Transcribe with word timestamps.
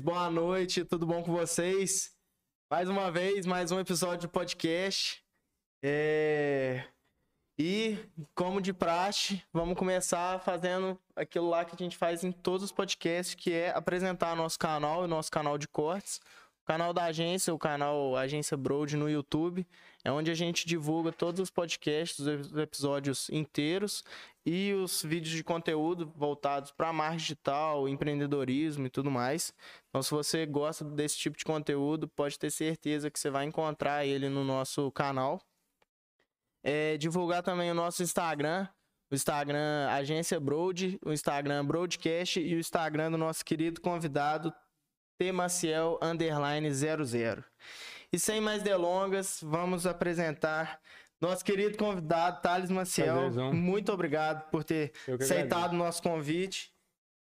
boa 0.00 0.30
noite, 0.30 0.84
tudo 0.84 1.06
bom 1.06 1.22
com 1.22 1.32
vocês? 1.32 2.16
Mais 2.70 2.88
uma 2.88 3.10
vez, 3.10 3.44
mais 3.44 3.70
um 3.70 3.78
episódio 3.78 4.28
do 4.28 4.32
podcast. 4.32 5.22
É... 5.82 6.84
E, 7.58 7.98
como 8.34 8.62
de 8.62 8.72
praxe, 8.72 9.42
vamos 9.52 9.76
começar 9.76 10.40
fazendo 10.40 10.98
aquilo 11.14 11.50
lá 11.50 11.64
que 11.64 11.74
a 11.74 11.78
gente 11.78 11.98
faz 11.98 12.24
em 12.24 12.32
todos 12.32 12.64
os 12.64 12.72
podcasts, 12.72 13.34
que 13.34 13.52
é 13.52 13.70
apresentar 13.70 14.34
nosso 14.34 14.58
canal 14.58 15.04
e 15.04 15.08
nosso 15.08 15.30
canal 15.30 15.58
de 15.58 15.68
cortes. 15.68 16.20
Canal 16.70 16.92
da 16.92 17.06
agência, 17.06 17.52
o 17.52 17.58
canal 17.58 18.16
Agência 18.16 18.56
Broad 18.56 18.96
no 18.96 19.10
YouTube, 19.10 19.66
é 20.04 20.12
onde 20.12 20.30
a 20.30 20.34
gente 20.34 20.64
divulga 20.64 21.10
todos 21.10 21.40
os 21.40 21.50
podcasts, 21.50 22.20
os 22.20 22.56
episódios 22.56 23.28
inteiros 23.28 24.04
e 24.46 24.72
os 24.74 25.02
vídeos 25.02 25.34
de 25.34 25.42
conteúdo 25.42 26.12
voltados 26.14 26.70
para 26.70 26.92
marketing 26.92 27.22
digital, 27.24 27.88
empreendedorismo 27.88 28.86
e 28.86 28.88
tudo 28.88 29.10
mais. 29.10 29.52
Então, 29.88 30.00
se 30.00 30.12
você 30.12 30.46
gosta 30.46 30.84
desse 30.84 31.18
tipo 31.18 31.36
de 31.36 31.44
conteúdo, 31.44 32.06
pode 32.06 32.38
ter 32.38 32.52
certeza 32.52 33.10
que 33.10 33.18
você 33.18 33.30
vai 33.30 33.46
encontrar 33.46 34.06
ele 34.06 34.28
no 34.28 34.44
nosso 34.44 34.92
canal. 34.92 35.42
É, 36.62 36.96
divulgar 36.96 37.42
também 37.42 37.68
o 37.68 37.74
nosso 37.74 38.00
Instagram, 38.00 38.68
o 39.10 39.14
Instagram 39.16 39.88
Agência 39.90 40.38
Broad, 40.38 41.00
o 41.04 41.12
Instagram 41.12 41.66
Broadcast 41.66 42.38
e 42.38 42.54
o 42.54 42.60
Instagram 42.60 43.10
do 43.10 43.18
nosso 43.18 43.44
querido 43.44 43.80
convidado 43.80 44.54
Temaciel 45.20 45.98
underline 46.00 46.72
00. 46.72 47.44
E 48.10 48.18
sem 48.18 48.40
mais 48.40 48.62
delongas, 48.62 49.38
vamos 49.42 49.86
apresentar 49.86 50.80
nosso 51.20 51.44
querido 51.44 51.76
convidado, 51.76 52.40
Thales 52.40 52.70
Maciel. 52.70 53.16
Prazerzão. 53.16 53.52
Muito 53.52 53.92
obrigado 53.92 54.48
por 54.50 54.64
ter 54.64 54.94
aceitado 55.20 55.74
o 55.74 55.76
nosso 55.76 56.02
convite. 56.02 56.72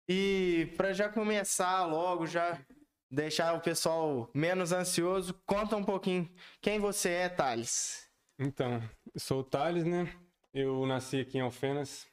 E 0.09 0.73
para 0.77 0.93
já 0.93 1.09
começar 1.09 1.87
logo, 1.87 2.25
já 2.25 2.65
deixar 3.11 3.55
o 3.55 3.61
pessoal 3.61 4.31
menos 4.33 4.71
ansioso, 4.71 5.35
conta 5.45 5.77
um 5.77 5.83
pouquinho 5.83 6.33
quem 6.61 6.79
você 6.79 7.11
é, 7.11 7.29
Thales. 7.29 8.09
Então, 8.39 8.81
eu 9.13 9.19
sou 9.19 9.41
o 9.41 9.45
Thales, 9.45 9.83
né? 9.83 10.09
Eu 10.55 10.87
nasci 10.87 11.19
aqui 11.19 11.39
em 11.39 11.41
Alfenas, 11.41 12.07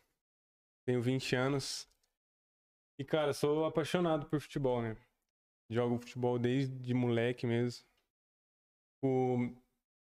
tenho 0.84 1.00
20 1.00 1.36
anos. 1.36 1.88
E, 2.98 3.06
cara, 3.06 3.34
sou 3.34 3.66
apaixonado 3.66 4.26
por 4.26 4.42
futebol, 4.42 4.82
né? 4.82 4.98
Jogo 5.70 6.00
futebol 6.00 6.38
desde 6.38 6.94
moleque 6.94 7.48
mesmo. 7.48 7.86
O... 9.04 9.52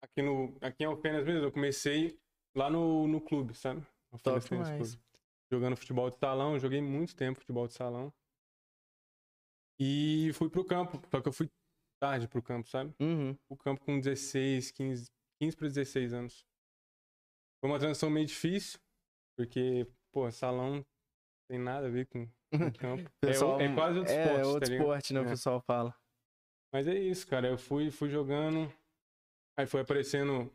Aqui, 0.02 0.22
no... 0.22 0.56
aqui 0.60 0.84
em 0.84 0.86
Alfenas 0.86 1.24
mesmo, 1.24 1.44
eu 1.44 1.52
comecei 1.52 2.18
lá 2.56 2.70
no, 2.70 3.06
no 3.06 3.20
clube, 3.20 3.54
sabe? 3.54 3.84
Alfenas 4.12 4.48
Top 4.48 4.62
Tênis. 4.64 4.94
Clube. 4.94 5.08
Jogando 5.50 5.76
futebol 5.76 6.10
de 6.10 6.18
salão, 6.18 6.58
joguei 6.58 6.82
muito 6.82 7.16
tempo 7.16 7.40
futebol 7.40 7.66
de 7.66 7.72
salão. 7.72 8.12
E 9.80 10.30
fui 10.34 10.50
pro 10.50 10.64
campo, 10.64 11.00
só 11.10 11.20
que 11.20 11.28
eu 11.28 11.32
fui 11.32 11.48
tarde 12.00 12.28
pro 12.28 12.42
campo, 12.42 12.68
sabe? 12.68 12.94
Uhum. 13.00 13.36
o 13.48 13.56
campo 13.56 13.84
com 13.84 13.98
16, 13.98 14.70
15, 14.72 15.10
15 15.40 15.56
para 15.56 15.68
16 15.68 16.12
anos. 16.12 16.44
Foi 17.60 17.70
uma 17.70 17.78
transição 17.78 18.10
meio 18.10 18.26
difícil, 18.26 18.78
porque, 19.36 19.86
pô, 20.12 20.30
salão 20.30 20.84
tem 21.48 21.58
nada 21.58 21.86
a 21.86 21.90
ver 21.90 22.06
com, 22.06 22.28
com 22.50 22.72
campo. 22.72 23.10
É, 23.22 23.26
Pessoal, 23.26 23.56
o- 23.56 23.60
é 23.60 23.74
quase 23.74 23.98
outro 23.98 24.12
é, 24.14 24.22
esporte, 24.24 24.46
outro 24.46 24.68
tá 24.68 24.74
esporte, 24.76 25.14
né? 25.14 25.20
O 25.20 25.24
É. 25.24 25.28
pessoal 25.28 25.60
fala. 25.66 25.94
Mas 26.72 26.86
é 26.86 26.94
isso, 26.98 27.26
cara. 27.26 27.48
Eu 27.48 27.58
fui, 27.58 27.90
fui 27.90 28.08
jogando, 28.10 28.72
aí 29.58 29.66
foi 29.66 29.80
aparecendo 29.80 30.52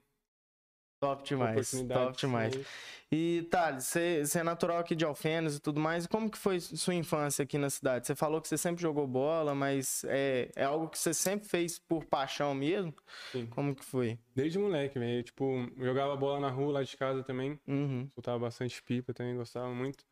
Top 1.01 1.21
demais. 1.23 1.71
Top 1.91 2.17
demais. 2.17 2.55
aí- 2.55 2.65
E, 3.11 3.43
Thales, 3.51 3.83
você 3.83 4.25
você 4.25 4.39
é 4.39 4.43
natural 4.43 4.77
aqui 4.79 4.95
de 4.95 5.03
Alfenas 5.03 5.57
e 5.57 5.59
tudo 5.59 5.79
mais. 5.79 6.07
Como 6.07 6.31
que 6.31 6.37
foi 6.37 6.59
sua 6.61 6.95
infância 6.95 7.43
aqui 7.43 7.57
na 7.57 7.69
cidade? 7.69 8.07
Você 8.07 8.15
falou 8.15 8.39
que 8.41 8.47
você 8.47 8.57
sempre 8.57 8.81
jogou 8.81 9.05
bola, 9.05 9.53
mas 9.53 10.03
é, 10.07 10.49
é 10.55 10.63
algo 10.63 10.87
que 10.87 10.97
você 10.97 11.13
sempre 11.13 11.45
fez 11.47 11.77
por 11.77 12.05
paixão 12.05 12.55
mesmo? 12.55 12.93
Sim. 13.33 13.45
Como 13.47 13.75
que 13.75 13.83
foi? 13.83 14.17
Desde 14.33 14.57
moleque, 14.57 14.97
velho. 14.97 15.21
Tipo, 15.23 15.43
eu 15.75 15.85
jogava 15.85 16.15
bola 16.15 16.39
na 16.39 16.49
rua 16.49 16.71
lá 16.73 16.83
de 16.83 16.95
casa 16.95 17.21
também. 17.21 17.59
Uhum. 17.67 18.07
soltava 18.13 18.39
bastante 18.39 18.81
pipa 18.81 19.13
também, 19.13 19.35
gostava 19.35 19.69
muito. 19.73 20.05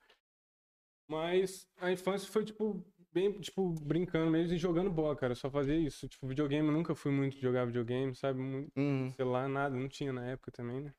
Mas 1.11 1.67
a 1.81 1.91
infância 1.91 2.31
foi, 2.31 2.45
tipo, 2.45 2.81
bem, 3.11 3.33
tipo, 3.33 3.69
brincando 3.81 4.31
mesmo 4.31 4.53
e 4.53 4.57
jogando 4.57 4.89
bola, 4.89 5.13
cara. 5.13 5.35
Só 5.35 5.49
fazia 5.51 5.75
isso. 5.75 6.07
Tipo, 6.07 6.25
videogame, 6.25 6.65
eu 6.69 6.73
nunca 6.73 6.95
fui 6.95 7.11
muito 7.11 7.35
de 7.35 7.41
jogar 7.41 7.65
videogame, 7.65 8.15
sabe? 8.15 8.39
Muito 8.39 8.71
Uhum. 8.77 9.11
celular, 9.17 9.49
nada, 9.49 9.75
não 9.75 9.89
tinha 9.89 10.13
na 10.13 10.25
época 10.25 10.51
também, 10.51 10.79
né? 10.79 10.93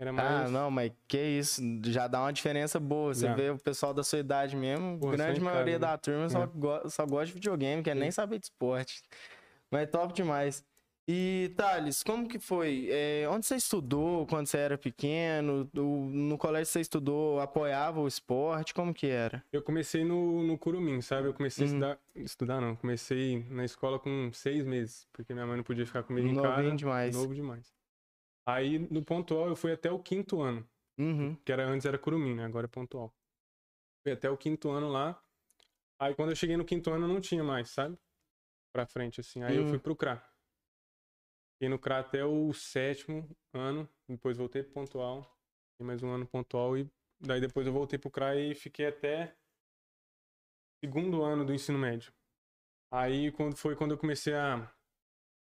Era 0.00 0.10
Ah, 0.10 0.12
mais. 0.14 0.50
não, 0.50 0.70
mas 0.70 0.90
que 1.06 1.18
isso, 1.22 1.60
já 1.84 2.08
dá 2.08 2.22
uma 2.22 2.32
diferença 2.32 2.80
boa. 2.80 3.12
Você 3.12 3.26
Já. 3.26 3.34
vê 3.34 3.50
o 3.50 3.58
pessoal 3.58 3.92
da 3.92 4.02
sua 4.02 4.18
idade 4.20 4.56
mesmo, 4.56 4.98
Pô, 4.98 5.10
grande 5.10 5.40
maioria 5.40 5.74
né? 5.74 5.78
da 5.78 5.98
turma 5.98 6.26
só, 6.30 6.44
É. 6.44 6.46
go- 6.46 6.88
só 6.88 7.04
gosta 7.04 7.26
de 7.26 7.34
videogame, 7.34 7.82
quer 7.82 7.92
Sim. 7.92 8.00
nem 8.00 8.10
saber 8.10 8.38
de 8.38 8.46
esporte. 8.46 9.02
Mas 9.70 9.90
top 9.90 10.14
demais. 10.14 10.64
E, 11.12 11.48
Thales, 11.56 12.04
como 12.04 12.28
que 12.28 12.38
foi? 12.38 12.86
É, 12.88 13.28
onde 13.28 13.44
você 13.44 13.56
estudou 13.56 14.24
quando 14.28 14.46
você 14.46 14.58
era 14.58 14.78
pequeno? 14.78 15.64
Do- 15.74 15.82
no 15.82 16.38
colégio 16.38 16.66
você 16.72 16.80
estudou, 16.80 17.40
apoiava 17.40 17.98
o 18.00 18.06
esporte? 18.06 18.72
Como 18.72 18.94
que 18.94 19.08
era? 19.08 19.44
Eu 19.52 19.60
comecei 19.60 20.04
no, 20.04 20.44
no 20.44 20.56
Curumim, 20.56 21.00
sabe? 21.00 21.26
Eu 21.26 21.34
comecei 21.34 21.66
Uhum. 21.66 21.72
a 21.72 21.74
estudar. 21.74 22.00
Estudar 22.14 22.60
não, 22.60 22.76
comecei 22.76 23.42
na 23.50 23.64
escola 23.64 23.98
com 23.98 24.30
seis 24.32 24.64
meses, 24.64 25.08
porque 25.12 25.34
minha 25.34 25.44
mãe 25.44 25.56
não 25.56 25.64
podia 25.64 25.84
ficar 25.84 26.04
comigo 26.04 26.28
em 26.28 26.36
casa. 26.40 26.76
demais. 26.76 27.16
Novo 27.16 27.34
demais. 27.34 27.74
Aí 28.46 28.78
no 28.78 29.04
pontual 29.04 29.48
eu 29.48 29.56
fui 29.56 29.72
até 29.72 29.90
o 29.90 29.98
quinto 29.98 30.40
ano. 30.40 30.64
Uhum. 30.96 31.34
que 31.44 31.50
era 31.50 31.66
antes 31.66 31.86
era 31.86 31.98
Curumim, 31.98 32.34
né? 32.36 32.44
Agora 32.44 32.66
é 32.66 32.68
pontual. 32.68 33.12
Fui 34.04 34.12
até 34.12 34.30
o 34.30 34.36
quinto 34.36 34.70
ano 34.70 34.88
lá. 34.90 35.20
Aí 35.98 36.14
quando 36.14 36.28
eu 36.30 36.36
cheguei 36.36 36.56
no 36.56 36.64
quinto 36.64 36.88
ano 36.90 37.08
não 37.08 37.20
tinha 37.20 37.42
mais, 37.42 37.70
sabe? 37.70 37.98
Pra 38.72 38.86
frente, 38.86 39.18
assim. 39.20 39.42
Aí 39.42 39.56
eu 39.56 39.64
Hum. 39.64 39.68
fui 39.70 39.78
pro 39.80 39.96
CRA. 39.96 40.22
Fiquei 41.60 41.68
no 41.68 41.78
CRA 41.78 41.98
até 41.98 42.24
o 42.24 42.54
sétimo 42.54 43.28
ano, 43.52 43.86
depois 44.08 44.38
voltei 44.38 44.62
pro 44.62 44.72
pontual. 44.72 45.24
Fiquei 45.72 45.86
mais 45.86 46.02
um 46.02 46.08
ano 46.08 46.26
pontual 46.26 46.78
e 46.78 46.90
daí 47.20 47.38
depois 47.38 47.66
eu 47.66 47.72
voltei 47.74 47.98
pro 47.98 48.10
CRA 48.10 48.34
e 48.34 48.54
fiquei 48.54 48.86
até 48.86 49.36
segundo 50.82 51.22
ano 51.22 51.44
do 51.44 51.52
ensino 51.52 51.78
médio. 51.78 52.14
Aí 52.90 53.30
quando 53.32 53.58
foi 53.58 53.76
quando 53.76 53.90
eu 53.90 53.98
comecei 53.98 54.32
a 54.32 54.72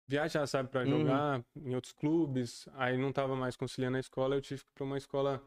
viajar, 0.08 0.44
sabe, 0.48 0.68
pra 0.68 0.84
Uhum. 0.84 0.98
jogar 0.98 1.44
em 1.54 1.76
outros 1.76 1.92
clubes, 1.92 2.66
aí 2.72 2.98
não 2.98 3.12
tava 3.12 3.36
mais 3.36 3.54
conciliando 3.56 3.96
a 3.96 4.00
escola, 4.00 4.34
eu 4.34 4.40
tive 4.42 4.62
que 4.64 4.68
ir 4.68 4.74
pra 4.74 4.84
uma 4.84 4.98
escola 4.98 5.40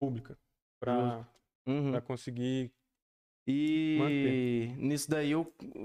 pública 0.00 0.38
pra, 0.80 1.28
Uhum. 1.66 1.90
pra 1.90 2.00
conseguir 2.00 2.72
E 3.46 4.74
nisso 4.76 5.08
daí 5.08 5.32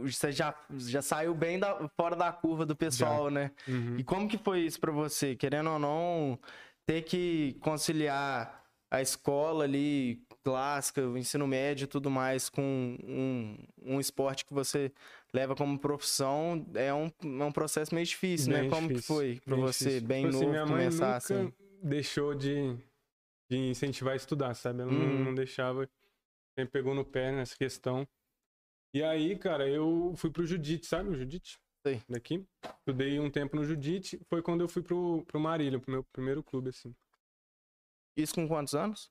você 0.01 0.31
já, 0.31 0.53
já 0.77 1.01
saiu 1.01 1.33
bem 1.35 1.59
da- 1.59 1.88
fora 1.95 2.16
da 2.16 2.31
curva 2.31 2.66
do 2.66 2.75
pessoal, 2.75 3.29
né? 3.29 3.51
Uhum. 3.67 3.97
E 3.97 4.03
como 4.03 4.27
que 4.27 4.38
foi 4.38 4.61
isso 4.61 4.79
pra 4.79 4.91
você? 4.91 5.35
Querendo 5.35 5.69
ou 5.69 5.77
não, 5.79 6.39
ter 6.85 7.03
que 7.03 7.55
conciliar 7.61 8.59
a 8.89 9.01
escola 9.01 9.63
ali, 9.63 10.22
clássica, 10.44 11.07
o 11.07 11.17
ensino 11.17 11.47
médio 11.47 11.85
e 11.85 11.88
tudo 11.88 12.09
mais, 12.09 12.49
com 12.49 12.97
um, 13.03 13.57
um 13.81 13.99
esporte 13.99 14.43
que 14.43 14.53
você 14.53 14.91
leva 15.33 15.55
como 15.55 15.78
profissão, 15.79 16.66
é 16.73 16.93
um, 16.93 17.09
é 17.39 17.45
um 17.45 17.51
processo 17.51 17.93
meio 17.95 18.05
difícil, 18.05 18.51
né? 18.51 18.61
Bem 18.61 18.69
Como 18.69 18.88
que 18.89 18.95
difícil, 18.95 19.16
foi 19.16 19.39
pra 19.45 19.55
bem 19.55 19.63
você, 19.66 19.85
difícil. 19.85 20.07
bem 20.07 20.25
Tipo 20.25 20.28
assim, 20.29 20.39
novo, 20.39 20.51
minha 20.51 20.66
mãe 20.66 20.78
começar 20.79 21.05
nunca 21.05 21.17
assim? 21.17 21.53
deixou 21.83 22.33
de, 22.35 22.75
de 23.49 23.57
incentivar 23.57 24.13
a 24.13 24.17
estudar, 24.17 24.53
sabe? 24.55 24.81
Ela 24.81 24.91
não- 24.91 24.99
Uhum. 24.99 25.23
não, 25.25 25.35
deixava, 25.35 25.88
sempre 26.57 26.72
pegou 26.72 26.94
no 26.94 27.06
pé 27.06 27.31
nessa 27.31 27.56
questão. 27.56 28.07
E 28.94 29.01
aí, 29.03 29.38
cara, 29.38 29.67
eu 29.69 30.13
fui 30.17 30.29
pro 30.31 30.45
Judite, 30.45 30.85
sabe 30.85 31.09
o 31.09 31.16
Judite? 31.16 31.59
Sei. 31.85 32.01
Daqui. 32.09 32.45
Estudei 32.79 33.19
um 33.19 33.31
tempo 33.31 33.56
no 33.56 33.63
Judite, 33.63 34.19
foi 34.29 34.41
quando 34.41 34.61
eu 34.61 34.67
fui 34.69 34.84
pro, 34.84 35.23
pro 35.25 35.40
Marília, 35.40 35.79
pro 35.79 35.91
meu 35.91 36.03
primeiro 36.11 36.44
clube, 36.44 36.69
assim. 36.69 36.94
Isso 38.17 38.35
com 38.35 38.47
quantos 38.47 38.75
anos? 38.75 39.09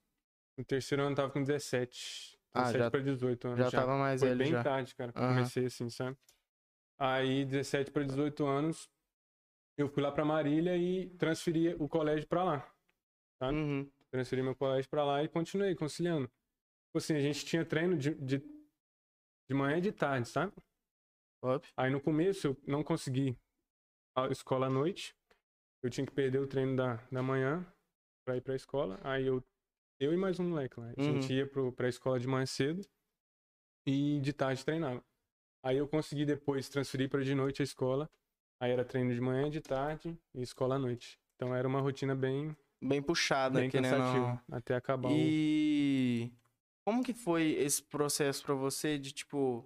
No 0.59 0.65
terceiro 0.65 1.03
ano 1.03 1.13
eu 1.13 1.17
tava 1.17 1.31
com 1.33 1.43
17. 1.43 2.39
Ah, 2.53 2.63
17 2.65 2.79
já- 2.85 2.91
pra 2.91 3.01
18 3.01 3.49
anos. 3.49 3.59
Já, 3.59 3.71
tava 3.71 3.97
mais 3.97 4.21
Foi 4.21 4.35
bem 4.35 4.51
já. 4.51 4.63
tarde, 4.63 4.95
cara, 4.95 5.13
Aham. 5.17 5.35
comecei 5.37 5.65
assim, 5.67 5.89
sabe? 5.89 6.17
Aí, 6.99 7.45
17 7.47 7.91
para 7.91 8.05
18 8.05 8.45
anos, 8.47 8.89
eu 9.79 9.89
fui 9.89 10.03
lá 10.03 10.13
pra 10.13 10.25
Marília 10.25 10.77
e 10.77 11.09
transferi 11.17 11.75
o 11.77 11.89
colégio 11.89 12.29
pra 12.29 12.45
lá. 12.45 12.75
sabe? 13.43 13.57
Uhum. 13.57 13.91
Transferi 14.11 14.43
meu 14.43 14.55
colégio 14.55 14.91
pra 14.91 15.03
lá 15.05 15.23
e 15.25 15.29
continuei 15.29 15.75
conciliando. 15.75 16.31
Tipo 16.91 16.99
assim, 16.99 17.15
a 17.15 17.21
gente 17.21 17.45
tinha 17.45 17.65
treino 17.65 17.97
de, 17.97 18.15
de, 18.17 18.39
de 18.39 19.55
manhã 19.55 19.79
e 19.79 19.81
de 19.81 19.93
tarde, 19.93 20.29
sabe? 20.29 20.53
Aí 21.77 21.89
no 21.91 22.01
começo 22.01 22.49
eu 22.49 22.57
não 22.67 22.83
consegui 22.83 23.39
a 24.17 24.27
escola 24.27 24.67
à 24.67 24.71
noite. 24.71 25.15
Eu 25.85 25.89
tinha 25.89 26.05
que 26.05 26.13
perder 26.13 26.41
o 26.41 26.49
treino 26.49 26.75
da, 26.77 26.97
da 27.11 27.23
manhã 27.23 27.65
pra 28.27 28.37
ir 28.37 28.41
pra 28.43 28.57
escola. 28.57 28.99
Aí 29.05 29.25
eu, 29.27 29.43
eu 30.01 30.13
e 30.13 30.17
mais 30.17 30.39
um 30.41 30.49
moleque 30.51 30.79
lá. 30.81 30.87
A 30.89 31.01
Uhum. 31.01 31.05
gente 31.23 31.33
ia 31.33 31.47
pro, 31.49 31.73
pra 31.73 31.89
escola 31.89 32.19
de 32.19 32.27
manhã 32.27 32.45
cedo 32.45 32.85
e 33.87 34.21
de 34.21 34.33
tarde 34.33 34.65
treinava. 34.65 35.03
Aí 35.65 35.77
eu 35.77 35.87
consegui 35.89 36.27
depois 36.27 36.69
transferir 36.69 37.09
pra 37.09 37.23
de 37.23 37.35
noite 37.35 37.63
a 37.63 37.65
escola. 37.65 38.11
Aí 38.61 38.73
era 38.73 38.85
treino 38.85 39.15
de 39.15 39.21
manhã, 39.21 39.49
de 39.49 39.61
tarde 39.61 40.19
e 40.35 40.43
escola 40.43 40.75
à 40.75 40.79
noite. 40.79 41.19
Então 41.37 41.55
era 41.55 41.67
uma 41.69 41.81
rotina 41.81 42.15
bem, 42.17 42.55
Bem 42.83 43.01
puxada, 43.03 43.61
bem 43.61 43.71
querendo 43.71 43.93
ou 43.93 43.99
não. 43.99 44.07
cansativa 44.13 44.45
até 44.53 44.75
acabar 44.75 45.09
o... 45.09 45.13
Como 46.91 47.05
que 47.05 47.15
foi 47.15 47.53
esse 47.53 47.81
processo 47.81 48.43
pra 48.43 48.53
você 48.53 48.99
de, 48.99 49.13
tipo, 49.13 49.65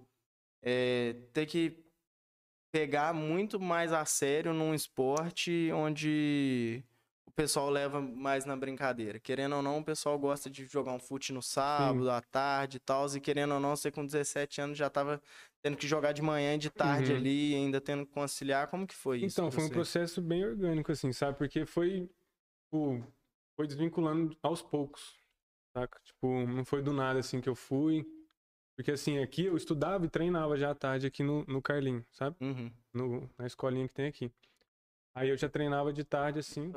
é, 0.62 1.14
ter 1.32 1.46
que 1.46 1.82
pegar 2.70 3.14
muito 3.14 3.58
mais 3.58 3.94
a 3.94 4.04
sério 4.04 4.52
num 4.52 4.74
esporte 4.74 5.70
onde 5.72 6.84
o 7.26 7.30
pessoal 7.30 7.70
leva 7.70 7.98
mais 7.98 8.44
na 8.44 8.54
brincadeira. 8.54 9.18
Querendo 9.18 9.56
ou 9.56 9.62
não, 9.62 9.78
o 9.78 9.84
pessoal 9.84 10.18
gosta 10.18 10.50
de 10.50 10.66
jogar 10.66 10.92
um 10.92 10.98
fute 10.98 11.32
no 11.32 11.40
sábado, 11.40 12.10
à 12.10 12.20
tarde 12.20 12.76
e 12.76 12.80
tal. 12.80 13.06
E 13.16 13.20
querendo 13.20 13.54
ou 13.54 13.60
não, 13.60 13.74
você 13.74 13.90
com 13.90 14.04
17 14.04 14.60
anos 14.60 14.76
já 14.76 14.90
tava 14.90 15.18
tendo 15.62 15.78
que 15.78 15.86
jogar 15.88 16.12
de 16.12 16.20
manhã 16.20 16.56
e 16.56 16.58
de 16.58 16.68
tarde 16.68 17.10
Uhum. 17.10 17.16
ali, 17.16 17.54
ainda 17.54 17.80
tendo 17.80 18.04
que 18.04 18.12
conciliar. 18.12 18.68
Como 18.68 18.86
que 18.86 18.94
foi 18.94 19.20
isso? 19.20 19.40
Então, 19.40 19.50
foi 19.50 19.64
um 19.64 19.70
processo 19.70 20.20
bem 20.20 20.44
orgânico, 20.44 20.92
assim, 20.92 21.10
sabe? 21.10 21.38
Porque 21.38 21.64
foi, 21.64 22.06
tipo, 22.66 23.02
foi 23.56 23.66
desvinculando 23.66 24.36
aos 24.42 24.60
poucos, 24.60 25.23
saca? 25.74 26.00
Tipo, 26.04 26.46
não 26.46 26.64
foi 26.64 26.82
do 26.82 26.92
nada, 26.92 27.18
assim, 27.18 27.40
que 27.40 27.48
eu 27.48 27.54
fui. 27.54 28.06
Porque, 28.76 28.92
assim, 28.92 29.18
aqui 29.18 29.44
eu 29.46 29.56
estudava 29.56 30.04
e 30.04 30.08
treinava 30.08 30.56
já 30.56 30.70
à 30.70 30.74
tarde 30.74 31.06
aqui 31.06 31.22
no, 31.22 31.44
no 31.44 31.60
Carlinho, 31.60 32.04
sabe? 32.10 32.36
Uhum. 32.40 32.72
No, 32.92 33.30
na 33.38 33.46
escolinha 33.46 33.86
que 33.86 33.94
tem 33.94 34.06
aqui. 34.06 34.32
Aí 35.14 35.28
eu 35.28 35.36
já 35.36 35.48
treinava 35.48 35.92
de 35.92 36.04
tarde, 36.04 36.40
assim. 36.40 36.72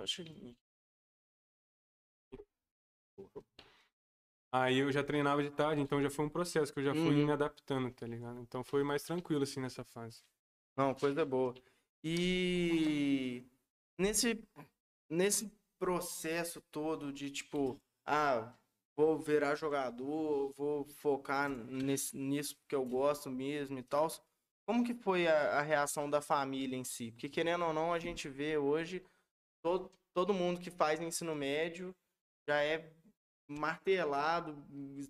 Aí 4.51 4.77
eu 4.77 4.91
já 4.91 5.03
treinava 5.03 5.44
de 5.44 5.49
tarde, 5.51 5.81
então 5.81 6.01
já 6.01 6.09
foi 6.09 6.25
um 6.25 6.29
processo 6.29 6.71
que 6.71 6.79
eu 6.79 6.83
já 6.83 6.94
fui 6.94 7.15
Uhum. 7.15 7.25
me 7.25 7.31
adaptando, 7.31 7.91
tá 7.91 8.05
ligado? 8.07 8.39
Então 8.39 8.63
foi 8.63 8.83
mais 8.83 9.03
tranquilo, 9.03 9.44
assim, 9.44 9.59
nessa 9.59 9.83
fase. 9.83 10.23
Não, 10.75 10.94
coisa 10.94 11.25
boa. 11.25 11.53
E 12.03 13.44
nesse, 13.97 14.39
nesse 15.09 15.51
processo 15.79 16.61
todo 16.71 17.11
de 17.11 17.29
tipo, 17.31 17.81
ah, 18.05 18.53
vou 18.97 19.19
virar 19.19 19.55
jogador, 19.55 20.51
vou 20.57 20.83
focar 20.85 21.47
nesse, 21.47 22.17
nisso 22.17 22.57
que 22.67 22.75
eu 22.75 22.83
gosto 22.83 23.29
mesmo 23.29 23.77
e 23.77 23.83
tal. 23.83 24.07
Como 24.65 24.83
que 24.83 24.94
foi 24.95 25.27
a, 25.27 25.59
a 25.59 25.61
reação 25.61 26.09
da 26.09 26.19
família 26.19 26.75
em 26.75 26.83
si? 26.83 27.11
Porque 27.11 27.29
querendo 27.29 27.63
ou 27.63 27.73
não, 27.73 27.94
a 27.94 27.99
gente 27.99 28.27
vê 28.27 28.57
hoje 28.57 29.05
todo, 29.61 29.91
todo 30.13 30.33
mundo 30.33 30.59
que 30.59 30.71
faz 30.71 30.99
ensino 30.99 31.35
médio 31.35 31.95
já 32.49 32.61
é 32.63 32.91
martelado, 33.47 34.55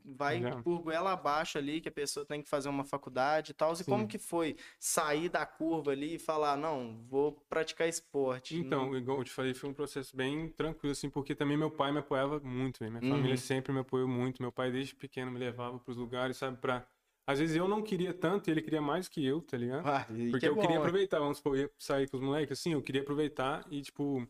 vai 0.06 0.42
Já. 0.42 0.62
por 0.62 0.80
goela 0.80 1.14
abaixo 1.14 1.58
ali, 1.58 1.82
que 1.82 1.90
a 1.90 1.92
pessoa 1.92 2.26
tem 2.26 2.42
que 2.42 2.50
fazer 2.50 2.70
uma 2.70 2.84
faculdade 2.84 3.52
e 3.52 3.54
tal. 3.54 3.74
E 3.74 3.84
como 3.84 4.08
que 4.08 4.18
foi 4.18 4.56
sair 4.80 5.30
da 5.30 5.46
curva 5.46 5.92
ali 5.92 6.16
e 6.16 6.20
falar, 6.20 6.56
não, 6.58 7.04
vou 7.08 7.32
praticar 7.50 7.88
esporte? 7.88 8.56
Então, 8.56 8.96
igual 8.96 9.18
eu 9.20 9.24
te 9.24 9.32
falei, 9.32 9.54
foi 9.54 9.70
um 9.70 9.74
processo 9.74 10.16
bem 10.16 10.50
tranquilo, 10.50 10.92
assim, 10.92 11.10
porque 11.10 11.36
também 11.36 11.58
meu 11.58 11.72
pai 11.72 11.92
me 11.92 12.00
apoiava 12.00 12.40
muito, 12.40 12.80
velho. 12.80 12.92
Minha 12.92 13.04
Uhum. 13.04 13.10
família 13.10 13.38
sempre 13.38 13.74
me 13.74 13.80
apoiou 13.80 14.08
muito. 14.08 14.42
Meu 14.42 14.52
pai, 14.52 14.72
desde 14.72 14.96
pequeno, 14.96 15.32
me 15.32 15.40
levava 15.40 15.80
pros 15.80 15.98
lugares, 15.98 16.38
sabe, 16.38 16.58
pra... 16.58 16.88
Às 17.30 17.40
vezes 17.40 17.58
eu 17.58 17.68
não 17.68 17.82
queria 17.82 18.14
tanto 18.14 18.48
e 18.48 18.52
ele 18.52 18.62
queria 18.62 18.82
mais 18.82 19.10
que 19.10 19.26
eu, 19.26 19.42
tá 19.42 19.58
ligado? 19.58 19.86
Ah, 19.86 20.06
Porque 20.06 20.40
que 20.40 20.46
é 20.46 20.50
eu 20.50 20.56
queria 20.56 20.78
bom, 20.78 20.82
né? 20.84 20.88
aproveitar, 20.88 21.20
vamos 21.20 21.38
supor, 21.38 21.58
eu 21.58 21.64
ia 21.64 21.72
sair 21.78 22.10
com 22.10 22.16
os 22.16 22.24
moleques, 22.24 22.58
assim, 22.58 22.72
eu 22.72 22.82
queria 22.82 23.02
aproveitar 23.02 23.66
e, 23.70 23.82
tipo, 23.82 24.26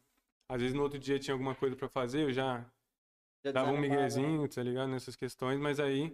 às 0.49 0.59
vezes 0.59 0.75
no 0.75 0.81
outro 0.81 0.97
dia 0.97 1.19
tinha 1.19 1.33
alguma 1.35 1.53
coisa 1.53 1.75
pra 1.75 1.87
fazer, 1.87 2.23
eu 2.23 2.33
Já 2.33 2.65
dava 3.53 3.71
um 3.71 3.75
né? 3.75 3.81
miguezinho, 3.81 4.47
tá 4.47 4.63
ligado? 4.63 4.89
Nessas 4.89 5.15
questões, 5.15 5.59
mas 5.59 5.79
aí, 5.79 6.09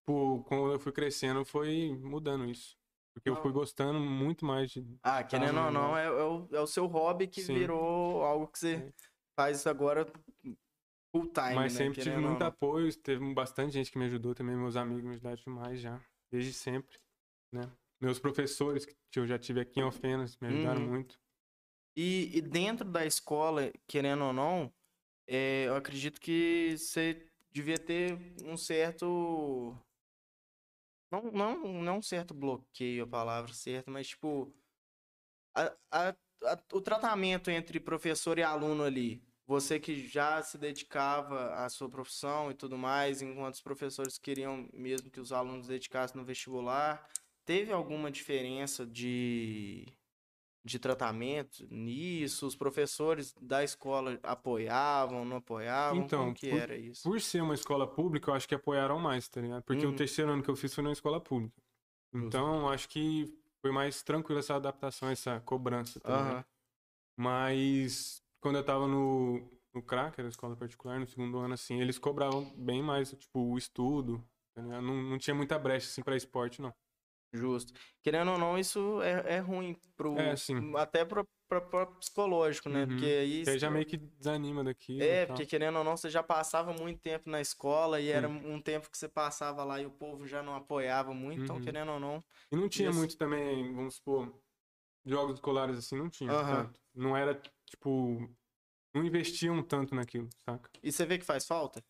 tipo, 0.00 0.42
quando 0.44 0.72
eu 0.72 0.78
fui 0.80 0.92
crescendo, 0.92 1.44
foi 1.44 1.96
mudando 1.96 2.44
isso. 2.46 2.76
Porque 3.14 3.28
eu 3.28 3.36
fui 3.36 3.52
gostando 3.52 4.00
muito 4.00 4.44
mais 4.44 4.70
de. 4.70 4.84
Ah, 5.02 5.22
querendo 5.22 5.60
ou 5.60 5.70
não, 5.70 5.96
é, 5.96 6.06
é 6.06 6.10
o, 6.10 6.48
é 6.52 6.60
o 6.60 6.66
seu 6.66 6.86
hobby 6.86 7.26
que 7.26 7.42
Sim. 7.42 7.54
virou 7.54 8.24
algo 8.24 8.46
que 8.48 8.58
você 8.58 8.92
faz 9.36 9.66
agora 9.66 10.06
full 11.14 11.30
time, 11.32 11.56
Mas 11.56 11.72
né? 11.72 11.78
sempre 11.78 11.94
tive 11.94 12.04
Querendo 12.06 12.24
ou 12.24 12.30
muito 12.30 12.42
não. 12.42 12.48
apoio, 12.48 12.96
teve 12.96 13.34
bastante 13.34 13.72
gente 13.74 13.90
que 13.90 13.98
me 13.98 14.06
ajudou 14.06 14.34
também, 14.34 14.56
meus 14.56 14.76
amigos 14.76 15.02
me 15.02 15.10
ajudaram 15.10 15.36
demais 15.36 15.80
já, 15.80 16.00
desde 16.30 16.52
sempre, 16.52 16.98
né? 17.52 17.70
Meus 18.00 18.18
professores 18.18 18.84
que 18.86 18.96
eu 19.20 19.26
já 19.26 19.38
tive 19.38 19.60
aqui 19.60 19.78
em 19.78 19.82
Alfenas 19.82 20.36
me 20.38 20.48
ajudaram 20.48 20.80
Uhum. 20.80 20.88
muito. 20.88 21.20
E, 21.94 22.36
e 22.36 22.40
dentro 22.40 22.90
da 22.90 23.04
escola, 23.04 23.70
querendo 23.86 24.24
ou 24.24 24.32
não, 24.32 24.72
é, 25.34 25.64
eu 25.68 25.76
acredito 25.76 26.20
que 26.20 26.76
você 26.78 27.26
devia 27.52 27.78
ter 27.78 28.18
um 28.44 28.56
certo. 28.56 29.76
Não, 31.12 31.22
não, 31.30 31.82
não 31.82 31.98
um 31.98 32.02
certo 32.02 32.34
bloqueio, 32.34 33.04
a 33.04 33.06
palavra 33.06 33.52
certa, 33.52 33.90
mas 33.90 34.08
tipo. 34.08 34.52
a- 35.54 35.72
a- 35.90 36.16
a- 36.44 36.58
o 36.72 36.80
tratamento 36.80 37.50
entre 37.50 37.80
professor 37.80 38.38
e 38.38 38.42
aluno 38.42 38.82
ali. 38.84 39.22
Você 39.46 39.78
que 39.80 40.06
já 40.08 40.42
se 40.42 40.56
dedicava 40.56 41.54
à 41.54 41.68
sua 41.68 41.88
profissão 41.90 42.50
e 42.50 42.54
tudo 42.54 42.78
mais, 42.78 43.20
enquanto 43.22 43.54
os 43.54 43.60
professores 43.62 44.18
queriam 44.18 44.68
mesmo 44.72 45.10
que 45.10 45.20
os 45.20 45.32
alunos 45.32 45.66
dedicassem 45.68 46.16
no 46.16 46.24
vestibular, 46.24 47.06
teve 47.44 47.72
alguma 47.72 48.10
diferença 48.10 48.86
de 48.86 49.86
de 50.64 50.78
tratamento 50.78 51.66
nisso? 51.70 52.46
Os 52.46 52.54
professores 52.56 53.34
da 53.40 53.64
escola 53.64 54.18
apoiavam, 54.22 55.24
não 55.24 55.38
apoiavam? 55.38 56.02
Então, 56.02 56.20
Como 56.24 56.34
que 56.34 56.48
por- 56.48 56.58
era 56.58 56.76
isso? 56.76 57.02
Por 57.02 57.20
ser 57.20 57.42
uma 57.42 57.54
escola 57.54 57.86
pública, 57.86 58.30
eu 58.30 58.34
acho 58.34 58.46
que 58.48 58.54
apoiaram 58.54 58.98
mais, 58.98 59.28
tá 59.28 59.40
ligado? 59.40 59.62
Porque 59.64 59.84
Uhum. 59.86 59.92
o 59.92 59.96
terceiro 59.96 60.30
ano 60.32 60.42
que 60.42 60.48
eu 60.50 60.56
fiz 60.56 60.74
foi 60.74 60.82
numa 60.84 60.92
escola 60.92 61.20
pública. 61.20 61.54
Então, 62.14 62.68
acho 62.68 62.88
que 62.88 63.26
foi 63.60 63.72
mais 63.72 64.02
tranquila 64.02 64.40
essa 64.40 64.54
adaptação, 64.54 65.08
essa 65.08 65.40
cobrança, 65.40 65.98
tá 66.00 66.08
ligado? 66.10 66.32
Aham. 66.34 66.44
Mas 67.16 68.22
quando 68.40 68.56
eu 68.56 68.64
tava 68.64 68.86
no, 68.86 69.38
no 69.74 69.82
CRA, 69.82 70.10
que 70.10 70.20
era 70.20 70.28
a 70.28 70.30
escola 70.30 70.56
particular, 70.56 70.98
no 70.98 71.06
segundo 71.06 71.38
ano, 71.38 71.54
assim, 71.54 71.80
eles 71.80 71.98
cobravam 71.98 72.44
bem 72.56 72.82
mais, 72.82 73.10
tipo, 73.10 73.40
o 73.40 73.58
estudo, 73.58 74.22
tá? 74.54 74.62
Não, 74.62 75.02
não 75.02 75.18
tinha 75.18 75.34
muita 75.34 75.58
brecha, 75.58 75.86
assim, 75.88 76.02
pra 76.02 76.16
esporte, 76.16 76.60
não. 76.62 76.72
Justo. 77.32 77.72
Querendo 78.02 78.32
ou 78.32 78.38
não, 78.38 78.58
isso 78.58 79.00
é, 79.02 79.36
é 79.36 79.38
ruim 79.38 79.74
pro. 79.96 80.18
É, 80.18 80.36
sim. 80.36 80.76
Até 80.76 81.02
pro, 81.04 81.26
pro, 81.48 81.62
pro 81.62 81.86
psicológico, 81.96 82.68
né? 82.68 82.82
Uhum. 82.82 82.88
Porque 82.88 83.06
aí. 83.06 83.44
Aí 83.46 83.58
já 83.58 83.70
meio 83.70 83.86
que 83.86 83.96
desanima 83.96 84.62
daqui. 84.62 85.00
É, 85.00 85.24
porque 85.24 85.46
querendo 85.46 85.78
ou 85.78 85.84
não, 85.84 85.96
você 85.96 86.10
já 86.10 86.22
passava 86.22 86.74
muito 86.74 87.00
tempo 87.00 87.30
na 87.30 87.40
escola 87.40 88.00
e 88.00 88.08
era 88.08 88.28
Sim. 88.28 88.34
um 88.46 88.60
tempo 88.60 88.90
que 88.90 88.98
você 88.98 89.08
passava 89.08 89.64
lá 89.64 89.80
e 89.80 89.86
o 89.86 89.90
povo 89.90 90.26
já 90.26 90.42
não 90.42 90.54
apoiava 90.54 91.14
muito, 91.14 91.42
então 91.42 91.56
Uhum. 91.56 91.62
querendo 91.62 91.92
ou 91.92 92.00
não. 92.00 92.22
E 92.50 92.56
não 92.56 92.68
tinha 92.68 92.90
Isso. 92.90 92.98
muito 92.98 93.16
também, 93.16 93.74
vamos 93.74 93.94
supor, 93.94 94.30
jogos 95.06 95.34
escolares 95.36 95.78
assim, 95.78 95.96
não 95.96 96.10
tinha 96.10 96.30
tanto. 96.32 96.78
Não 96.94 97.16
era, 97.16 97.40
tipo, 97.64 98.28
não 98.94 99.02
investiam 99.04 99.62
tanto 99.62 99.94
naquilo, 99.94 100.28
saca? 100.44 100.68
E 100.82 100.92
você 100.92 101.06
vê 101.06 101.16
que 101.18 101.24
faz 101.24 101.46
falta? 101.46 101.82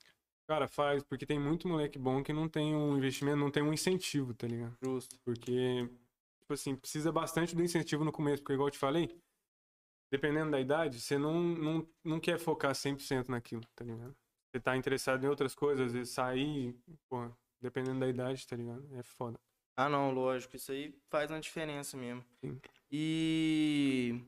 Cara, 0.49 0.69
faz, 0.69 1.03
porque 1.05 1.25
tem 1.25 1.39
muito 1.39 1.69
moleque 1.69 1.99
bom 1.99 2.23
que 2.23 2.33
não 2.33 2.49
tem 2.49 2.75
um 2.75 2.97
investimento, 2.97 3.39
não 3.39 3.51
tem 3.51 3.63
um 3.63 3.73
incentivo, 3.73 4.35
tá 4.35 4.47
ligado? 4.47 4.77
Justo. 4.83 5.17
Porque, 5.25 5.89
tipo 6.41 6.53
assim, 6.53 6.77
precisa 6.77 7.13
bastante 7.13 7.55
do 7.55 7.63
incentivo 7.63 8.05
no 8.05 8.13
começo, 8.13 8.43
porque 8.43 8.55
igual 8.55 8.69
eu 8.69 8.73
te 8.73 8.79
falei, 8.79 9.17
dependendo 10.11 10.51
da 10.51 10.61
idade, 10.61 11.01
você 11.01 11.17
não, 11.17 11.41
não, 11.43 11.89
não 12.05 12.21
quer 12.21 12.39
focar 12.39 12.75
100% 12.75 13.29
naquilo, 13.29 13.63
tá 13.75 13.85
ligado? 13.85 14.15
Você 14.51 14.61
tá 14.61 14.77
interessado 14.77 15.25
em 15.25 15.29
outras 15.29 15.55
coisas, 15.55 15.87
às 15.87 15.93
vezes 15.93 16.13
sair, 16.13 16.77
pô, 17.09 17.31
dependendo 17.61 18.01
da 18.01 18.09
idade, 18.09 18.47
tá 18.47 18.57
ligado? 18.57 18.87
É 18.97 19.03
foda. 19.03 19.41
Ah, 19.75 19.89
não, 19.89 20.11
lógico, 20.11 20.57
isso 20.57 20.71
aí 20.71 20.95
faz 21.09 21.31
uma 21.31 21.41
diferença 21.41 21.97
mesmo. 21.97 22.23
Sim. 22.45 22.61
E 22.91 24.23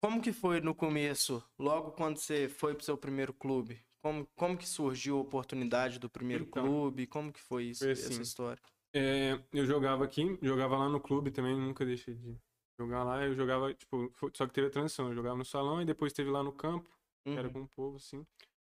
como 0.00 0.22
que 0.22 0.32
foi 0.32 0.60
no 0.60 0.74
começo, 0.74 1.42
logo 1.58 1.90
quando 1.90 2.18
você 2.18 2.48
foi 2.48 2.74
pro 2.74 2.84
seu 2.84 2.96
primeiro 2.96 3.34
clube? 3.34 3.84
Como, 4.06 4.24
como 4.36 4.56
que 4.56 4.68
surgiu 4.68 5.18
a 5.18 5.20
oportunidade 5.20 5.98
do 5.98 6.08
primeiro 6.08 6.44
Então, 6.44 6.62
clube? 6.64 7.08
Como 7.08 7.32
que 7.32 7.40
foi 7.40 7.64
isso, 7.64 7.80
foi 7.82 7.90
essa 7.90 8.12
assim. 8.12 8.22
história? 8.22 8.62
É, 8.94 9.32
eu 9.52 9.66
jogava 9.66 10.04
aqui, 10.04 10.38
jogava 10.40 10.78
lá 10.78 10.88
no 10.88 11.00
clube 11.00 11.32
também, 11.32 11.56
nunca 11.58 11.84
deixei 11.84 12.14
de 12.14 12.36
jogar 12.78 13.02
lá. 13.02 13.24
Eu 13.24 13.34
jogava, 13.34 13.74
tipo, 13.74 14.12
só 14.32 14.46
que 14.46 14.54
teve 14.54 14.68
a 14.68 14.70
transição. 14.70 15.08
Eu 15.08 15.14
jogava 15.16 15.36
no 15.36 15.44
salão 15.44 15.82
e 15.82 15.84
depois 15.84 16.12
teve 16.12 16.30
lá 16.30 16.40
no 16.40 16.52
campo, 16.52 16.88
que 17.24 17.36
era 17.36 17.48
Uhum. 17.48 17.52
com 17.52 17.62
o 17.62 17.68
povo, 17.68 17.96
assim. 17.96 18.24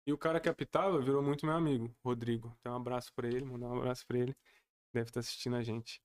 E 0.07 0.13
o 0.13 0.17
cara 0.17 0.39
que 0.39 0.49
apitava 0.49 1.01
virou 1.01 1.21
muito 1.25 1.45
meu 1.45 1.57
amigo, 1.57 1.93
Rodrigo. 2.05 2.57
Então, 2.61 2.73
um 2.73 2.77
abraço 2.77 3.13
pra 3.13 3.27
ele, 3.27 3.45
mandar 3.45 3.67
um 3.67 3.79
abraço 3.79 4.07
pra 4.07 4.19
ele. 4.19 4.33
Deve 4.95 5.11
estar 5.11 5.19
assistindo 5.19 5.57
a 5.57 5.63
gente. 5.65 6.01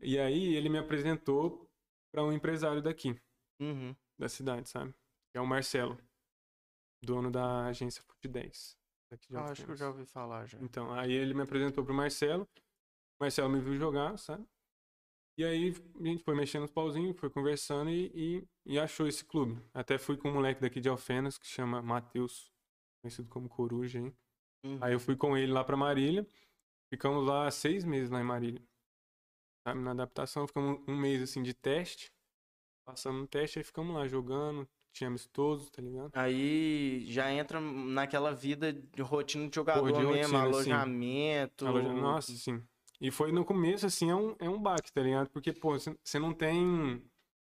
E 0.00 0.20
aí, 0.20 0.54
ele 0.54 0.68
me 0.68 0.78
apresentou 0.78 1.68
pra 2.12 2.22
um 2.22 2.32
empresário 2.32 2.80
daqui, 2.80 3.20
Uhum. 3.60 3.96
da 4.16 4.28
cidade, 4.28 4.68
sabe? 4.68 4.94
Que 5.32 5.38
é 5.38 5.40
o 5.40 5.46
Marcelo, 5.46 5.98
dono 7.04 7.30
da 7.30 7.66
agência 7.66 8.02
Fute 8.02 8.28
10. 8.28 8.76
daqui 9.10 9.28
de 9.28 9.36
Ah, 9.36 9.44
acho 9.46 9.64
que 9.64 9.70
eu 9.70 9.76
já 9.76 9.88
ouvi 9.88 10.04
falar 10.06 10.46
já. 10.46 10.58
Então, 10.60 10.92
aí 10.92 11.12
ele 11.12 11.34
me 11.34 11.42
apresentou 11.42 11.84
pro 11.84 11.94
Marcelo. 11.94 12.48
O 13.18 13.24
Marcelo 13.24 13.48
me 13.48 13.60
viu 13.60 13.76
jogar, 13.76 14.16
sabe? 14.18 14.46
E 15.36 15.44
aí 15.44 15.74
a 16.00 16.04
gente 16.04 16.22
foi 16.22 16.34
mexendo 16.34 16.64
os 16.64 16.70
pauzinhos, 16.70 17.18
foi 17.18 17.28
conversando 17.28 17.90
e, 17.90 18.12
e, 18.14 18.48
e 18.74 18.78
achou 18.78 19.06
esse 19.06 19.24
clube. 19.24 19.60
Até 19.72 19.98
fui 19.98 20.16
com 20.16 20.28
um 20.28 20.34
moleque 20.34 20.60
daqui 20.60 20.80
de 20.80 20.88
Alfenas, 20.88 21.36
que 21.36 21.46
chama 21.46 21.82
Matheus, 21.82 22.52
conhecido 23.02 23.28
como 23.28 23.48
Coruja, 23.48 23.98
hein? 23.98 24.16
Uhum. 24.64 24.78
Aí 24.80 24.92
eu 24.92 25.00
fui 25.00 25.16
com 25.16 25.36
ele 25.36 25.52
lá 25.52 25.64
pra 25.64 25.76
Marília. 25.76 26.26
Ficamos 26.88 27.26
lá 27.26 27.50
seis 27.50 27.84
meses 27.84 28.10
lá 28.10 28.20
em 28.20 28.24
Marília. 28.24 28.62
Sabe? 29.66 29.80
Na 29.80 29.90
adaptação, 29.90 30.46
ficamos 30.46 30.80
um 30.86 30.96
mês 30.96 31.20
assim 31.22 31.42
de 31.42 31.52
teste. 31.52 32.12
Passamos 32.86 33.22
no 33.22 33.26
teste, 33.26 33.58
aí 33.58 33.64
ficamos 33.64 33.94
lá 33.94 34.06
jogando. 34.06 34.68
Tinha 34.94 35.08
amistoso, 35.08 35.70
tá 35.72 35.82
ligado? 35.82 36.10
Aí 36.14 37.04
já 37.08 37.30
entra 37.32 37.60
naquela 37.60 38.32
vida 38.32 38.72
de 38.72 39.02
rotina 39.02 39.48
de 39.48 39.54
jogador 39.56 39.90
de 39.90 39.98
mesmo, 39.98 40.08
rotina, 40.08 40.28
sim. 40.28 40.36
alojamento. 40.36 41.66
Aloja- 41.66 41.92
Nossa, 41.92 42.32
sim. 42.32 42.62
E 43.00 43.10
foi 43.10 43.32
no 43.32 43.44
começo, 43.44 43.84
assim, 43.84 44.08
é 44.08 44.14
um, 44.14 44.36
é 44.38 44.48
um 44.48 44.58
baque, 44.62 44.92
tá 44.92 45.02
ligado? 45.02 45.28
Porque, 45.30 45.52
pô, 45.52 45.76
você 45.76 46.18
não 46.18 46.32
tem 46.32 47.02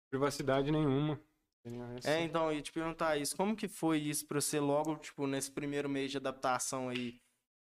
privacidade 0.08 0.70
nenhuma. 0.70 1.16
tá? 1.64 1.70
É, 2.10 2.14
assim. 2.16 2.24
então, 2.24 2.46
eu 2.46 2.52
ia 2.56 2.62
te 2.62 2.72
perguntar 2.72 3.16
isso. 3.16 3.36
Como 3.36 3.56
que 3.56 3.66
foi 3.66 3.98
isso 3.98 4.24
pra 4.26 4.40
você 4.40 4.60
logo, 4.60 4.96
tipo, 4.96 5.26
nesse 5.26 5.50
primeiro 5.50 5.88
mês 5.88 6.10
de 6.12 6.18
adaptação 6.18 6.88
aí? 6.88 7.20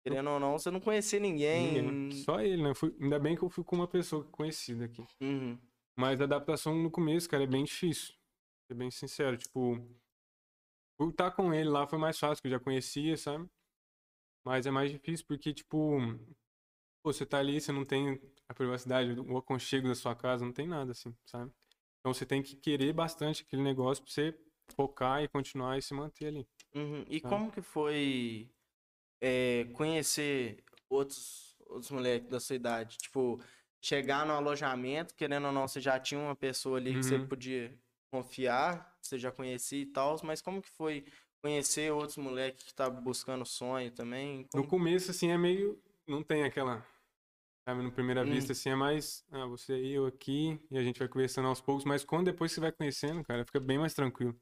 Querendo 0.06 0.30
ou 0.30 0.40
não, 0.40 0.58
você 0.58 0.72
não 0.72 0.80
conhecia 0.80 1.20
ninguém. 1.20 1.82
Ninguém. 1.82 2.12
Só 2.24 2.40
ele, 2.40 2.64
né? 2.64 2.74
Fui- 2.74 2.96
ainda 3.02 3.20
bem 3.20 3.36
que 3.36 3.44
eu 3.44 3.50
fui 3.50 3.66
com 3.66 3.76
uma 3.76 3.88
pessoa 3.88 4.24
conhecida 4.32 4.86
aqui. 4.86 5.04
Uhum. 5.22 5.58
Mas 5.98 6.22
a 6.22 6.24
adaptação 6.24 6.74
no 6.82 6.90
começo, 6.90 7.30
cara, 7.30 7.44
é 7.44 7.48
bem 7.48 7.66
difícil. 7.66 8.14
Ser 8.68 8.76
bem 8.76 8.92
sincero. 8.92 9.38
Tipo, 9.38 9.78
por 10.98 11.10
estar 11.10 11.32
com 11.32 11.54
ele 11.54 11.70
lá 11.70 11.88
foi 11.88 11.98
mais 11.98 12.20
fácil, 12.20 12.42
que 12.42 12.48
eu 12.48 12.52
já 12.52 12.60
conhecia, 12.60 13.16
sabe? 13.16 13.50
Mas 14.46 14.66
é 14.66 14.72
mais 14.72 14.92
difícil 14.92 15.26
porque, 15.26 15.54
tipo, 15.54 15.98
pô, 17.04 17.14
você 17.14 17.26
tá 17.26 17.40
ali, 17.40 17.60
você 17.62 17.72
não 17.72 17.86
tem 17.86 18.20
a 18.48 18.54
privacidade, 18.54 19.20
o 19.20 19.38
aconchego 19.38 19.88
da 19.88 19.96
sua 19.96 20.16
casa, 20.16 20.46
não 20.46 20.54
tem 20.54 20.68
nada 20.68 20.92
assim, 20.92 21.16
sabe? 21.26 21.52
Então 22.00 22.14
você 22.14 22.26
tem 22.26 22.42
que 22.44 22.56
querer 22.56 22.94
bastante 22.94 23.44
aquele 23.44 23.62
negócio 23.62 24.04
pra 24.04 24.12
você 24.14 24.38
focar 24.76 25.24
e 25.24 25.28
continuar 25.28 25.78
e 25.78 25.82
se 25.82 25.94
manter 25.94 26.28
ali. 26.28 26.48
Uhum. 26.76 27.06
E 27.10 27.20
Tá. 27.22 27.30
como 27.30 27.52
que 27.52 27.62
foi 27.62 28.50
é, 29.22 29.66
conhecer 29.74 30.64
outros, 30.90 31.56
outros 31.68 31.92
moleques 31.92 32.30
da 32.30 32.40
sua 32.40 32.56
idade? 32.56 32.98
Tipo, 32.98 33.42
chegar 33.82 34.26
no 34.26 34.34
alojamento, 34.34 35.16
querendo 35.16 35.48
ou 35.48 35.52
não, 35.52 35.68
você 35.68 35.82
já 35.82 36.00
tinha 36.00 36.20
uma 36.20 36.36
pessoa 36.36 36.78
ali 36.78 36.94
que 36.96 37.06
você 37.06 37.18
Uhum. 37.18 37.28
podia 37.28 37.78
confiar, 38.12 38.98
você 39.02 39.18
já 39.18 39.32
conhecia 39.32 39.82
e 39.82 39.86
tal, 39.86 40.18
mas 40.24 40.42
como 40.42 40.62
que 40.62 40.70
foi 40.70 41.06
conhecer 41.42 41.92
outros 41.92 42.18
moleques 42.18 42.64
que 42.64 42.72
estavam 42.72 43.02
buscando 43.02 43.46
sonho 43.46 43.92
também? 43.92 44.40
No 44.54 44.62
Como- 44.62 44.68
começo, 44.68 45.12
assim, 45.12 45.30
é 45.32 45.38
meio. 45.38 45.82
Não 46.08 46.24
tem 46.24 46.44
aquela. 46.44 46.86
Sabe, 47.68 47.82
no 47.84 47.92
primeira 47.92 48.24
Hum. 48.24 48.30
vista, 48.30 48.54
assim, 48.54 48.70
é 48.70 48.76
mais. 48.76 49.26
Ah, 49.30 49.46
você 49.46 49.74
aí, 49.74 49.92
eu 49.94 50.06
aqui, 50.06 50.58
e 50.72 50.78
a 50.78 50.84
gente 50.84 51.00
vai 51.00 51.08
conversando 51.08 51.50
aos 51.50 51.60
poucos, 51.60 51.84
mas 51.84 52.06
quando 52.06 52.26
depois 52.28 52.52
você 52.52 52.62
vai 52.62 52.72
conhecendo, 52.72 53.24
cara, 53.26 53.44
fica 53.46 53.60
bem 53.60 53.78
mais 53.78 53.94
tranquilo. 53.94 54.40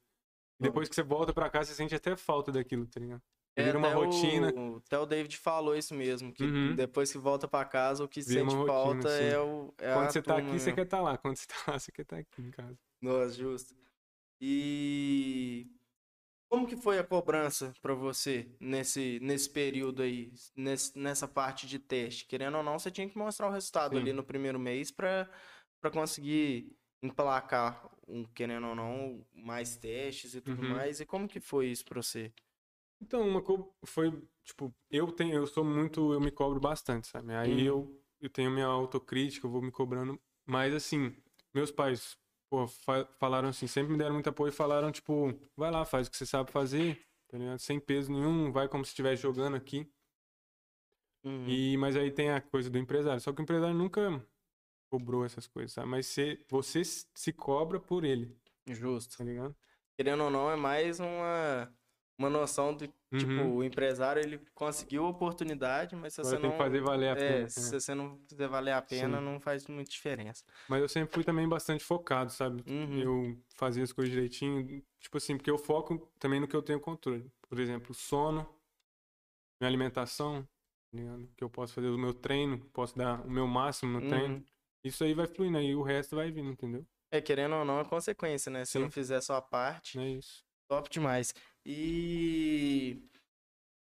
E 0.59 0.63
depois 0.63 0.87
que 0.87 0.95
você 0.95 1.03
volta 1.03 1.33
pra 1.33 1.49
casa, 1.49 1.69
você 1.71 1.75
sente 1.75 1.95
até 1.95 2.15
falta 2.15 2.51
daquilo, 2.51 2.85
tá 2.87 2.99
ligado? 2.99 3.21
É, 3.55 3.63
Vira 3.63 3.77
uma 3.77 3.89
rotina. 3.89 4.51
O, 4.53 4.77
até 4.85 4.97
o 4.99 5.05
David 5.05 5.37
falou 5.37 5.75
isso 5.75 5.93
mesmo, 5.93 6.33
que 6.33 6.45
Uhum. 6.45 6.75
depois 6.75 7.11
que 7.11 7.17
volta 7.17 7.47
pra 7.47 7.63
casa, 7.65 8.03
o 8.03 8.07
que 8.07 8.21
Vira 8.25 8.43
sente 8.43 8.55
rotina, 8.55 8.65
falta 8.65 9.07
sim. 9.07 9.23
é, 9.31 9.39
o, 9.39 9.73
é 9.77 9.93
Quando 9.93 10.11
você 10.11 10.21
tá 10.21 10.33
turma 10.33 10.37
aqui, 10.37 10.59
você 10.59 10.71
mesmo. 10.71 10.73
quer 10.73 10.83
estar 10.85 11.01
lá. 11.01 11.17
Quando 11.17 11.37
você 11.37 11.47
tá 11.47 11.55
lá, 11.71 11.79
você 11.79 11.91
quer 11.91 12.01
estar 12.03 12.17
aqui 12.17 12.41
em 12.41 12.51
casa. 12.51 12.77
Nossa, 13.01 13.33
justo. 13.33 13.75
E 14.41 15.67
como 16.49 16.67
que 16.67 16.77
foi 16.77 16.99
a 16.99 17.05
cobrança 17.05 17.73
pra 17.81 17.93
você 17.95 18.55
nesse, 18.61 19.19
nesse 19.21 19.49
período 19.51 20.01
aí, 20.03 20.31
nesse, 20.55 20.97
nessa 20.99 21.27
parte 21.27 21.67
de 21.67 21.79
teste? 21.79 22.25
Querendo 22.27 22.57
ou 22.57 22.63
não, 22.63 22.79
você 22.79 22.91
tinha 22.91 23.09
que 23.09 23.17
mostrar 23.17 23.47
o 23.49 23.51
resultado 23.51 23.97
Sim. 23.97 23.99
ali 23.99 24.13
no 24.13 24.25
primeiro 24.25 24.59
mês 24.59 24.91
para 24.91 25.29
conseguir 25.93 26.77
emplacar, 27.03 27.89
um, 28.07 28.25
querendo 28.25 28.67
ou 28.69 28.75
não, 28.75 29.27
mais 29.33 29.77
testes 29.77 30.35
e 30.35 30.41
tudo 30.41 30.63
Uhum. 30.63 30.69
mais. 30.69 30.99
E 31.01 31.05
como 31.05 31.27
que 31.27 31.39
foi 31.41 31.67
isso 31.67 31.85
pra 31.85 32.01
você? 32.01 32.33
Então, 33.01 33.27
uma 33.27 33.41
coisa 33.41 33.65
foi, 33.85 34.11
tipo, 34.43 34.73
eu 34.89 35.11
tenho, 35.11 35.35
eu 35.35 35.47
sou 35.47 35.63
muito, 35.63 36.13
eu 36.13 36.19
me 36.21 36.31
cobro 36.31 36.59
bastante, 36.59 37.07
sabe? 37.07 37.33
Aí 37.33 37.61
Uhum. 37.61 37.65
eu, 37.65 38.01
eu 38.21 38.29
tenho 38.29 38.49
minha 38.51 38.65
autocrítica, 38.65 39.45
eu 39.45 39.51
vou 39.51 39.61
me 39.61 39.71
cobrando, 39.71 40.19
mas 40.45 40.73
assim, 40.73 41.15
meus 41.53 41.71
pais, 41.71 42.17
pô, 42.49 42.67
fa- 42.67 43.05
falaram 43.19 43.49
assim, 43.49 43.67
sempre 43.67 43.91
me 43.91 43.97
deram 43.97 44.13
muito 44.13 44.29
apoio 44.29 44.49
e 44.49 44.53
falaram, 44.53 44.91
tipo, 44.91 45.33
vai 45.55 45.71
lá, 45.71 45.85
faz 45.85 46.07
o 46.07 46.11
que 46.11 46.17
você 46.17 46.25
sabe 46.25 46.51
fazer, 46.51 46.99
tá 47.27 47.37
ligado? 47.37 47.59
Sem 47.59 47.79
peso 47.79 48.11
nenhum, 48.11 48.51
vai 48.51 48.67
como 48.67 48.83
se 48.85 48.89
estivesse 48.91 49.21
jogando 49.21 49.55
aqui. 49.55 49.87
Uhum. 51.23 51.47
E, 51.49 51.77
mas 51.77 51.95
aí 51.95 52.11
tem 52.11 52.29
a 52.31 52.41
coisa 52.41 52.69
do 52.69 52.77
empresário, 52.77 53.19
só 53.21 53.31
que 53.33 53.41
o 53.41 53.43
empresário 53.43 53.75
nunca 53.75 54.25
cobrou 54.89 55.25
essas 55.25 55.47
coisas, 55.47 55.73
sabe? 55.73 55.87
Mas 55.89 56.07
você, 56.07 56.43
você 56.49 56.83
se 56.83 57.33
cobra 57.33 57.79
por 57.79 58.03
ele, 58.05 58.35
Justo. 58.67 59.17
tá 59.17 59.23
ligado? 59.23 59.55
Querendo 59.97 60.23
ou 60.25 60.29
não, 60.29 60.49
é 60.51 60.55
mais 60.55 60.99
uma, 60.99 61.73
uma 62.17 62.29
noção 62.29 62.75
de, 62.75 62.87
tipo, 63.17 63.31
Uhum. 63.31 63.55
o 63.57 63.63
empresário, 63.63 64.21
ele 64.21 64.39
conseguiu 64.53 65.05
a 65.05 65.09
oportunidade, 65.09 65.95
mas 65.95 66.13
se 66.13 66.21
Agora 66.21 66.35
você 66.35 66.41
tem 66.41 66.49
não... 66.49 66.57
que 66.57 66.63
fazer 66.63 66.81
valer 66.81 67.09
a 67.09 67.11
é, 67.11 67.15
pena. 67.15 67.45
é. 67.45 67.49
se 67.49 67.71
você 67.79 67.93
não 67.93 68.17
fizer 68.27 68.47
valer 68.47 68.71
a 68.71 68.81
pena, 68.81 69.17
Sim. 69.19 69.23
não 69.25 69.39
faz 69.39 69.67
muita 69.67 69.89
diferença. 69.91 70.45
Mas 70.69 70.81
eu 70.81 70.87
sempre 70.89 71.13
fui 71.13 71.23
também 71.23 71.47
bastante 71.47 71.83
focado, 71.83 72.31
sabe? 72.31 72.63
Uhum. 72.65 72.99
Eu 72.99 73.37
fazia 73.55 73.83
as 73.83 73.91
coisas 73.91 74.13
direitinho. 74.13 74.81
Tipo 74.99 75.17
assim, 75.17 75.35
porque 75.35 75.51
eu 75.51 75.57
foco 75.57 76.09
também 76.19 76.39
no 76.39 76.47
que 76.47 76.55
eu 76.55 76.61
tenho 76.63 76.79
controle. 76.79 77.29
Por 77.49 77.59
exemplo, 77.59 77.93
sono, 77.93 78.47
minha 79.59 79.67
alimentação, 79.69 80.43
tá 80.91 80.97
ligado? 80.97 81.29
que 81.35 81.43
eu 81.43 81.49
posso 81.49 81.73
fazer 81.73 81.89
o 81.89 81.97
meu 81.97 82.13
treino, 82.13 82.59
posso 82.73 82.97
dar 82.97 83.21
o 83.25 83.29
meu 83.29 83.45
máximo 83.47 83.99
no 83.99 84.07
treino. 84.07 84.35
Uhum. 84.35 84.45
Isso 84.83 85.03
aí 85.03 85.13
vai 85.13 85.27
fluindo, 85.27 85.57
aí 85.57 85.75
o 85.75 85.81
resto 85.81 86.15
vai 86.15 86.31
vindo, 86.31 86.49
entendeu? 86.51 86.85
É, 87.11 87.19
querendo 87.21 87.55
ou 87.55 87.65
não, 87.65 87.79
é 87.79 87.85
consequência, 87.85 88.51
né? 88.51 88.65
Se 88.65 88.73
Sim. 88.73 88.79
não 88.79 88.91
fizer 88.91 89.17
a 89.17 89.21
sua 89.21 89.41
parte, 89.41 89.97
é 89.99 90.09
isso. 90.09 90.43
top 90.67 90.89
demais. 90.89 91.33
E 91.65 93.01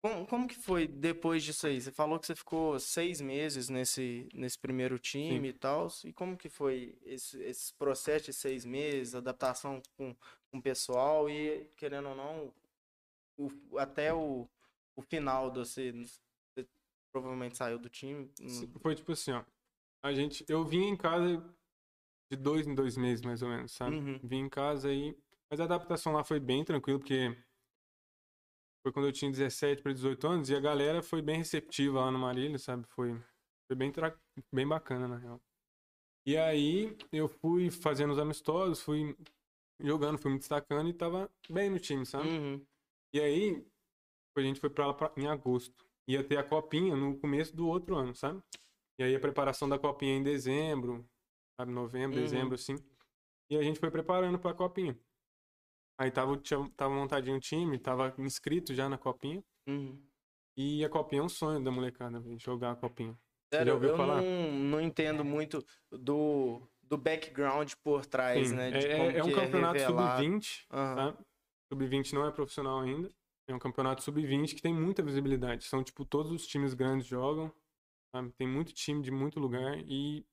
como, 0.04 0.26
como 0.28 0.48
que 0.48 0.56
foi 0.56 0.88
depois 0.88 1.44
disso 1.44 1.68
aí? 1.68 1.80
Você 1.82 1.92
falou 1.92 2.20
que 2.20 2.28
você 2.28 2.36
ficou 2.36 2.80
seis 2.80 3.22
meses 3.22 3.70
nesse, 3.70 4.28
nesse 4.34 4.58
primeiro 4.58 4.98
time 5.00 5.50
e 5.50 5.54
tal. 5.54 5.88
E 6.04 6.12
como 6.14 6.38
que 6.38 6.50
foi 6.50 6.98
esse, 7.04 7.42
esse 7.44 7.74
processo 7.76 8.26
de 8.26 8.34
seis 8.34 8.66
meses, 8.66 9.16
adaptação 9.16 9.82
com, 9.98 10.16
com 10.52 10.58
o 10.58 10.62
pessoal 10.62 11.30
e, 11.30 11.66
querendo 11.78 12.10
ou 12.10 12.16
não, 12.16 12.54
o- 13.38 13.78
até 13.78 14.14
o, 14.14 14.48
o 14.96 15.02
final 15.02 15.52
de 15.52 15.60
você, 15.60 15.92
você 15.92 16.68
provavelmente 17.12 17.58
saiu 17.58 17.80
do 17.80 17.90
time. 17.90 18.30
Sim, 18.48 18.68
Foi 18.82 18.96
tipo 18.96 19.12
assim, 19.12 19.32
ó. 19.32 19.44
A 20.04 20.14
gente, 20.14 20.44
eu 20.50 20.66
vim 20.66 20.86
em 20.88 20.98
casa 20.98 21.38
de 22.32 22.38
dois 22.38 22.66
em 22.68 22.74
dois 22.74 22.98
meses, 22.98 23.24
mais 23.24 23.42
ou 23.42 23.50
menos, 23.50 23.72
sabe? 23.74 23.98
Uhum. 23.98 24.20
Vim 24.24 24.40
em 24.40 24.50
casa 24.50 24.90
aí. 24.90 25.16
Mas 25.50 25.60
a 25.60 25.66
adaptação 25.66 26.14
lá 26.14 26.24
foi 26.24 26.40
bem 26.40 26.64
tranquila, 26.64 26.98
porque 26.98 27.38
foi 28.84 28.92
quando 28.92 29.06
eu 29.08 29.12
tinha 29.12 29.30
17 29.32 29.82
para 29.82 29.94
18 29.94 30.28
anos 30.28 30.50
e 30.50 30.56
a 30.56 30.60
galera 30.60 31.02
foi 31.04 31.22
bem 31.22 31.38
receptiva 31.38 32.00
lá 32.02 32.12
no 32.12 32.20
Marília, 32.20 32.58
sabe? 32.58 32.86
Foi, 32.90 33.14
foi 33.68 33.76
bem, 33.76 33.92
tra- 33.92 34.18
bem 34.54 34.68
bacana, 34.68 35.08
na 35.08 35.18
real. 35.18 35.42
E 36.26 36.38
aí 36.38 36.96
eu 37.12 37.28
fui 37.28 37.70
fazendo 37.72 38.12
os 38.12 38.20
amistosos, 38.20 38.82
fui 38.82 39.16
jogando, 39.80 40.18
fui 40.20 40.32
me 40.32 40.38
destacando 40.40 40.90
e 40.90 40.94
tava 40.94 41.30
bem 41.50 41.70
no 41.70 41.80
time, 41.80 42.06
sabe? 42.06 42.28
Uhum. 42.30 42.66
E 43.14 43.20
aí 43.20 43.66
a 44.38 44.42
gente 44.42 44.60
foi 44.60 44.70
pra 44.70 44.88
lá 44.88 44.94
pra- 44.94 45.14
em 45.18 45.28
agosto. 45.28 45.86
Ia 46.08 46.24
ter 46.24 46.38
a 46.38 46.44
copinha 46.44 46.96
no 46.96 47.18
começo 47.20 47.56
do 47.56 47.68
outro 47.68 47.96
ano, 47.96 48.14
sabe? 48.16 48.42
E 49.00 49.04
aí 49.04 49.16
a 49.16 49.20
preparação 49.20 49.68
da 49.68 49.78
copinha 49.80 50.16
em 50.16 50.24
dezembro, 50.24 51.08
sabe? 51.60 51.72
Novembro, 51.72 52.18
Uhum. 52.18 52.24
dezembro, 52.24 52.56
assim. 52.56 52.76
E 53.50 53.58
a 53.58 53.62
gente 53.64 53.80
foi 53.80 53.92
preparando 53.92 54.40
pra 54.40 54.54
copinha. 54.54 54.98
Aí 56.02 56.10
tava, 56.10 56.36
tinha- 56.38 56.68
tava 56.76 56.96
montadinho 56.96 57.38
o 57.38 57.40
time, 57.40 57.78
tava 57.78 58.12
inscrito 58.18 58.74
já 58.74 58.90
na 58.90 58.98
copinha. 58.98 59.44
Uhum. 59.68 60.02
E 60.58 60.84
a 60.84 60.90
copinha 60.90 61.22
é 61.22 61.24
um 61.24 61.30
sonho 61.30 61.64
da 61.64 61.70
molecada, 61.70 62.20
jogar 62.40 62.72
a 62.72 62.76
copinha. 62.76 63.16
Sério, 63.54 63.74
eu 63.74 63.96
falar? 63.96 64.20
Não, 64.20 64.52
não 64.52 64.82
entendo 64.82 65.24
muito 65.24 65.64
do, 65.92 66.68
do 66.82 66.98
background 66.98 67.74
por 67.84 68.04
trás, 68.08 68.50
Sim, 68.50 68.56
né? 68.56 68.72
é, 68.72 68.84
é- 68.84 69.18
é 69.20 69.24
um 69.24 69.28
que 69.28 69.36
campeonato 69.36 69.78
revelado. 69.78 70.24
sub-20, 70.24 70.66
Aham. 70.72 70.96
tá? 71.14 71.24
Sub-20 71.72 72.14
não 72.14 72.26
é 72.26 72.32
profissional 72.32 72.80
ainda. 72.80 73.08
É 73.48 73.54
um 73.54 73.60
campeonato 73.60 74.02
sub-20 74.02 74.56
que 74.56 74.62
tem 74.62 74.74
muita 74.74 75.04
visibilidade. 75.04 75.66
São, 75.66 75.84
tipo, 75.84 76.04
todos 76.04 76.32
os 76.32 76.48
times 76.48 76.74
grandes 76.74 77.06
jogam. 77.06 77.54
sabe? 78.12 78.32
Tem 78.40 78.48
muito 78.48 78.74
time 78.74 79.04
de 79.04 79.12
muito 79.12 79.40
lugar 79.40 79.78
e. 79.86 80.26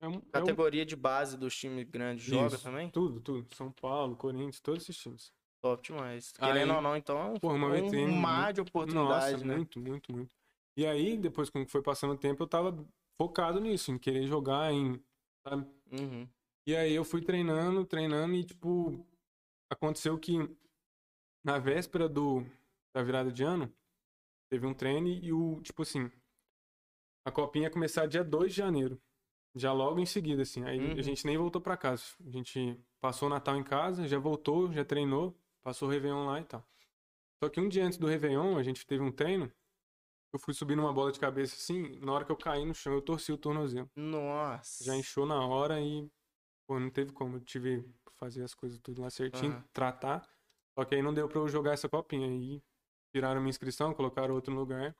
É 0.00 0.08
um, 0.08 0.14
é 0.14 0.16
um- 0.16 0.20
Categoria 0.20 0.84
de 0.84 0.96
base 0.96 1.36
dos 1.36 1.54
times 1.56 1.86
grandes 1.88 2.24
joga 2.24 2.54
Isso, 2.54 2.64
também? 2.64 2.90
Tudo, 2.90 3.20
tudo. 3.20 3.54
São 3.54 3.70
Paulo, 3.70 4.16
Corinthians, 4.16 4.60
todos 4.60 4.82
esses 4.82 4.96
times. 4.96 5.32
Top 5.62 5.82
demais. 5.82 6.32
Aí- 6.38 6.52
Querendo 6.52 6.74
ou 6.74 6.80
não, 6.80 6.96
então 6.96 7.18
é 7.18 7.24
um, 7.26 7.34
Porra, 7.38 7.54
um 7.54 7.72
vitrine 7.72 8.12
mar 8.16 8.52
de 8.52 8.62
oportunidade, 8.62 9.32
Nossa, 9.32 9.44
né? 9.44 9.56
muito, 9.56 9.78
muito, 9.78 10.10
muito. 10.12 10.34
E 10.76 10.86
aí, 10.86 11.18
depois, 11.18 11.50
quando 11.50 11.68
foi 11.68 11.82
passando 11.82 12.14
o 12.14 12.18
tempo, 12.18 12.42
eu 12.42 12.46
tava 12.48 12.74
focado 13.20 13.60
nisso, 13.60 13.90
em 13.92 13.98
querer 13.98 14.26
jogar, 14.26 14.72
em. 14.72 14.98
sabe? 15.46 15.66
Uhum. 15.92 16.26
E 16.66 16.74
aí 16.74 16.94
eu 16.94 17.04
fui 17.04 17.20
treinando, 17.20 17.84
treinando 17.84 18.34
e, 18.34 18.44
tipo, 18.44 19.04
aconteceu 19.70 20.18
que 20.18 20.38
na 21.44 21.58
véspera 21.58 22.08
do, 22.08 22.42
da 22.94 23.02
virada 23.02 23.30
de 23.30 23.42
ano, 23.42 23.70
teve 24.50 24.66
um 24.66 24.72
treino 24.72 25.08
e 25.08 25.30
o, 25.32 25.60
tipo 25.62 25.82
assim, 25.82 26.10
a 27.26 27.30
copinha 27.30 27.64
ia 27.66 27.70
começar 27.70 28.06
dia 28.06 28.24
2 28.24 28.52
de 28.52 28.58
janeiro. 28.58 29.00
Já 29.54 29.72
logo 29.72 29.98
em 29.98 30.06
seguida, 30.06 30.42
assim. 30.42 30.64
Aí 30.64 30.78
Uhum. 30.78 30.98
a 30.98 31.02
gente 31.02 31.26
nem 31.26 31.36
voltou 31.36 31.60
pra 31.60 31.76
casa. 31.76 32.04
A 32.24 32.30
gente 32.30 32.78
passou 33.00 33.26
o 33.26 33.30
Natal 33.30 33.56
em 33.56 33.64
casa, 33.64 34.06
já 34.06 34.18
voltou, 34.18 34.72
já 34.72 34.84
treinou, 34.84 35.36
passou 35.62 35.88
o 35.88 35.90
Réveillon 35.90 36.24
lá 36.26 36.40
e 36.40 36.44
tal. 36.44 36.64
Só 37.42 37.48
que 37.48 37.60
um 37.60 37.68
dia 37.68 37.84
antes 37.84 37.98
do 37.98 38.06
Réveillon, 38.06 38.56
a 38.56 38.62
gente 38.62 38.86
teve 38.86 39.02
um 39.02 39.10
treino, 39.10 39.50
eu 40.32 40.38
fui 40.38 40.54
subir 40.54 40.76
numa 40.76 40.92
bola 40.92 41.10
de 41.10 41.18
cabeça 41.18 41.56
assim, 41.56 41.98
na 42.00 42.12
hora 42.12 42.24
que 42.24 42.30
eu 42.30 42.36
caí 42.36 42.64
no 42.64 42.74
chão, 42.74 42.92
eu 42.92 43.02
torci 43.02 43.32
o 43.32 43.38
tornozelo. 43.38 43.90
Nossa. 43.96 44.84
Já 44.84 44.94
inchou 44.94 45.26
na 45.26 45.44
hora 45.44 45.80
e, 45.80 46.08
pô, 46.66 46.78
não 46.78 46.90
teve 46.90 47.12
como. 47.12 47.36
Eu 47.36 47.40
tive 47.40 47.82
que 47.82 48.12
fazer 48.12 48.44
as 48.44 48.54
coisas 48.54 48.78
tudo 48.78 49.02
lá 49.02 49.10
certinho, 49.10 49.52
Aham. 49.52 49.64
tratar. 49.72 50.28
Só 50.78 50.84
que 50.84 50.94
aí 50.94 51.02
não 51.02 51.12
deu 51.12 51.28
pra 51.28 51.38
eu 51.38 51.48
jogar 51.48 51.72
essa 51.72 51.88
copinha. 51.88 52.28
Aí 52.28 52.62
tiraram 53.12 53.40
minha 53.40 53.50
inscrição, 53.50 53.92
colocaram 53.92 54.34
outro 54.34 54.54
no 54.54 54.60
lugar. 54.60 54.94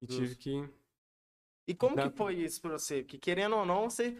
E 0.00 0.06
tive 0.06 0.28
Justo. 0.28 0.38
que 0.38 0.70
E 1.66 1.74
como 1.74 1.96
que 1.96 2.10
foi 2.10 2.34
isso 2.34 2.60
pra 2.60 2.72
você? 2.72 3.02
Porque 3.02 3.18
querendo 3.18 3.56
ou 3.56 3.64
não, 3.64 3.88
você 3.88 4.16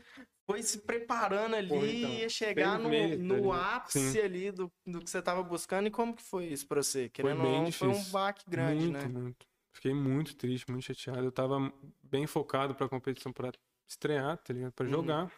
foi 0.47 0.63
se 0.63 0.81
preparando 0.81 1.57
ali 1.57 1.75
então. 1.99 2.11
e 2.11 2.21
ia 2.21 2.29
chegar 2.29 2.79
no, 2.79 2.89
meses 2.89 3.19
no 3.19 3.53
ápice 3.53 3.99
Sim. 3.99 4.19
ali 4.21 4.51
do, 4.51 4.73
do 4.87 5.01
que 5.01 5.11
você 5.11 5.21
tava 5.23 5.43
buscando. 5.43 5.87
E 5.87 5.91
como 5.91 6.15
que 6.15 6.23
foi 6.23 6.47
isso 6.47 6.67
pra 6.67 6.83
você? 6.83 7.09
Querendo 7.09 7.43
ou 7.45 7.63
não, 7.63 7.73
foi 7.73 7.89
um 7.89 7.93
difícil. 7.93 8.13
baque 8.13 8.45
grande, 8.49 8.85
muito, 8.87 9.09
né? 9.09 9.09
muito. 9.09 9.47
Fiquei 9.75 9.93
muito 9.95 10.37
triste, 10.37 10.71
muito 10.71 10.85
chateado. 10.85 11.27
Eu 11.27 11.33
tava 11.33 11.59
bem 12.03 12.27
focado 12.27 12.75
pra 12.75 12.89
competição, 12.89 13.33
pra 13.33 13.51
estrear, 13.89 14.39
tá 14.39 14.53
ligado? 14.53 14.73
Pra 14.73 14.87
Uhum. 14.87 14.93
jogar. 14.93 15.33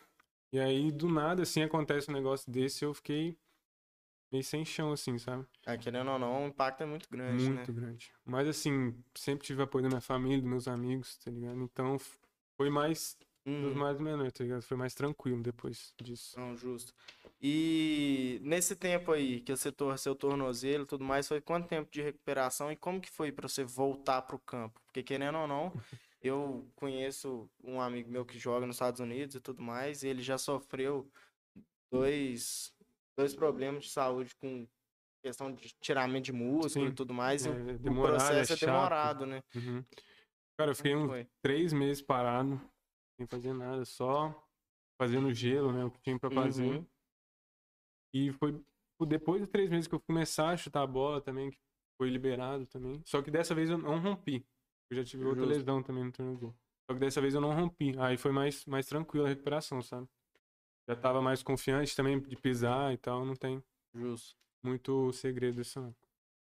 E 0.52 0.58
aí, 0.60 0.92
do 0.92 1.08
nada, 1.08 1.42
assim, 1.42 1.62
acontece 1.62 2.10
um 2.10 2.14
negócio 2.14 2.50
desse, 2.50 2.84
eu 2.84 2.94
fiquei 2.94 3.36
meio 4.30 4.44
sem 4.44 4.64
chão, 4.64 4.92
assim, 4.92 5.18
sabe? 5.18 5.46
Ah, 5.66 5.76
querendo 5.76 6.10
ou 6.10 6.18
não, 6.18 6.44
o 6.44 6.48
impacto 6.48 6.82
é 6.82 6.86
muito 6.86 7.08
grande, 7.10 7.50
muito 7.50 7.72
né? 7.72 7.72
grande. 7.72 8.12
Mas, 8.24 8.48
assim, 8.48 8.94
sempre 9.14 9.46
tive 9.46 9.62
apoio 9.62 9.82
da 9.84 9.88
minha 9.88 10.00
família, 10.00 10.38
dos 10.40 10.48
meus 10.48 10.68
amigos, 10.68 11.16
tá 11.18 11.30
ligado? 11.30 11.60
Então, 11.62 11.98
foi 12.56 12.70
mais 12.70 13.16
dos 13.58 13.72
Uhum. 13.72 13.74
mais 13.74 13.98
menores, 13.98 14.32
tá 14.32 14.44
ligado? 14.44 14.62
Foi 14.62 14.76
mais 14.76 14.94
tranquilo 14.94 15.42
depois 15.42 15.94
disso. 16.02 16.38
Não, 16.38 16.56
justo. 16.56 16.92
E 17.40 18.38
nesse 18.42 18.76
tempo 18.76 19.12
aí 19.12 19.40
que 19.40 19.54
você 19.56 19.70
torceu 19.72 20.12
o 20.12 20.16
tornozelo 20.16 20.84
e 20.84 20.86
tudo 20.86 21.04
mais, 21.04 21.28
foi 21.28 21.40
quanto 21.40 21.68
tempo 21.68 21.90
de 21.90 22.02
recuperação 22.02 22.70
e 22.70 22.76
como 22.76 23.00
que 23.00 23.10
foi 23.10 23.32
pra 23.32 23.48
você 23.48 23.64
voltar 23.64 24.22
pro 24.22 24.38
campo? 24.38 24.80
Porque 24.86 25.02
querendo 25.02 25.38
ou 25.38 25.46
não, 25.46 25.74
eu 26.22 26.70
conheço 26.74 27.48
um 27.62 27.80
amigo 27.80 28.10
meu 28.10 28.24
que 28.24 28.38
joga 28.38 28.66
nos 28.66 28.76
Estados 28.76 29.00
Unidos 29.00 29.34
e 29.36 29.40
tudo 29.40 29.62
mais, 29.62 30.02
e 30.02 30.08
ele 30.08 30.22
já 30.22 30.36
sofreu 30.38 31.10
dois, 31.90 32.74
dois 33.16 33.34
problemas 33.34 33.84
de 33.84 33.90
saúde 33.90 34.34
com 34.36 34.66
questão 35.24 35.52
de 35.52 35.74
tiramento 35.80 36.26
de 36.26 36.32
músculo 36.32 36.86
Sim. 36.86 36.92
e 36.92 36.94
tudo 36.94 37.12
mais, 37.12 37.44
e 37.46 37.48
o- 37.48 37.52
É, 37.52 37.72
o 37.74 37.78
demorado, 37.78 38.14
é 38.14 38.18
processo 38.18 38.52
é 38.52 38.56
chato. 38.56 38.68
demorado, 38.70 39.26
né? 39.26 39.42
Uhum. 39.54 39.84
Cara, 40.58 40.70
eu 40.70 40.74
fiquei 40.76 40.92
Como 40.92 41.04
uns 41.04 41.08
foi? 41.08 41.28
três 41.42 41.72
meses 41.72 42.02
parado, 42.02 42.60
sem 43.18 43.26
fazer 43.26 43.52
nada, 43.52 43.84
só 43.84 44.46
fazendo 45.00 45.32
gelo, 45.34 45.72
né? 45.72 45.84
O 45.84 45.90
que 45.90 46.00
tinha 46.00 46.18
pra 46.18 46.30
fazer. 46.30 46.64
Uhum. 46.78 46.86
E 48.14 48.32
foi 48.32 48.62
depois 49.06 49.42
de 49.42 49.48
três 49.48 49.68
meses 49.68 49.86
que 49.86 49.94
eu 49.94 50.00
começar 50.00 50.50
a 50.50 50.56
chutar 50.56 50.82
a 50.82 50.86
bola 50.86 51.20
também, 51.20 51.50
que 51.50 51.58
foi 52.00 52.08
liberado 52.08 52.66
também. 52.66 53.02
Só 53.04 53.20
que 53.20 53.30
dessa 53.30 53.54
vez 53.54 53.68
eu 53.68 53.76
não 53.78 53.98
rompi. 53.98 54.46
Eu 54.90 54.96
já 54.96 55.04
tive 55.04 55.24
outra 55.24 55.42
Justo. 55.44 55.58
lesão 55.58 55.82
também 55.82 56.04
no 56.04 56.12
tornozelo. 56.12 56.56
Só 56.88 56.94
que 56.94 57.00
dessa 57.00 57.20
vez 57.20 57.34
eu 57.34 57.40
não 57.40 57.52
rompi. 57.52 57.98
Aí 57.98 58.16
foi 58.16 58.30
mais, 58.32 58.64
mais 58.64 58.86
tranquila 58.86 59.26
a 59.26 59.28
recuperação, 59.28 59.82
sabe? 59.82 60.08
Já 60.88 60.94
tava 60.96 61.20
mais 61.20 61.42
confiante 61.42 61.94
também 61.96 62.20
de 62.20 62.36
pisar 62.36 62.92
e 62.92 62.96
tal. 62.96 63.24
Não 63.24 63.34
tem 63.34 63.62
Justo. 63.94 64.36
muito 64.64 65.12
segredo 65.12 65.60
isso, 65.60 65.80
não. 65.80 65.94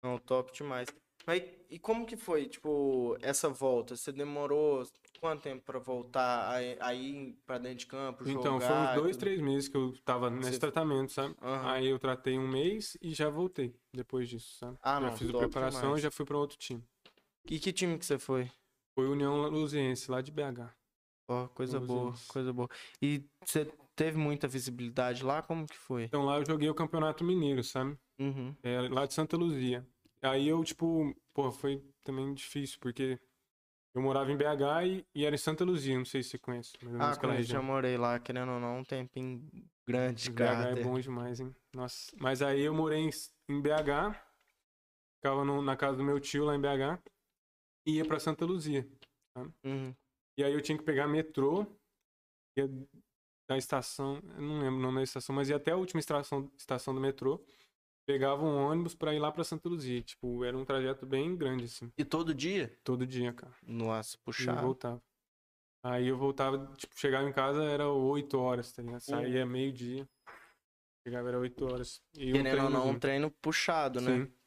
Não, 0.02 0.18
top 0.18 0.52
demais. 0.52 0.88
Mas 1.26 1.42
e 1.68 1.78
como 1.78 2.06
que 2.06 2.16
foi, 2.16 2.46
tipo, 2.48 3.14
essa 3.20 3.48
volta? 3.50 3.94
Você 3.94 4.10
demorou 4.10 4.82
quanto 5.20 5.42
tempo 5.42 5.62
pra 5.62 5.78
voltar 5.78 6.50
aí, 6.80 7.36
pra 7.44 7.58
dentro 7.58 7.78
de 7.80 7.86
campo, 7.86 8.26
Então, 8.26 8.54
jogar 8.58 8.66
foram 8.68 8.84
e 8.84 8.88
uns 8.96 9.02
dois, 9.02 9.16
três 9.18 9.40
meses 9.40 9.68
que 9.68 9.76
eu 9.76 9.92
tava 10.02 10.30
nesse 10.30 10.52
Você- 10.52 10.58
tratamento, 10.58 11.12
sabe? 11.12 11.36
Aham. 11.42 11.70
Aí 11.72 11.86
eu 11.88 11.98
tratei 11.98 12.38
um 12.38 12.48
mês 12.48 12.96
e 13.02 13.12
já 13.12 13.28
voltei 13.28 13.74
depois 13.94 14.30
disso, 14.30 14.56
sabe? 14.56 14.78
Ah, 14.82 14.94
já 14.98 15.10
não, 15.10 15.16
fiz 15.16 15.28
a 15.28 15.38
preparação 15.38 15.80
demais. 15.82 15.98
e 15.98 16.02
já 16.04 16.10
fui 16.10 16.24
pra 16.24 16.38
outro 16.38 16.56
time. 16.56 16.82
E 17.50 17.58
que 17.58 17.70
time 17.70 17.98
que 17.98 18.06
você 18.06 18.18
foi? 18.18 18.50
Foi 18.94 19.06
União 19.06 19.46
Luziense, 19.48 20.10
lá 20.10 20.22
de 20.22 20.32
BH. 20.32 20.74
Ó, 21.30 21.46
coisa 21.46 21.78
Vamos 21.78 21.94
boa, 21.94 22.14
coisa 22.26 22.52
boa. 22.52 22.68
E 23.00 23.24
você 23.44 23.64
teve 23.94 24.18
muita 24.18 24.48
visibilidade 24.48 25.22
lá? 25.22 25.40
Como 25.40 25.64
que 25.64 25.76
foi? 25.76 26.02
Então 26.02 26.24
lá 26.24 26.38
eu 26.38 26.44
joguei 26.44 26.68
o 26.68 26.74
Campeonato 26.74 27.22
Mineiro, 27.22 27.62
sabe? 27.62 27.96
Uhum. 28.18 28.52
É, 28.64 28.80
lá 28.88 29.06
de 29.06 29.14
Santa 29.14 29.36
Luzia. 29.36 29.86
Aí 30.20 30.48
eu, 30.48 30.62
tipo, 30.64 31.14
pô, 31.32 31.52
foi 31.52 31.80
também 32.02 32.34
difícil, 32.34 32.78
porque 32.80 33.16
eu 33.94 34.02
morava 34.02 34.32
em 34.32 34.36
BH 34.36 34.86
e, 34.86 35.06
e 35.14 35.24
era 35.24 35.36
em 35.36 35.38
Santa 35.38 35.64
Luzia, 35.64 35.96
não 35.96 36.04
sei 36.04 36.20
se 36.20 36.30
você 36.30 36.38
conhece, 36.38 36.72
menos 36.82 37.00
Ah, 37.00 37.20
conheço, 37.20 37.52
já 37.52 37.62
morei 37.62 37.96
lá, 37.96 38.18
querendo 38.18 38.50
ou 38.50 38.58
não, 38.58 38.78
um 38.80 38.84
tempinho 38.84 39.48
grande 39.86 40.24
de 40.24 40.30
BH 40.32 40.68
é 40.70 40.82
bom 40.82 40.98
demais, 40.98 41.38
hein? 41.38 41.54
Nossa. 41.72 42.10
Mas 42.18 42.42
aí 42.42 42.60
eu 42.60 42.74
morei 42.74 42.98
em, 42.98 43.10
em 43.48 43.62
BH, 43.62 44.20
ficava 45.16 45.44
no- 45.44 45.62
na 45.62 45.76
casa 45.76 45.96
do 45.96 46.02
meu 46.04 46.18
tio 46.18 46.44
lá 46.44 46.56
em 46.56 46.60
BH, 46.60 47.00
e 47.86 47.98
ia 47.98 48.04
pra 48.04 48.18
Santa 48.18 48.44
Luzia. 48.44 48.84
Uhum. 49.64 49.94
E 50.38 50.44
aí 50.44 50.52
eu 50.52 50.60
tinha 50.60 50.76
que 50.78 50.84
pegar 50.84 51.06
metrô, 51.06 51.66
ia 52.56 52.68
da 53.48 53.56
estação, 53.56 54.20
não 54.38 54.60
lembro 54.60 54.78
o 54.78 54.82
nome 54.82 54.98
da 54.98 55.02
estação, 55.02 55.34
mas 55.34 55.48
ia 55.50 55.56
até 55.56 55.72
a 55.72 55.76
última 55.76 55.98
estação, 55.98 56.50
estação 56.56 56.94
do 56.94 57.00
metrô, 57.00 57.44
pegava 58.06 58.44
um 58.44 58.56
ônibus 58.56 58.94
pra 58.94 59.12
ir 59.14 59.18
lá 59.18 59.30
pra 59.32 59.42
Santa 59.44 59.68
Luzia. 59.68 60.02
Tipo, 60.02 60.44
era 60.44 60.56
um 60.56 60.64
trajeto 60.64 61.04
bem 61.04 61.36
grande, 61.36 61.64
assim, 61.64 61.92
E 61.98 62.04
todo 62.04 62.32
dia? 62.32 62.78
todo 62.84 63.06
dia, 63.06 63.32
cara. 63.32 63.54
Nossa, 63.62 64.16
E 64.16 64.20
puxado. 64.20 64.60
voltava. 64.60 65.02
Aí 65.82 66.08
eu 66.08 66.16
voltava, 66.16 66.74
tipo, 66.76 66.96
chegava 66.98 67.28
em 67.28 67.32
casa 67.32 67.64
era 67.64 67.88
8 67.88 68.38
horas, 68.38 68.70
tá 68.70 68.82
ligado? 68.82 69.00
Saía 69.00 69.46
meio-dia. 69.46 70.06
Chegava 71.06 71.28
era 71.28 71.38
8 71.38 71.64
horas. 71.64 72.02
E 72.14 72.30
um 72.30 72.36
Querendo 72.36 72.64
ou 72.64 72.70
não, 72.70 72.90
um 72.90 72.98
treino 72.98 73.30
puxado, 73.30 74.00
né? 74.00 74.26
Sim. 74.26 74.39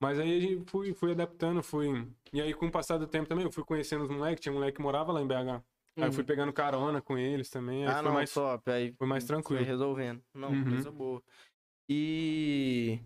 Mas 0.00 0.18
aí 0.18 0.36
a 0.36 0.40
gente 0.40 0.70
fui, 0.70 0.94
fui 0.94 1.10
adaptando, 1.12 1.62
fui. 1.62 2.08
E 2.32 2.40
aí, 2.40 2.54
com 2.54 2.66
o 2.66 2.70
passar 2.70 2.98
do 2.98 3.06
tempo 3.06 3.28
também, 3.28 3.44
eu 3.44 3.50
fui 3.52 3.64
conhecendo 3.64 4.04
os 4.04 4.10
moleques. 4.10 4.40
Tinha 4.40 4.52
um 4.52 4.56
moleque 4.56 4.76
que 4.76 4.82
morava 4.82 5.12
lá 5.12 5.20
em 5.20 5.26
BH. 5.26 5.62
Aí 5.96 6.04
eu 6.04 6.12
fui 6.12 6.22
Uhum. 6.22 6.26
pegando 6.26 6.52
carona 6.52 7.02
com 7.02 7.18
eles 7.18 7.50
também. 7.50 7.84
Ah, 7.84 7.94
foi 7.94 8.02
não, 8.04 8.12
mais. 8.12 8.32
top. 8.32 8.70
Aí 8.70 8.92
foi 8.96 9.06
mais 9.08 9.24
tranquilo. 9.24 9.58
Foi 9.60 9.66
resolvendo. 9.68 10.22
Não, 10.32 10.50
Uhum. 10.52 10.64
coisa 10.68 10.90
boa. 10.92 11.20
E, 11.90 13.00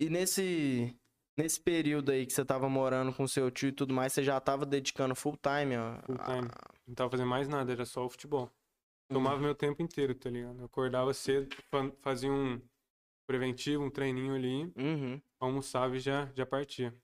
e 0.00 0.08
nesse, 0.10 0.96
nesse 1.38 1.60
período 1.60 2.10
aí 2.10 2.26
que 2.26 2.32
você 2.32 2.44
tava 2.44 2.68
morando 2.68 3.12
com 3.12 3.28
seu 3.28 3.50
tio 3.50 3.68
e 3.68 3.72
tudo 3.72 3.94
mais, 3.94 4.12
você 4.12 4.24
já 4.24 4.40
tava 4.40 4.66
dedicando 4.66 5.14
full 5.14 5.36
time, 5.36 5.76
ó. 5.76 6.00
Full 6.06 6.18
time. 6.18 6.48
Não 6.88 6.94
tava 6.94 7.10
fazendo 7.10 7.28
mais 7.28 7.46
nada, 7.48 7.70
era 7.72 7.84
só 7.84 8.04
o 8.04 8.08
futebol. 8.10 8.44
Uhum. 9.10 9.14
Tomava 9.18 9.38
meu 9.38 9.54
tempo 9.54 9.80
inteiro, 9.82 10.14
tá 10.14 10.28
ligado? 10.30 10.58
Eu 10.58 10.64
acordava 10.64 11.14
cedo, 11.14 11.54
fa- 11.70 11.92
fazia 12.00 12.32
um 12.32 12.60
preventivo, 13.26 13.82
um 13.84 13.90
treininho 13.90 14.34
ali, 14.34 14.72
Uhum. 14.76 15.20
almoçava 15.40 15.96
e 15.96 16.00
já, 16.00 16.28
já 16.34 16.46
partia. 16.46 16.94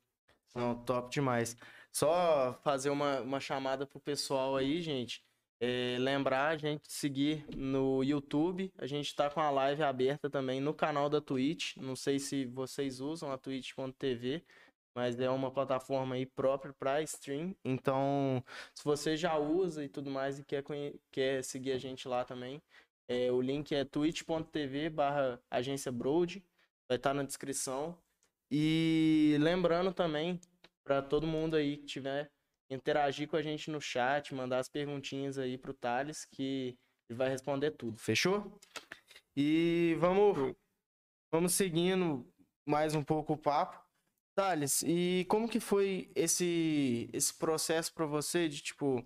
Não, 0.55 0.75
top 0.85 1.11
demais. 1.11 1.57
Só 1.91 2.59
fazer 2.63 2.91
uma, 2.91 3.21
uma 3.21 3.41
chamada 3.41 3.87
pro 3.87 4.01
pessoal 4.01 4.57
aí, 4.57 4.81
gente. 4.81 5.23
É, 5.61 5.97
lembrar 6.01 6.49
a 6.49 6.57
gente 6.57 6.91
seguir 6.93 7.45
no 7.57 8.03
YouTube. 8.03 8.73
A 8.79 8.87
gente 8.87 9.15
tá 9.15 9.31
com 9.31 9.41
a 9.41 9.51
live 9.51 9.83
aberta 9.83 10.29
também 10.29 10.61
no 10.61 10.75
canal 10.75 11.09
da 11.09 11.21
Twitch. 11.21 11.77
Não 11.77 11.95
sei 11.95 12.19
se 12.19 12.45
vocês 12.47 13.01
usam 13.01 13.31
a 13.31 13.39
twitch.tv, 13.39 14.43
mas 14.95 15.21
é 15.21 15.31
uma 15.31 15.51
plataforma 15.51 16.17
aí 16.17 16.27
própria 16.27 16.73
para 16.73 17.01
stream. 17.03 17.55
Então, 17.65 18.43
se 18.75 18.85
você 18.85 19.17
já 19.17 19.39
usa 19.39 19.85
e 19.85 19.89
tudo 19.89 20.11
mais 20.11 20.39
e 20.39 20.45
quer, 20.45 20.65
quer 21.13 21.45
seguir 21.45 21.73
a 21.73 21.79
gente 21.79 22.09
lá 22.09 22.25
também, 22.25 22.61
é, 23.09 23.31
o 23.31 23.41
link 23.41 23.75
é 23.75 23.85
twitch.tv 23.85 24.91
barra 24.91 25.41
agência 25.51 25.91
Broad. 25.91 26.45
Vai 26.89 26.97
estar 26.97 27.15
na 27.15 27.23
descrição. 27.23 27.99
E 28.51 29.37
lembrando 29.41 29.93
também, 29.93 30.41
para 30.85 31.01
todo 31.01 31.27
mundo 31.27 31.57
aí 31.57 31.79
que 31.79 31.87
tiver, 31.87 32.31
interagir 32.71 33.29
com 33.29 33.37
a 33.37 33.43
gente 33.43 33.71
no 33.71 33.81
chat, 33.81 34.35
mandar 34.35 34.59
as 34.59 34.69
perguntinhas 34.69 35.39
aí 35.39 35.57
pro 35.57 35.75
Thales, 35.75 36.25
que 36.27 36.77
ele 37.09 37.17
vai 37.17 37.29
responder 37.29 37.73
tudo. 37.73 37.99
Fechou? 37.99 38.59
E 39.37 39.97
vamos, 39.99 40.55
vamos 41.31 41.55
seguindo 41.55 42.27
mais 42.67 42.95
um 42.95 43.03
pouco 43.03 43.35
o 43.35 43.39
papo. 43.39 43.83
Thales, 44.35 44.83
e 44.83 45.27
como 45.29 45.47
que 45.47 45.61
foi 45.61 46.11
esse, 46.15 47.09
esse 47.13 47.35
processo 47.35 47.93
para 47.93 48.07
você 48.07 48.49
de 48.49 48.63
tipo, 48.63 49.05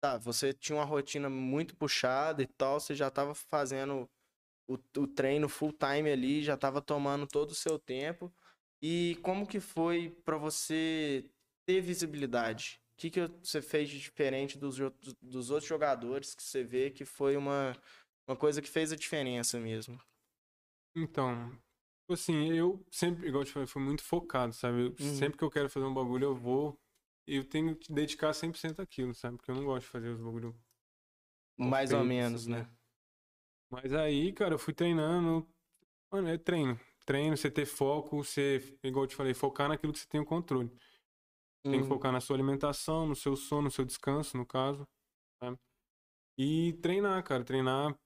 tá, 0.00 0.18
você 0.18 0.52
tinha 0.52 0.76
uma 0.78 0.84
rotina 0.84 1.28
muito 1.30 1.76
puxada 1.76 2.42
e 2.42 2.46
tal, 2.46 2.80
você 2.80 2.94
já 2.94 3.10
tava 3.10 3.34
fazendo 3.34 4.08
o, 4.68 4.74
o 4.98 5.06
treino 5.06 5.48
full 5.48 5.72
time 5.72 6.10
ali, 6.10 6.42
já 6.42 6.56
tava 6.56 6.80
tomando 6.82 7.26
todo 7.26 7.50
o 7.50 7.54
seu 7.54 7.78
tempo. 7.78 8.32
E 8.82 9.16
como 9.22 9.46
que 9.46 9.60
foi 9.60 10.10
para 10.24 10.36
você 10.38 11.24
ter 11.66 11.80
visibilidade? 11.82 12.80
O 12.94 12.96
que, 13.00 13.10
que 13.10 13.20
você 13.42 13.62
fez 13.62 13.88
de 13.88 13.98
diferente 13.98 14.58
dos, 14.58 14.78
outros- 14.80 15.14
dos 15.22 15.50
outros 15.50 15.68
jogadores 15.68 16.34
que 16.34 16.42
você 16.42 16.64
vê 16.64 16.90
que 16.90 17.04
foi 17.04 17.36
uma, 17.36 17.76
uma 18.28 18.36
coisa 18.36 18.62
que 18.62 18.68
fez 18.68 18.92
a 18.92 18.96
diferença 18.96 19.58
mesmo? 19.60 19.98
Então, 20.94 21.50
tipo 21.50 22.12
assim, 22.14 22.52
eu 22.52 22.84
sempre, 22.90 23.28
igual 23.28 23.42
eu 23.42 23.46
te 23.46 23.52
falei, 23.52 23.66
fui 23.66 23.82
muito 23.82 24.02
focado, 24.02 24.52
sabe? 24.52 24.86
Eu- 24.86 24.96
Uhum. 24.98 24.98
Sempre 24.98 25.38
que 25.38 25.44
eu 25.44 25.50
quero 25.50 25.70
fazer 25.70 25.86
um 25.86 25.94
bagulho, 25.94 26.24
eu 26.26 26.34
vou. 26.34 26.78
Eu 27.32 27.44
tenho 27.44 27.76
que 27.76 27.92
dedicar 27.92 28.32
100% 28.32 28.80
àquilo, 28.80 29.14
sabe? 29.14 29.36
Porque 29.36 29.50
eu 29.50 29.54
não 29.54 29.64
gosto 29.64 29.86
de 29.86 29.92
fazer 29.92 30.08
os 30.08 30.20
bagulhos 30.20 30.54
Mais 31.56 31.92
ou 31.92 32.02
menos, 32.04 32.46
né? 32.46 32.62
né? 32.62 32.68
Mas 33.70 33.92
aí, 33.92 34.32
cara, 34.32 34.54
eu 34.54 34.58
fui 34.58 34.74
treinando. 34.74 35.46
Mano, 36.12 36.28
é 36.28 36.36
treino. 36.36 36.78
Treino, 37.06 37.36
você 37.36 37.50
ter 37.50 37.66
foco, 37.66 38.16
você, 38.24 38.58
igual 38.82 39.04
eu 39.04 39.08
te 39.08 39.14
falei, 39.14 39.32
focar 39.32 39.68
naquilo 39.68 39.92
que 39.92 40.00
você 40.00 40.08
tem 40.08 40.20
o 40.20 40.24
controle. 40.24 40.68
Tem 41.62 41.72
que 41.72 41.78
Uhum. 41.78 41.88
focar 41.88 42.10
na 42.10 42.20
sua 42.20 42.34
alimentação, 42.36 43.06
no 43.06 43.14
seu 43.14 43.36
sono, 43.36 43.62
no 43.62 43.70
seu 43.70 43.84
descanso, 43.84 44.36
no 44.36 44.44
caso. 44.44 44.84
Sabe? 45.42 45.56
E 46.36 46.72
treinar, 46.82 47.22
cara, 47.22 47.44
treinar 47.44 47.96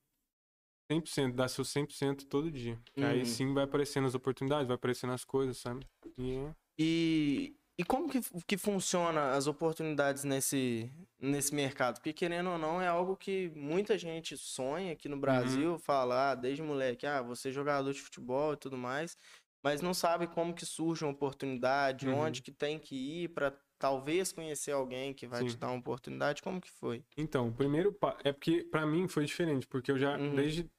100%, 0.90 1.34
dar 1.34 1.48
seu 1.48 1.64
100% 1.64 2.26
todo 2.26 2.50
dia. 2.50 2.78
Que 2.92 3.00
Uhum. 3.00 3.08
Aí 3.08 3.24
sim 3.24 3.54
vai 3.54 3.64
aparecendo 3.64 4.06
as 4.06 4.14
oportunidades, 4.14 4.66
vai 4.66 4.74
aparecendo 4.76 5.12
as 5.14 5.24
coisas, 5.24 5.56
sabe? 5.56 5.86
E 6.18 6.32
é- 6.32 6.54
E, 6.78 7.56
E 7.76 7.84
como 7.84 8.08
que, 8.08 8.20
que 8.46 8.56
funciona 8.56 9.32
as 9.32 9.48
oportunidades 9.48 10.22
nesse, 10.22 10.88
nesse 11.18 11.52
mercado? 11.52 11.96
Porque, 11.96 12.12
querendo 12.12 12.50
ou 12.50 12.58
não, 12.58 12.80
é 12.80 12.86
algo 12.86 13.16
que 13.16 13.50
muita 13.50 13.98
gente 13.98 14.36
sonha 14.36 14.92
aqui 14.92 15.08
no 15.08 15.18
Brasil, 15.18 15.72
Uhum. 15.72 15.78
fala, 15.78 16.30
ah, 16.30 16.34
desde 16.36 16.62
moleque, 16.62 17.04
ah, 17.04 17.20
você 17.20 17.48
é 17.48 17.52
jogador 17.52 17.92
de 17.92 18.00
futebol 18.00 18.52
e 18.52 18.56
tudo 18.56 18.78
mais, 18.78 19.16
mas 19.62 19.80
não 19.82 19.92
sabe 19.92 20.28
como 20.28 20.54
que 20.54 20.64
surge 20.64 21.04
uma 21.04 21.12
oportunidade, 21.12 22.06
Uhum. 22.06 22.14
onde 22.14 22.42
que 22.42 22.52
tem 22.52 22.78
que 22.78 22.94
ir 23.24 23.28
para 23.30 23.58
talvez 23.76 24.30
conhecer 24.30 24.70
alguém 24.70 25.12
que 25.12 25.26
vai 25.26 25.44
te 25.44 25.52
Sim. 25.52 25.58
dar 25.58 25.68
uma 25.68 25.78
oportunidade. 25.80 26.42
Como 26.42 26.60
que 26.60 26.70
foi? 26.70 27.02
Então, 27.16 27.48
o 27.48 27.52
primeiro 27.52 27.96
é 28.22 28.32
porque 28.32 28.64
pra 28.64 28.86
mim 28.86 29.08
foi 29.08 29.24
diferente, 29.24 29.66
porque 29.66 29.90
eu 29.90 29.98
já 29.98 30.16
Uhum. 30.18 30.34
desde 30.34 30.70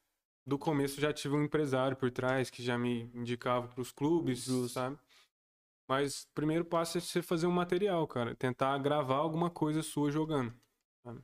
do 0.47 0.57
começo 0.59 1.01
já 1.01 1.11
tive 1.11 1.35
um 1.35 1.43
empresário 1.43 1.97
por 1.97 2.11
trás 2.11 2.49
que 2.49 2.63
já 2.63 2.77
me 2.77 3.09
indicava 3.15 3.67
pros 3.67 3.91
clubes, 3.91 4.45
Justo. 4.45 4.69
sabe? 4.69 4.97
Mas 5.87 6.23
o 6.23 6.27
primeiro 6.33 6.65
passo 6.65 6.97
é 6.97 7.01
você 7.01 7.21
fazer 7.21 7.45
um 7.47 7.51
material, 7.51 8.07
cara, 8.07 8.35
tentar 8.35 8.77
gravar 8.79 9.17
alguma 9.17 9.49
coisa 9.49 9.83
sua 9.83 10.09
jogando. 10.11 10.53
sabe? 11.03 11.23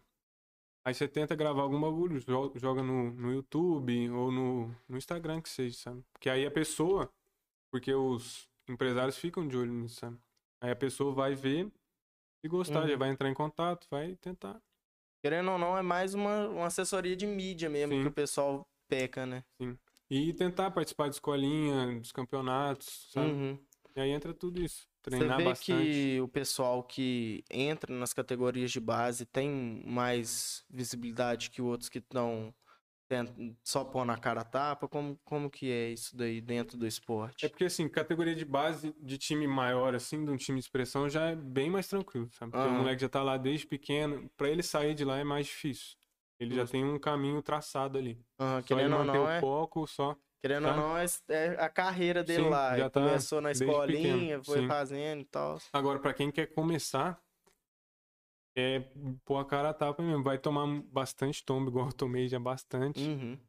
Aí 0.85 0.93
você 0.93 1.07
tenta 1.07 1.35
gravar 1.35 1.61
algum 1.63 1.79
bagulho, 1.79 2.19
jo- 2.19 2.53
joga 2.55 2.81
no, 2.83 3.11
no 3.11 3.31
YouTube 3.31 4.09
ou 4.11 4.31
no, 4.31 4.67
no 4.87 4.97
Instagram 4.97 5.41
que 5.41 5.49
seja, 5.49 5.77
sabe? 5.77 6.03
Porque 6.13 6.29
aí 6.29 6.45
a 6.45 6.51
pessoa, 6.51 7.11
porque 7.71 7.93
os 7.93 8.49
empresários 8.67 9.17
ficam 9.17 9.47
de 9.47 9.57
olho 9.57 9.71
nisso, 9.73 9.95
sabe? 9.95 10.17
Aí 10.61 10.71
a 10.71 10.75
pessoa 10.75 11.13
vai 11.13 11.35
ver 11.35 11.71
e 12.43 12.47
gostar, 12.47 12.87
já 12.87 12.93
Uhum. 12.93 12.99
vai 12.99 13.09
entrar 13.09 13.29
em 13.29 13.33
contato, 13.33 13.87
vai 13.89 14.15
tentar. 14.15 14.59
Querendo 15.23 15.51
ou 15.51 15.57
não, 15.57 15.77
é 15.77 15.83
mais 15.83 16.15
uma, 16.15 16.47
uma 16.49 16.65
assessoria 16.65 17.15
de 17.15 17.27
mídia 17.27 17.69
mesmo 17.69 17.93
Sim. 17.93 18.01
que 18.03 18.07
o 18.07 18.11
pessoal 18.13 18.67
peca, 18.87 19.25
né? 19.25 19.43
E 20.09 20.33
tentar 20.33 20.71
participar 20.71 21.07
de 21.09 21.15
escolinha, 21.15 21.99
dos 21.99 22.11
campeonatos, 22.11 23.09
sabe? 23.11 23.31
Uhum. 23.31 23.59
E 23.95 23.99
aí 24.01 24.09
entra 24.11 24.33
tudo 24.33 24.61
isso. 24.61 24.89
Você 25.07 25.29
Treinar 25.29 25.29
vê 25.29 25.53
bastante. 25.53 26.13
que 26.15 26.19
o 26.21 26.27
pessoal 26.27 26.83
que 26.83 27.43
entra 27.51 27.93
nas 27.93 28.13
categorias 28.13 28.71
de 28.71 28.79
base 28.79 29.25
tem 29.25 29.83
mais 29.85 30.63
visibilidade 30.69 31.49
que 31.49 31.61
outros 31.61 31.89
que 31.89 31.97
estão 31.99 32.55
só 33.63 33.83
pôr 33.85 34.05
na 34.05 34.17
cara 34.17 34.41
a 34.41 34.45
tapa? 34.45 34.87
Como, 34.87 35.19
como 35.23 35.49
que 35.49 35.71
é 35.71 35.89
isso 35.91 36.15
daí 36.15 36.41
dentro 36.41 36.77
do 36.77 36.87
É 37.43 37.47
esporte? 37.47 37.49
porque, 37.49 37.65
assim, 37.65 37.89
categoria 37.89 38.35
de 38.35 38.45
base 38.45 38.93
de 38.99 39.17
time 39.17 39.47
maior, 39.47 39.95
assim, 39.95 40.23
de 40.23 40.29
um 40.31 40.37
time 40.37 40.59
de 40.59 40.65
expressão, 40.65 41.09
já 41.09 41.29
é 41.31 41.35
bem 41.35 41.71
mais 41.71 41.87
tranquilo, 41.87 42.29
sabe? 42.31 42.51
Porque 42.53 42.67
o 42.67 42.71
Aham. 42.71 42.73
moleque 42.73 43.01
já 43.01 43.09
tá 43.09 43.23
lá 43.23 43.35
desde 43.37 43.65
pequeno. 43.65 44.29
Pra 44.37 44.47
ele 44.49 44.61
sair 44.61 44.93
de 44.93 45.03
lá 45.03 45.17
é 45.17 45.23
mais 45.23 45.47
difícil. 45.47 45.97
Ele 46.39 46.53
já 46.53 46.65
tem 46.67 46.85
um 46.85 46.99
caminho 46.99 47.41
traçado 47.41 47.97
ali. 47.97 48.23
Aham, 48.39 48.61
Só 48.63 48.79
ele 48.79 48.89
manter 48.89 49.19
não, 49.19 49.25
o 49.25 49.27
é, 49.27 49.39
foco, 49.39 49.87
só. 49.87 50.17
Querendo 50.41 50.67
ou 50.67 50.73
tá? 50.73 50.77
não 50.77 50.97
é, 50.97 51.05
é 51.29 51.47
a 51.63 51.69
carreira 51.69 52.23
dele 52.23 52.43
Sim, 52.43 52.49
lá. 52.49 52.77
já 52.77 52.89
tá 52.89 53.01
começou 53.01 53.41
na 53.41 53.51
escolinha, 53.51 54.43
foi 54.43 54.61
sim. 54.61 54.67
fazendo 54.67 55.21
e 55.21 55.25
tal. 55.25 55.57
Agora, 55.71 55.99
pra 55.99 56.13
quem 56.13 56.31
quer 56.31 56.47
começar, 56.47 57.21
é 58.57 58.79
pôr 59.23 59.37
a 59.37 59.45
cara 59.45 59.69
a 59.69 59.73
tapa 59.73 60.01
mesmo. 60.01 60.23
Vai 60.23 60.37
tomar 60.39 60.65
bastante 60.83 61.43
tombo, 61.45 61.69
igual 61.69 61.87
eu 61.87 61.93
tomei 61.93 62.27
já 62.27 62.39
bastante. 62.39 63.01
Uhum. 63.01 63.39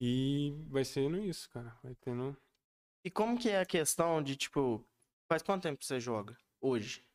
E 0.00 0.52
vai 0.68 0.84
sendo 0.84 1.16
isso, 1.18 1.48
cara. 1.50 1.76
Vai 1.82 1.94
tendo. 1.96 2.36
E 3.04 3.10
como 3.10 3.38
que 3.38 3.48
é 3.48 3.60
a 3.60 3.66
questão 3.66 4.22
de, 4.22 4.36
tipo, 4.36 4.84
faz 5.30 5.42
quanto 5.42 5.62
tempo 5.62 5.82
você 5.82 5.98
joga 5.98 6.36
hoje? 6.60 7.05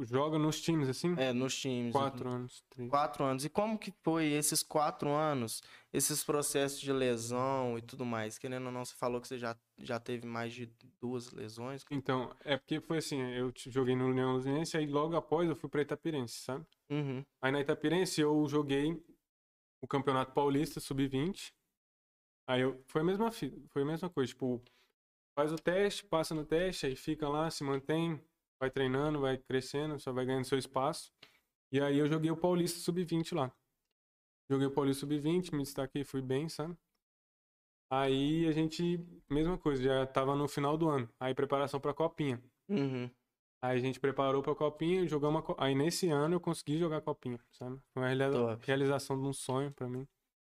Joga 0.00 0.38
nos 0.38 0.60
times, 0.60 0.88
assim? 0.88 1.14
É, 1.18 1.32
nos 1.32 1.54
times. 1.54 1.92
Quatro 1.92 2.28
anos, 2.28 2.64
três. 2.70 2.88
Quatro 2.88 3.24
anos. 3.24 3.44
E 3.44 3.50
como 3.50 3.78
que 3.78 3.92
foi 4.02 4.26
esses 4.32 4.62
quatro 4.62 5.10
anos, 5.10 5.62
esses 5.92 6.24
processos 6.24 6.80
de 6.80 6.92
lesão 6.92 7.76
e 7.76 7.82
tudo 7.82 8.04
mais? 8.04 8.38
Querendo 8.38 8.66
ou 8.66 8.72
não, 8.72 8.84
você 8.84 8.94
falou 8.94 9.20
que 9.20 9.28
você 9.28 9.38
já, 9.38 9.54
já 9.78 10.00
teve 10.00 10.26
mais 10.26 10.54
de 10.54 10.66
duas 10.98 11.30
lesões. 11.30 11.84
Então, 11.90 12.34
é 12.42 12.56
porque 12.56 12.80
foi 12.80 12.98
assim, 12.98 13.20
eu 13.20 13.52
joguei 13.54 13.94
no 13.94 14.06
União 14.06 14.32
Luziense, 14.32 14.76
aí 14.78 14.86
logo 14.86 15.14
após 15.14 15.48
eu 15.48 15.56
fui 15.56 15.68
pra 15.68 15.82
Itapirense, 15.82 16.38
sabe? 16.38 16.66
Uhum. 16.90 17.22
Aí 17.42 17.52
na 17.52 17.60
Itapirense 17.60 18.20
eu 18.20 18.46
joguei 18.48 18.98
o 19.82 19.86
Campeonato 19.86 20.32
Paulista 20.32 20.80
Sub-20. 20.80 21.52
Aí 22.48 22.62
eu, 22.62 22.82
foi 22.86 23.02
a 23.02 23.04
mesma 23.04 23.30
foi 23.30 23.82
a 23.82 23.84
mesma 23.84 24.08
coisa, 24.08 24.32
tipo, 24.32 24.62
faz 25.34 25.52
o 25.52 25.56
teste, 25.56 26.04
passa 26.04 26.34
no 26.34 26.46
teste, 26.46 26.86
aí 26.86 26.96
fica 26.96 27.28
lá, 27.28 27.50
se 27.50 27.62
mantém, 27.62 28.20
vai 28.62 28.70
treinando, 28.70 29.20
vai 29.20 29.36
crescendo, 29.36 29.98
só 29.98 30.12
vai 30.12 30.24
ganhando 30.24 30.44
seu 30.44 30.56
espaço. 30.56 31.12
E 31.72 31.80
aí 31.80 31.98
eu 31.98 32.06
joguei 32.06 32.30
o 32.30 32.36
Paulista 32.36 32.78
Sub-20 32.78 33.34
lá. 33.34 33.52
Joguei 34.48 34.68
o 34.68 34.70
Paulista 34.70 35.00
Sub-20, 35.00 35.52
me 35.52 35.64
destaquei, 35.64 36.04
fui 36.04 36.22
bem, 36.22 36.48
sabe? 36.48 36.76
Aí 37.90 38.46
a 38.46 38.52
gente, 38.52 39.04
mesma 39.28 39.58
coisa, 39.58 39.82
já 39.82 40.06
tava 40.06 40.36
no 40.36 40.46
final 40.46 40.78
do 40.78 40.88
ano. 40.88 41.08
Aí 41.18 41.34
preparação 41.34 41.80
pra 41.80 41.92
Copinha. 41.92 42.40
Uhum. 42.68 43.10
Aí 43.60 43.78
a 43.78 43.80
gente 43.80 43.98
preparou 43.98 44.42
pra 44.42 44.54
Copinha, 44.54 45.08
jogamos 45.08 45.42
a. 45.58 45.64
Aí 45.64 45.74
nesse 45.74 46.08
ano 46.08 46.36
eu 46.36 46.40
consegui 46.40 46.78
jogar 46.78 46.98
a 46.98 47.02
Copinha, 47.02 47.40
sabe? 47.50 47.80
Foi 47.92 48.02
uma 48.02 48.56
realização 48.62 49.20
de 49.20 49.26
um 49.26 49.32
sonho 49.32 49.72
pra 49.72 49.88
mim. 49.88 50.06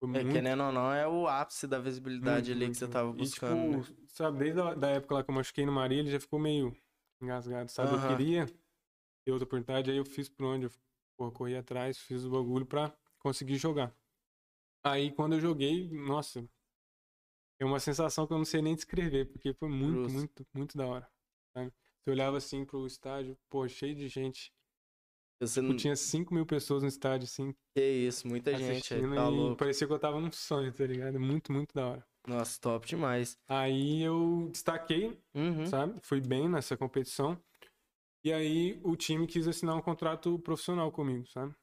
Foi 0.00 0.08
É, 0.08 0.24
muito, 0.24 0.32
querendo 0.32 0.64
ou 0.64 0.72
não, 0.72 0.92
é 0.92 1.06
o 1.06 1.28
ápice 1.28 1.68
da 1.68 1.78
visibilidade 1.78 2.50
muito, 2.50 2.64
ali 2.64 2.70
que 2.72 2.76
você 2.76 2.88
tava 2.88 3.10
E, 3.10 3.14
buscando. 3.14 3.76
né? 3.78 3.82
tipo, 3.82 4.08
sabe, 4.08 4.38
desde 4.40 4.60
a 4.60 4.74
da 4.74 4.90
época 4.90 5.14
lá 5.14 5.22
que 5.24 5.30
eu 5.30 5.34
machuquei 5.34 5.64
no 5.64 5.72
Maria, 5.72 6.00
ele 6.00 6.10
já 6.10 6.18
ficou 6.18 6.40
meio 6.40 6.76
engasgado, 7.22 7.70
sabe? 7.70 7.94
Aham. 7.94 8.12
Eu 8.12 8.16
queria 8.18 8.46
ter 9.24 9.32
outra 9.32 9.46
oportunidade, 9.46 9.90
aí 9.90 9.96
eu 9.96 10.04
fiz 10.04 10.28
por 10.28 10.44
onde? 10.46 10.66
Eu 10.66 10.72
porra, 11.16 11.30
corri 11.32 11.56
atrás, 11.56 11.98
fiz 11.98 12.24
o 12.24 12.30
bagulho 12.30 12.66
pra 12.66 12.96
conseguir 13.18 13.56
jogar. 13.56 13.94
Aí 14.84 15.12
quando 15.12 15.34
eu 15.34 15.40
joguei, 15.40 15.88
nossa, 15.90 16.44
é 17.60 17.64
uma 17.64 17.78
sensação 17.78 18.26
que 18.26 18.32
eu 18.32 18.38
não 18.38 18.44
sei 18.44 18.60
nem 18.60 18.74
descrever, 18.74 19.26
porque 19.26 19.54
foi 19.54 19.68
muito, 19.68 20.10
muito, 20.10 20.46
muito 20.54 20.76
da 20.76 20.86
hora. 20.86 21.08
Sabe? 21.56 21.72
Você 22.02 22.10
olhava 22.10 22.36
assim 22.36 22.64
pro 22.64 22.86
estádio, 22.86 23.38
pô, 23.48 23.68
cheio 23.68 23.94
de 23.94 24.08
gente. 24.08 24.52
Você 25.40 25.60
Tipo, 25.60 25.72
não... 25.72 25.76
tinha 25.76 25.96
5 25.96 26.34
mil 26.34 26.46
pessoas 26.46 26.82
no 26.82 26.88
estádio, 26.88 27.24
assim, 27.24 27.54
Que 27.74 27.80
isso, 27.80 28.26
muita 28.28 28.56
gente 28.56 28.94
aí, 28.94 29.00
tá 29.02 29.06
e 29.08 29.14
louco. 29.30 29.56
parecia 29.56 29.86
que 29.86 29.92
eu 29.92 29.98
tava 29.98 30.20
num 30.20 30.30
sonho, 30.32 30.72
tá 30.72 30.84
ligado? 30.86 31.18
Muito, 31.20 31.52
muito 31.52 31.74
da 31.74 31.86
hora. 31.86 32.06
Nossa, 32.26 32.60
top 32.60 32.86
demais. 32.86 33.36
Aí 33.48 34.02
eu 34.02 34.48
destaquei, 34.52 35.20
Uhum. 35.34 35.66
sabe? 35.66 36.00
Fui 36.02 36.20
bem 36.20 36.48
nessa 36.48 36.76
competição. 36.76 37.40
E 38.24 38.32
aí 38.32 38.80
o 38.84 38.96
time 38.96 39.26
quis 39.26 39.48
assinar 39.48 39.76
um 39.76 39.82
contrato 39.82 40.38
profissional 40.38 40.92
comigo, 40.92 41.26
sabe? 41.26 41.54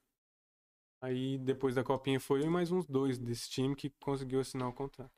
Aí 1.02 1.38
depois 1.38 1.76
da 1.76 1.84
copinha 1.84 2.20
foi 2.20 2.42
eu 2.42 2.48
e 2.48 2.50
mais 2.50 2.72
uns 2.72 2.86
dois 2.86 3.18
desse 3.18 3.50
time 3.50 3.74
que 3.76 3.90
conseguiu 4.02 4.42
assinar 4.42 4.68
o 4.68 4.74
contrato. 4.74 5.12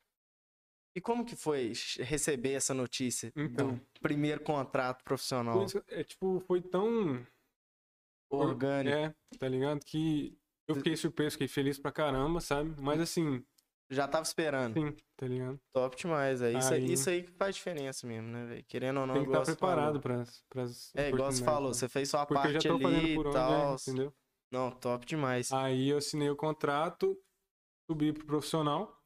E 0.95 1.01
como 1.01 1.25
que 1.25 1.35
foi 1.35 1.71
receber 1.99 2.51
essa 2.51 2.73
notícia 2.73 3.31
Então. 3.35 3.77
do 3.77 3.81
primeiro 3.99 4.41
contrato 4.43 5.03
profissional 5.03 5.57
Por 5.57 5.65
isso, 5.65 5.83
é 5.87 6.03
tipo, 6.03 6.39
foi 6.41 6.61
tão 6.61 7.25
orgânico? 8.29 8.95
É, 8.95 9.15
tá 9.39 9.47
ligado? 9.47 9.83
Que 9.85 10.37
eu 10.67 10.75
fiquei 10.75 10.95
surpreso, 10.95 11.31
fiquei 11.31 11.47
feliz 11.47 11.79
pra 11.79 11.91
caramba, 11.91 12.39
sabe? 12.41 12.79
Mas 12.79 12.99
assim, 13.01 13.43
Já 13.91 14.07
tava 14.07 14.23
esperando. 14.23 14.73
sim, 14.73 14.95
tá 15.17 15.27
ligado? 15.27 15.59
Top 15.73 15.95
demais. 15.97 16.41
É 16.41 16.53
isso 16.53 16.73
aí, 16.73 16.93
isso 16.93 17.09
aí 17.09 17.23
que 17.23 17.31
faz 17.31 17.55
diferença 17.55 18.07
mesmo, 18.07 18.29
né, 18.29 18.45
velho? 18.45 18.63
Querendo 18.63 19.01
ou 19.01 19.05
não, 19.05 19.13
Tem 19.15 19.23
que 19.23 19.29
estar 19.29 19.43
falou. 19.43 19.57
preparado 19.57 19.99
pras, 20.01 20.43
pras 20.49 20.95
É, 20.95 21.09
igual 21.09 21.29
você 21.31 21.43
falou, 21.43 21.69
né? 21.69 21.73
você 21.73 21.89
fez 21.89 22.09
sua 22.09 22.25
Porque 22.25 22.47
já 22.47 22.53
parte 22.53 22.67
ali 22.69 23.13
e 23.13 23.17
onde, 23.19 23.31
tal. 23.33 23.71
é, 23.71 23.75
entendeu? 23.75 24.13
Não, 24.49 24.71
top 24.71 25.05
demais. 25.05 25.51
Aí 25.51 25.89
eu 25.89 25.97
assinei 25.97 26.29
o 26.29 26.35
contrato, 26.37 27.17
subi 27.89 28.13
pro 28.13 28.25
profissional. 28.25 28.97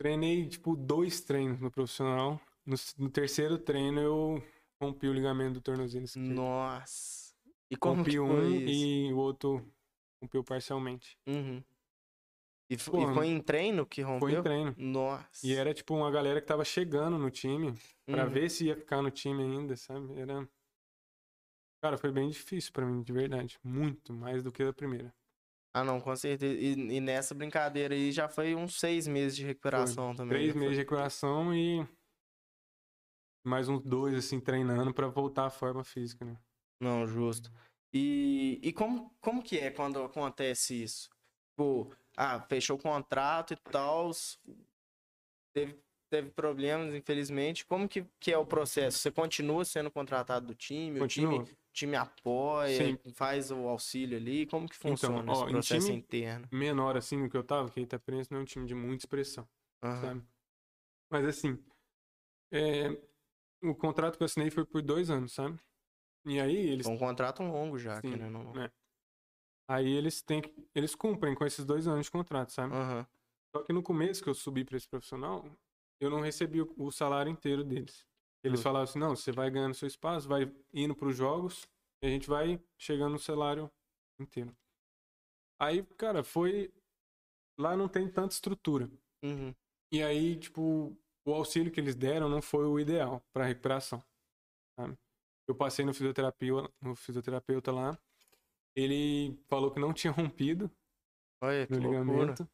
Treinei, 0.00 0.46
tipo, 0.48 0.76
dois 0.76 1.20
treinos 1.20 1.60
no 1.60 1.70
profissional. 1.70 2.40
No, 2.64 2.76
no 2.98 3.10
terceiro 3.10 3.58
treino 3.58 4.00
eu 4.00 4.42
rompi 4.82 5.06
o 5.08 5.12
ligamento 5.12 5.54
do 5.54 5.60
tornozelo 5.60 6.04
esquerdo. 6.04 6.28
Nossa. 6.34 7.34
E 7.70 7.76
como 7.76 7.96
rompi 8.02 8.18
um 8.18 8.48
isso? 8.50 8.68
e 8.70 9.12
o 9.12 9.16
outro 9.18 9.66
rompeu 10.22 10.42
parcialmente. 10.44 11.16
Uhum. 11.26 11.62
E, 12.68 12.74
e 12.74 12.78
foi 12.78 13.26
em 13.28 13.40
treino 13.40 13.86
que 13.86 14.02
rompeu? 14.02 14.28
Foi 14.28 14.38
em 14.38 14.42
treino. 14.42 14.74
Nossa. 14.76 15.46
E 15.46 15.54
era, 15.54 15.72
tipo, 15.72 15.94
uma 15.94 16.10
galera 16.10 16.40
que 16.40 16.46
tava 16.46 16.64
chegando 16.64 17.16
no 17.18 17.30
time 17.30 17.72
pra 18.06 18.24
Uhum. 18.24 18.30
ver 18.30 18.50
se 18.50 18.66
ia 18.66 18.76
ficar 18.76 19.02
no 19.02 19.10
time 19.10 19.42
ainda, 19.42 19.76
sabe? 19.76 20.18
Era... 20.18 20.48
Cara, 21.82 21.96
foi 21.96 22.10
bem 22.10 22.28
difícil 22.28 22.72
pra 22.72 22.84
mim, 22.84 23.02
de 23.02 23.12
verdade. 23.12 23.58
Muito, 23.62 24.12
mais 24.12 24.42
do 24.42 24.50
que 24.50 24.62
a 24.62 24.72
primeira. 24.72 25.14
Ah, 25.74 25.84
não, 25.84 26.00
com 26.00 26.16
certeza. 26.16 26.54
E, 26.58 26.72
e 26.72 27.00
nessa 27.00 27.34
brincadeira 27.34 27.94
aí 27.94 28.10
já 28.10 28.28
foi 28.28 28.54
uns 28.54 28.80
seis 28.80 29.06
meses 29.06 29.36
de 29.36 29.44
recuperação 29.44 30.16
também. 30.16 30.38
Três 30.38 30.52
foi? 30.52 30.60
meses 30.60 30.74
de 30.76 30.80
recuperação 30.80 31.54
e 31.54 31.86
mais 33.46 33.68
uns 33.68 33.82
dois, 33.82 34.14
assim, 34.14 34.40
treinando 34.40 34.92
pra 34.92 35.06
voltar 35.06 35.46
à 35.46 35.50
forma 35.50 35.84
física, 35.84 36.24
né? 36.24 36.36
Não, 36.80 37.06
justo. 37.06 37.52
E, 37.92 38.58
e 38.62 38.72
como, 38.72 39.14
como 39.20 39.42
que 39.42 39.58
é 39.58 39.70
quando 39.70 40.02
acontece 40.02 40.82
isso? 40.82 41.08
Tipo, 41.50 41.94
ah, 42.16 42.40
fechou 42.48 42.76
o 42.76 42.82
contrato 42.82 43.52
e 43.52 43.56
tal, 43.56 44.10
teve, 45.52 45.78
teve 46.10 46.30
problemas, 46.30 46.94
infelizmente. 46.94 47.66
Como 47.66 47.88
que, 47.88 48.04
que 48.18 48.32
é 48.32 48.38
o 48.38 48.46
processo? 48.46 48.98
Você 48.98 49.10
continua 49.10 49.64
sendo 49.64 49.90
contratado 49.90 50.46
do 50.46 50.54
time? 50.54 51.00
O 51.00 51.06
time, 51.06 51.26
Continua. 51.26 51.48
time 51.72 51.96
apoia, 51.96 52.78
Sim. 52.78 52.98
faz 53.14 53.50
o 53.50 53.68
auxílio 53.68 54.16
ali? 54.16 54.46
Como 54.46 54.68
que 54.68 54.76
funciona 54.76 55.18
Então, 55.18 55.28
ó, 55.28 55.42
esse 55.44 55.52
processo 55.52 55.92
interno? 55.92 56.48
Menor, 56.52 56.96
assim, 56.96 57.22
do 57.22 57.28
que 57.28 57.36
eu 57.36 57.44
tava, 57.44 57.66
porque 57.66 57.80
Itapirense 57.80 58.30
não 58.30 58.38
é 58.38 58.42
um 58.42 58.46
time 58.46 58.66
de 58.66 58.74
muita 58.74 59.02
expressão, 59.04 59.46
Aham. 59.82 60.00
sabe? 60.00 60.22
Mas, 61.10 61.24
assim, 61.26 61.58
é, 62.50 62.88
o 63.62 63.74
contrato 63.74 64.16
que 64.16 64.22
eu 64.22 64.26
assinei 64.26 64.50
foi 64.50 64.64
por 64.64 64.82
dois 64.82 65.10
anos, 65.10 65.32
sabe? 65.32 65.58
E 66.24 66.40
aí 66.40 66.56
eles. 66.56 66.86
É 66.86 66.90
um 66.90 66.98
contrato 66.98 67.42
longo 67.42 67.78
já, 67.78 68.00
Sim, 68.00 68.10
querendo 68.10 68.38
ou 68.38 68.44
não. 68.44 68.52
né? 68.54 68.70
Aí 69.68 69.88
eles 69.88 70.22
têm 70.22 70.40
que. 70.42 70.54
Eles 70.74 70.94
cumprem 70.94 71.34
com 71.34 71.44
esses 71.44 71.64
dois 71.64 71.86
anos 71.88 72.06
de 72.06 72.10
contrato, 72.12 72.52
sabe? 72.52 72.74
Aham. 72.74 73.06
Só 73.54 73.62
que 73.62 73.72
no 73.72 73.82
começo 73.82 74.22
que 74.22 74.28
eu 74.28 74.34
subi 74.34 74.64
pra 74.64 74.76
esse 74.76 74.88
profissional, 74.88 75.44
eu 76.00 76.10
não 76.10 76.20
recebi 76.20 76.60
o, 76.62 76.72
o 76.76 76.90
salário 76.92 77.30
inteiro 77.30 77.64
deles. 77.64 78.06
Eles 78.44 78.58
Justo. 78.58 78.64
falavam 78.64 78.84
assim: 78.84 78.98
não, 78.98 79.16
você 79.16 79.32
vai 79.32 79.50
ganhando 79.50 79.74
seu 79.74 79.88
espaço, 79.88 80.28
vai 80.28 80.52
indo 80.72 80.94
pros 80.94 81.16
jogos, 81.16 81.68
e 82.02 82.06
a 82.06 82.10
gente 82.10 82.28
vai 82.28 82.62
chegando 82.78 83.12
no 83.12 83.18
salário 83.18 83.70
inteiro. 84.20 84.54
Aí, 85.60 85.82
cara, 85.96 86.22
foi. 86.22 86.72
Lá 87.58 87.76
não 87.76 87.88
tem 87.88 88.08
tanta 88.08 88.34
estrutura. 88.34 88.90
Uhum. 89.24 89.54
E 89.90 90.02
aí, 90.02 90.36
tipo, 90.36 90.96
o 91.24 91.32
auxílio 91.32 91.72
que 91.72 91.80
eles 91.80 91.94
deram 91.94 92.28
não 92.28 92.42
foi 92.42 92.66
o 92.66 92.78
ideal 92.78 93.22
para 93.32 93.46
recuperação. 93.46 94.02
sabe? 94.78 94.96
Eu 95.48 95.54
passei 95.54 95.84
no 95.84 95.94
fisioterapeuta, 95.94 96.70
no 96.82 96.94
fisioterapeuta 96.94 97.72
lá. 97.72 97.98
Ele 98.76 99.36
falou 99.48 99.70
que 99.70 99.80
não 99.80 99.92
tinha 99.92 100.12
rompido 100.12 100.70
Olha, 101.40 101.66
no 101.70 101.78
loucura. 101.78 101.88
ligamento. 102.04 102.48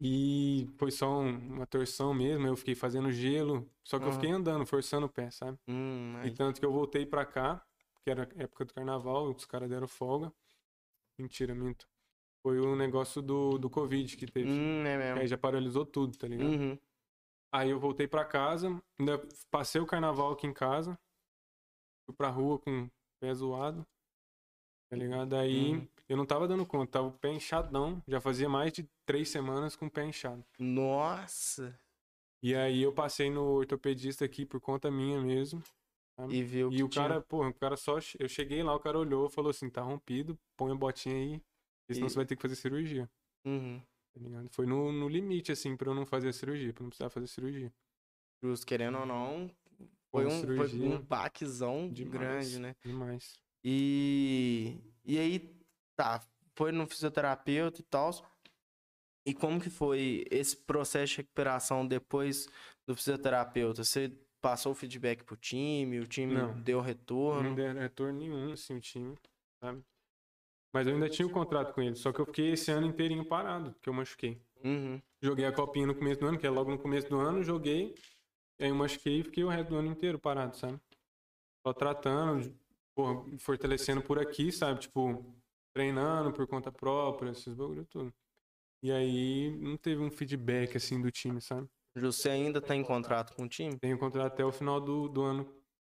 E 0.00 0.68
foi 0.78 0.90
só 0.90 1.20
um- 1.20 1.54
uma 1.54 1.66
torção 1.66 2.12
mesmo. 2.12 2.46
Eu 2.46 2.56
fiquei 2.56 2.74
fazendo 2.74 3.10
gelo. 3.12 3.70
Só 3.84 3.98
que 3.98 4.04
eu 4.06 4.12
fiquei 4.12 4.30
andando, 4.30 4.66
forçando 4.66 5.06
o 5.06 5.08
pé, 5.08 5.30
sabe? 5.30 5.58
Hum, 5.68 6.20
E 6.24 6.30
tanto 6.32 6.58
que 6.58 6.66
eu 6.66 6.72
voltei 6.72 7.06
pra 7.06 7.24
cá, 7.24 7.64
que 8.02 8.10
era 8.10 8.28
época 8.36 8.64
do 8.64 8.74
carnaval, 8.74 9.30
os 9.30 9.44
caras 9.44 9.70
deram 9.70 9.86
folga. 9.86 10.32
Mentira, 11.18 11.54
minto. 11.54 11.86
Foi 12.44 12.58
o 12.58 12.74
negócio 12.74 13.22
do, 13.22 13.58
do 13.58 13.70
Covid 13.70 14.16
que 14.16 14.26
teve. 14.26 14.50
Hum, 14.50 14.84
é 14.84 14.96
Que 14.96 15.02
aí 15.04 15.14
mesmo. 15.14 15.28
já 15.28 15.38
paralisou 15.38 15.86
tudo, 15.86 16.18
tá 16.18 16.26
ligado? 16.26 16.50
Uhum. 16.50 16.76
Aí 17.54 17.70
eu 17.70 17.78
voltei 17.78 18.08
pra 18.08 18.24
casa, 18.24 18.82
ainda 18.98 19.18
passei 19.50 19.80
o 19.80 19.86
carnaval 19.86 20.32
aqui 20.32 20.46
em 20.48 20.54
casa, 20.54 20.98
fui 22.06 22.16
pra 22.16 22.28
rua 22.30 22.58
com 22.58 22.84
o 22.86 22.90
pé 23.20 23.32
zoado, 23.34 23.86
tá 24.92 24.96
ligado? 24.98 25.34
Aí 25.36 25.72
Uhum. 25.72 25.88
eu 26.06 26.16
não 26.18 26.26
tava 26.26 26.46
dando 26.46 26.66
conta, 26.66 26.92
tava 26.92 27.06
o 27.08 27.12
pé 27.12 27.32
inchadão, 27.32 28.02
já 28.06 28.20
fazia 28.20 28.46
mais 28.46 28.70
de 28.74 28.86
três 29.06 29.30
semanas 29.30 29.74
com 29.74 29.86
o 29.86 29.90
pé 29.90 30.04
inchado. 30.04 30.44
Nossa. 30.58 31.74
E 32.42 32.54
aí 32.54 32.82
eu 32.82 32.92
passei 32.92 33.30
no 33.30 33.42
ortopedista 33.42 34.22
aqui 34.26 34.44
por 34.44 34.60
conta 34.60 34.90
minha 34.90 35.18
mesmo, 35.18 35.62
E 36.28 36.42
viu 36.42 36.68
que 36.68 36.76
e 36.76 36.82
o 36.82 36.88
tinha- 36.90 37.08
cara, 37.08 37.20
pô, 37.22 37.48
o 37.48 37.54
cara 37.54 37.74
só, 37.74 37.96
eu 38.18 38.28
cheguei 38.28 38.62
lá, 38.62 38.74
o 38.74 38.80
cara 38.80 38.98
olhou 38.98 39.26
e 39.28 39.30
falou 39.32 39.48
assim, 39.50 39.70
tá 39.70 39.80
rompido, 39.80 40.38
põe 40.58 40.70
a 40.70 40.74
botinha 40.74 41.14
aí, 41.16 41.42
senão 41.90 42.06
E- 42.06 42.10
você 42.10 42.16
vai 42.16 42.26
ter 42.26 42.36
que 42.36 42.42
fazer 42.42 42.56
cirurgia, 42.56 43.08
Uhum. 43.46 43.80
tá 44.12 44.20
ligado? 44.20 44.50
Foi 44.50 44.66
no, 44.66 44.92
no 44.92 45.08
limite, 45.08 45.50
assim, 45.52 45.74
pra 45.74 45.88
eu 45.90 45.94
não 45.94 46.04
fazer 46.04 46.28
a 46.28 46.32
cirurgia, 46.34 46.70
pra 46.74 46.82
não 46.82 46.90
precisar 46.90 47.08
fazer 47.08 47.26
cirurgia. 47.28 47.72
Justo, 48.42 48.66
querendo 48.66 48.98
ou 48.98 49.06
não, 49.06 49.50
Foi 50.10 50.26
um, 50.26 50.42
foi 50.42 50.80
um 50.82 51.00
baquezão 51.00 51.88
demais. 51.90 52.12
grande, 52.12 52.58
né? 52.58 52.76
Demais. 52.84 53.40
E, 53.64 54.78
e 55.04 55.18
aí, 55.18 55.56
tá, 55.96 56.20
foi 56.54 56.72
no 56.72 56.86
fisioterapeuta 56.86 57.80
e 57.80 57.84
tal. 57.84 58.10
E 59.24 59.32
como 59.32 59.60
que 59.60 59.70
foi 59.70 60.24
esse 60.30 60.56
processo 60.56 61.12
de 61.12 61.16
recuperação 61.18 61.86
depois 61.86 62.48
do 62.86 62.96
fisioterapeuta? 62.96 63.84
Você 63.84 64.12
passou 64.40 64.72
o 64.72 64.74
feedback 64.74 65.22
pro 65.22 65.36
time, 65.36 66.00
o 66.00 66.06
time 66.06 66.34
Não. 66.34 66.60
deu 66.60 66.78
Não 66.78 66.84
retorno? 66.84 67.54
deram 67.54 67.80
retorno 67.80 68.18
nenhum, 68.18 68.52
assim, 68.52 68.76
o 68.76 68.80
time, 68.80 69.16
sabe? 69.60 69.84
Mas 70.74 70.86
eu 70.86 70.94
ainda 70.94 71.08
tinha 71.08 71.26
o 71.26 71.30
contrato 71.30 71.72
com 71.72 71.82
ele, 71.82 71.94
só 71.94 72.12
que 72.12 72.20
eu 72.20 72.26
fiquei 72.26 72.52
esse 72.52 72.70
ano 72.70 72.86
inteirinho 72.86 73.24
parado, 73.24 73.74
que 73.80 73.88
eu 73.88 73.92
machuquei. 73.92 74.40
Uhum. 74.64 75.00
Joguei 75.20 75.44
a 75.44 75.52
copinha 75.52 75.86
no 75.86 75.94
começo 75.94 76.18
do 76.20 76.26
ano, 76.26 76.38
que 76.38 76.46
é 76.46 76.50
logo 76.50 76.70
no 76.70 76.78
começo 76.78 77.08
do 77.08 77.20
ano, 77.20 77.44
joguei, 77.44 77.94
aí 78.58 78.68
eu 78.70 78.74
machuquei 78.74 79.20
e 79.20 79.22
fiquei 79.22 79.44
o 79.44 79.48
resto 79.48 79.68
do 79.68 79.76
ano 79.76 79.88
inteiro 79.88 80.18
parado, 80.18 80.56
sabe? 80.56 80.80
Só 81.64 81.72
tratando, 81.72 82.58
porra, 82.94 83.24
fortalecendo 83.38 84.02
por 84.02 84.18
aqui, 84.18 84.52
sabe? 84.52 84.80
Tipo, 84.80 85.24
treinando 85.74 86.32
por 86.32 86.46
conta 86.46 86.70
própria, 86.70 87.30
esses 87.30 87.54
bagulho 87.54 87.84
tudo. 87.86 88.12
E 88.82 88.90
aí 88.90 89.50
não 89.58 89.76
teve 89.76 90.02
um 90.02 90.10
feedback, 90.10 90.76
assim, 90.76 91.00
do 91.00 91.10
time, 91.10 91.40
sabe? 91.40 91.68
Você 91.94 92.30
ainda 92.30 92.60
tá 92.60 92.74
em 92.74 92.82
contrato 92.82 93.34
com 93.34 93.44
o 93.44 93.48
time? 93.48 93.78
Tenho 93.78 93.98
contrato 93.98 94.32
até 94.32 94.44
o 94.44 94.52
final 94.52 94.80
do, 94.80 95.08
do 95.08 95.22
ano, 95.22 95.42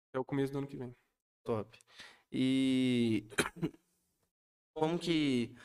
até 0.09 0.19
o 0.19 0.25
começo 0.25 0.53
do 0.53 0.59
ano 0.59 0.67
que 0.67 0.77
vem. 0.77 0.95
Top. 1.43 1.77
E 2.31 3.27
como 4.73 4.97
que, 4.97 5.55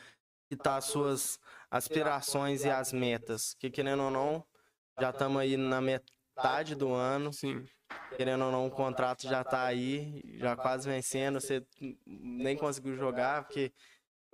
que 0.49 0.57
tá 0.57 0.77
as 0.77 0.85
suas 0.85 1.39
aspirações 1.69 2.63
e 2.63 2.69
as 2.69 2.91
metas? 2.91 3.53
Que 3.55 3.69
querendo 3.69 4.03
ou 4.03 4.11
não, 4.11 4.45
já 4.99 5.11
estamos 5.11 5.39
aí 5.39 5.55
na 5.55 5.79
metade 5.79 6.75
do 6.75 6.91
ano, 6.91 7.31
Sim, 7.31 7.65
querendo 8.15 8.45
ou 8.45 8.51
não, 8.51 8.67
o 8.67 8.71
contrato 8.71 9.23
já 9.27 9.43
tá 9.43 9.63
aí, 9.63 10.21
já 10.37 10.55
quase 10.55 10.87
vencendo, 10.87 11.39
você 11.39 11.65
nem 12.05 12.55
conseguiu 12.57 12.95
jogar 12.95 13.43
porque 13.43 13.71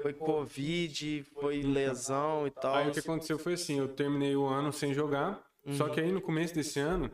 foi 0.02 0.13
Covid, 0.13 1.24
foi 1.39 1.62
lesão 1.62 2.48
e 2.48 2.52
tal. 2.52 2.76
Aí 2.76 2.89
o 2.89 2.91
que 2.91 3.00
aconteceu 3.00 3.38
foi 3.38 3.54
assim, 3.54 3.80
eu 3.80 3.88
terminei 3.95 4.36
o 4.36 4.45
ano 4.45 4.72
sem 4.72 4.93
jogar, 4.93 5.43
só 5.78 5.86
Uhum. 5.86 5.93
que 5.93 6.00
aí 6.00 6.12
no 6.12 6.22
começo 6.22 6.54
desse 6.54 6.80
ano 6.80 7.12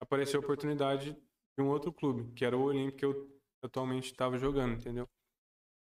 apareceu 0.00 0.40
a 0.40 0.42
oportunidade 0.42 1.12
de 1.12 1.62
um 1.62 1.68
outro 1.68 1.92
clube, 1.92 2.32
que 2.34 2.44
era 2.44 2.56
o 2.56 2.62
Olímpico 2.62 2.98
que 2.98 3.04
eu 3.04 3.28
atualmente 3.62 4.10
estava 4.10 4.38
jogando, 4.38 4.74
entendeu? 4.78 5.08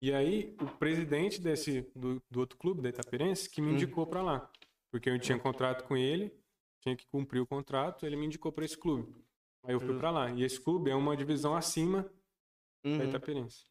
E 0.02 0.13
aí 0.13 0.56
o 0.62 0.65
presidente 0.78 1.41
desse 1.41 1.82
do, 1.95 2.21
do 2.30 2.39
outro 2.39 2.58
clube, 2.58 2.82
da 2.82 2.89
Itaperense, 2.89 3.50
que 3.50 3.62
me 3.62 3.67
Uhum. 3.67 3.74
indicou 3.74 4.06
pra 4.08 4.21
lá, 4.21 4.50
porque 4.91 5.10
eu 5.10 5.19
tinha 5.19 5.38
contrato 5.38 5.84
com 5.86 5.95
ele, 5.98 6.32
tinha 6.82 6.95
que 6.95 7.06
cumprir 7.08 7.39
o 7.39 7.48
contrato, 7.48 8.06
ele 8.06 8.15
me 8.15 8.26
indicou 8.26 8.52
pra 8.52 8.65
esse 8.65 8.78
clube. 8.78 9.13
Aí 9.67 9.73
eu 9.73 9.80
fui 9.80 9.97
pra 9.97 10.12
lá. 10.12 10.32
E 10.32 10.43
esse 10.43 10.60
clube 10.62 10.89
é 10.89 10.95
uma 10.95 11.15
divisão 11.15 11.56
acima 11.56 12.04
da 12.04 12.89
Uhum. 12.89 13.04
Itaperense. 13.10 13.65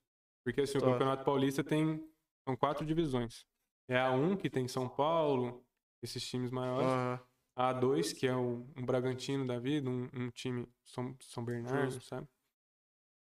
Porque 0.44 0.60
assim, 0.62 0.76
o 0.78 0.80
Top. 0.80 0.92
Campeonato 0.92 1.24
Paulista 1.24 1.62
tem 1.64 2.06
são 2.46 2.56
quatro 2.56 2.84
divisões. 2.84 3.46
É 3.88 3.98
a 3.98 4.10
1 4.10 4.36
que 4.36 4.50
tem 4.50 4.66
São 4.68 4.88
Paulo, 4.88 5.64
esses 6.02 6.26
times 6.26 6.50
maiores. 6.50 6.90
Aham. 6.92 7.20
A 7.56 7.72
2 7.72 8.12
que 8.12 8.26
é 8.26 8.34
o, 8.34 8.66
um 8.76 8.84
Bragantino 8.84 9.46
da 9.46 9.58
vida, 9.58 9.88
um, 9.88 10.08
um 10.12 10.30
time 10.30 10.68
São, 10.84 11.16
São 11.20 11.44
Bernardo, 11.44 12.00
sabe? 12.00 12.28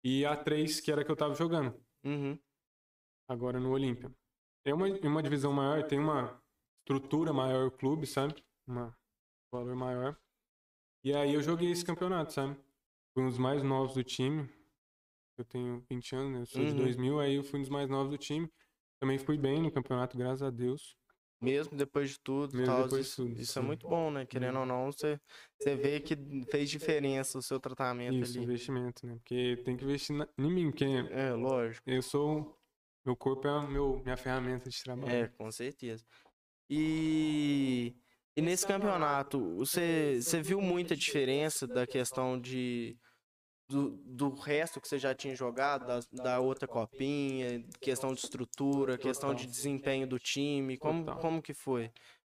E 0.05 0.25
a 0.25 0.37
3 0.37 0.81
que 0.81 0.93
era 0.93 1.05
que 1.05 1.11
eu 1.11 1.17
tava 1.17 1.35
jogando, 1.35 1.75
Uhum. 2.05 2.38
agora 3.29 3.59
no 3.59 3.71
Olímpia. 3.73 4.14
É 4.64 4.73
uma, 4.73 4.87
uma 4.87 5.23
divisão 5.23 5.53
maior, 5.53 5.83
tem 5.87 5.99
uma 5.99 6.40
estrutura 6.81 7.33
maior 7.33 7.67
o 7.67 7.71
clube, 7.71 8.07
sabe? 8.07 8.43
Uma, 8.67 8.88
um 9.53 9.59
valor 9.59 9.75
maior. 9.75 10.17
E 11.05 11.12
aí 11.14 11.35
eu 11.35 11.43
joguei 11.43 11.71
esse 11.71 11.85
campeonato, 11.85 12.33
sabe? 12.33 12.57
Fui 13.12 13.23
um 13.23 13.29
dos 13.29 13.38
mais 13.38 13.62
novos 13.62 13.95
do 13.95 14.03
time. 14.03 14.49
Eu 15.38 15.45
tenho 15.45 15.85
20 15.90 16.14
anos, 16.17 16.33
né? 16.33 16.40
Eu 16.43 16.47
sou 16.47 16.64
de 16.64 16.75
Uhum. 16.75 16.75
2000, 16.75 17.21
aí 17.21 17.35
eu 17.35 17.45
fui 17.45 17.59
um 17.61 17.62
dos 17.62 17.71
mais 17.71 17.88
novos 17.88 18.11
do 18.11 18.19
time. 18.19 18.51
Também 19.01 19.19
fui 19.19 19.38
bem 19.38 19.62
no 19.62 19.73
campeonato, 19.73 20.17
graças 20.19 20.43
a 20.43 20.51
Deus. 20.51 20.97
Mesmo 21.40 21.77
depois 21.77 22.11
de 22.11 22.19
tudo, 22.21 22.55
Mesmo 22.55 22.64
tal, 22.64 22.85
depois 22.85 23.07
de 23.09 23.14
tudo, 23.17 23.43
isso 23.43 23.59
é 23.59 23.62
sim. 23.62 23.62
muito 23.62 23.87
bom, 23.87 24.11
né? 24.11 24.25
Querendo 24.25 24.61
ou 24.61 24.67
não, 24.67 24.87
você, 24.90 25.21
você 25.59 25.77
vê 25.77 26.01
que 26.01 26.14
fez 26.51 26.71
diferença 26.71 27.38
o 27.38 27.43
seu 27.43 27.61
tratamento 27.61 28.23
Isso, 28.23 28.25
ali. 28.25 28.40
investimento, 28.40 29.07
né? 29.07 29.14
Porque 29.17 29.57
tem 29.64 29.77
que 29.77 29.85
investir 29.85 30.14
na, 30.17 30.29
em 30.38 30.51
mim, 30.53 30.71
porque 30.71 30.85
É, 31.11 31.33
lógico. 31.33 31.87
eu 31.87 32.03
sou. 32.03 32.59
Meu 33.05 33.17
corpo 33.17 33.47
é 33.47 33.51
a 33.51 33.62
meu, 33.62 33.99
minha 34.03 34.17
ferramenta 34.17 34.69
de 34.71 34.83
trabalho. 34.83 35.23
É, 35.23 35.29
com 35.29 35.51
certeza. 35.51 36.05
E, 36.71 37.95
e 38.37 38.42
nesse 38.42 38.66
campeonato, 38.66 39.57
você, 39.57 40.20
você 40.20 40.42
viu 40.42 40.61
muita 40.61 40.97
diferença 40.97 41.66
da 41.66 41.87
questão 41.87 42.40
de 42.40 42.97
do, 43.68 43.90
do 44.05 44.29
resto 44.35 44.81
que 44.81 44.87
você 44.88 44.99
já 44.99 45.14
tinha 45.14 45.35
jogado, 45.35 45.87
da, 45.87 46.01
da 46.23 46.40
outra 46.40 46.68
copinha, 46.68 47.64
questão 47.81 48.12
de 48.12 48.20
estrutura, 48.20 48.99
questão 48.99 49.35
de 49.35 49.47
desempenho 49.47 50.07
do 50.07 50.18
time, 50.18 50.77
como, 50.77 51.14
como 51.16 51.42
que 51.42 51.55
foi? 51.55 51.90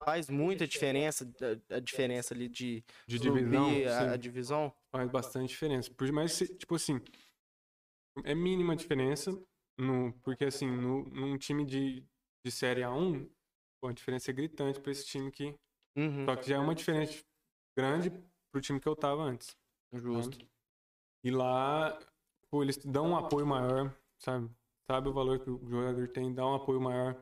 Faz 0.04 0.30
muita 0.30 0.68
diferença 0.68 1.28
a, 1.72 1.76
a 1.78 1.80
diferença 1.80 2.34
ali 2.34 2.48
de, 2.48 2.84
De 3.08 3.18
subir 3.18 3.44
divisão, 3.44 3.70
a, 3.88 4.12
a 4.12 4.18
divisão? 4.18 4.74
faz 4.92 5.10
bastante 5.10 5.50
diferença. 5.50 5.92
Por 5.92 6.12
mais, 6.12 6.38
tipo 6.38 6.76
assim, 6.76 7.02
é 8.24 8.36
mínima 8.36 8.76
diferença, 8.76 9.32
no, 9.78 10.14
porque 10.24 10.46
assim, 10.46 10.68
no, 10.68 11.04
num 11.06 11.38
time 11.38 11.66
de, 11.66 12.04
de 12.46 12.52
Série 12.52 12.82
A1, 12.82 13.28
pô, 13.82 13.88
a 13.88 13.94
diferença 13.94 14.32
é 14.32 14.34
gritante 14.34 14.80
pra 14.80 14.92
esse 14.92 15.06
time 15.06 15.32
que. 15.32 15.56
Uhum, 15.96 16.26
Só 16.26 16.36
que 16.36 16.50
já 16.50 16.56
é 16.56 16.60
uma 16.60 16.76
diferença 16.76 17.24
grande 17.78 18.12
pro 18.52 18.62
time 18.62 18.80
que 18.80 18.88
eu 18.88 18.96
tava 18.96 19.24
antes. 19.24 19.56
justo. 19.94 20.38
sabe? 20.38 20.50
E 21.24 21.32
lá, 21.32 21.98
pô, 22.50 22.62
eles 22.64 22.78
dão 22.78 23.08
um 23.12 23.18
apoio 23.18 23.46
maior, 23.48 23.96
sabe? 24.18 24.50
Sabe 24.90 25.10
o 25.10 25.14
valor 25.14 25.40
que 25.40 25.50
o 25.50 25.68
jogador 25.68 26.08
tem, 26.10 26.34
dá 26.34 26.46
um 26.46 26.56
apoio 26.56 26.80
maior. 26.80 27.22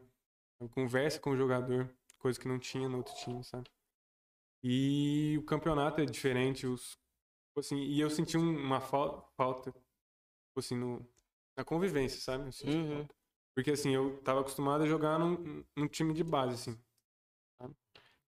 Conversa 0.72 1.20
com 1.20 1.32
o 1.32 1.38
jogador, 1.38 1.90
coisa 2.20 2.40
que 2.40 2.48
não 2.48 2.58
tinha 2.60 2.88
no 2.88 2.98
outro 2.98 3.14
time, 3.16 3.44
sabe? 3.44 3.70
E 4.64 5.36
o 5.38 5.44
campeonato 5.44 6.00
é 6.02 6.06
diferente, 6.06 6.66
os, 6.66 6.92
tipo 6.92 7.60
assim, 7.60 7.78
e 7.78 8.00
eu 8.00 8.10
senti 8.10 8.38
um- 8.38 8.58
uma 8.58 8.80
fal- 8.80 9.30
falta, 9.36 9.72
tipo 9.72 10.60
assim, 10.60 10.76
no, 10.76 11.06
na 11.58 11.64
convivência, 11.66 12.20
sabe? 12.22 12.50
Uhum. 12.64 13.08
Porque 13.56 13.72
assim, 13.72 13.92
eu 13.94 14.22
tava 14.24 14.40
acostumado 14.42 14.84
a 14.84 14.88
jogar 14.88 15.20
num, 15.20 15.64
num 15.76 15.88
time 15.88 16.14
de 16.14 16.24
base, 16.24 16.54
assim? 16.54 16.80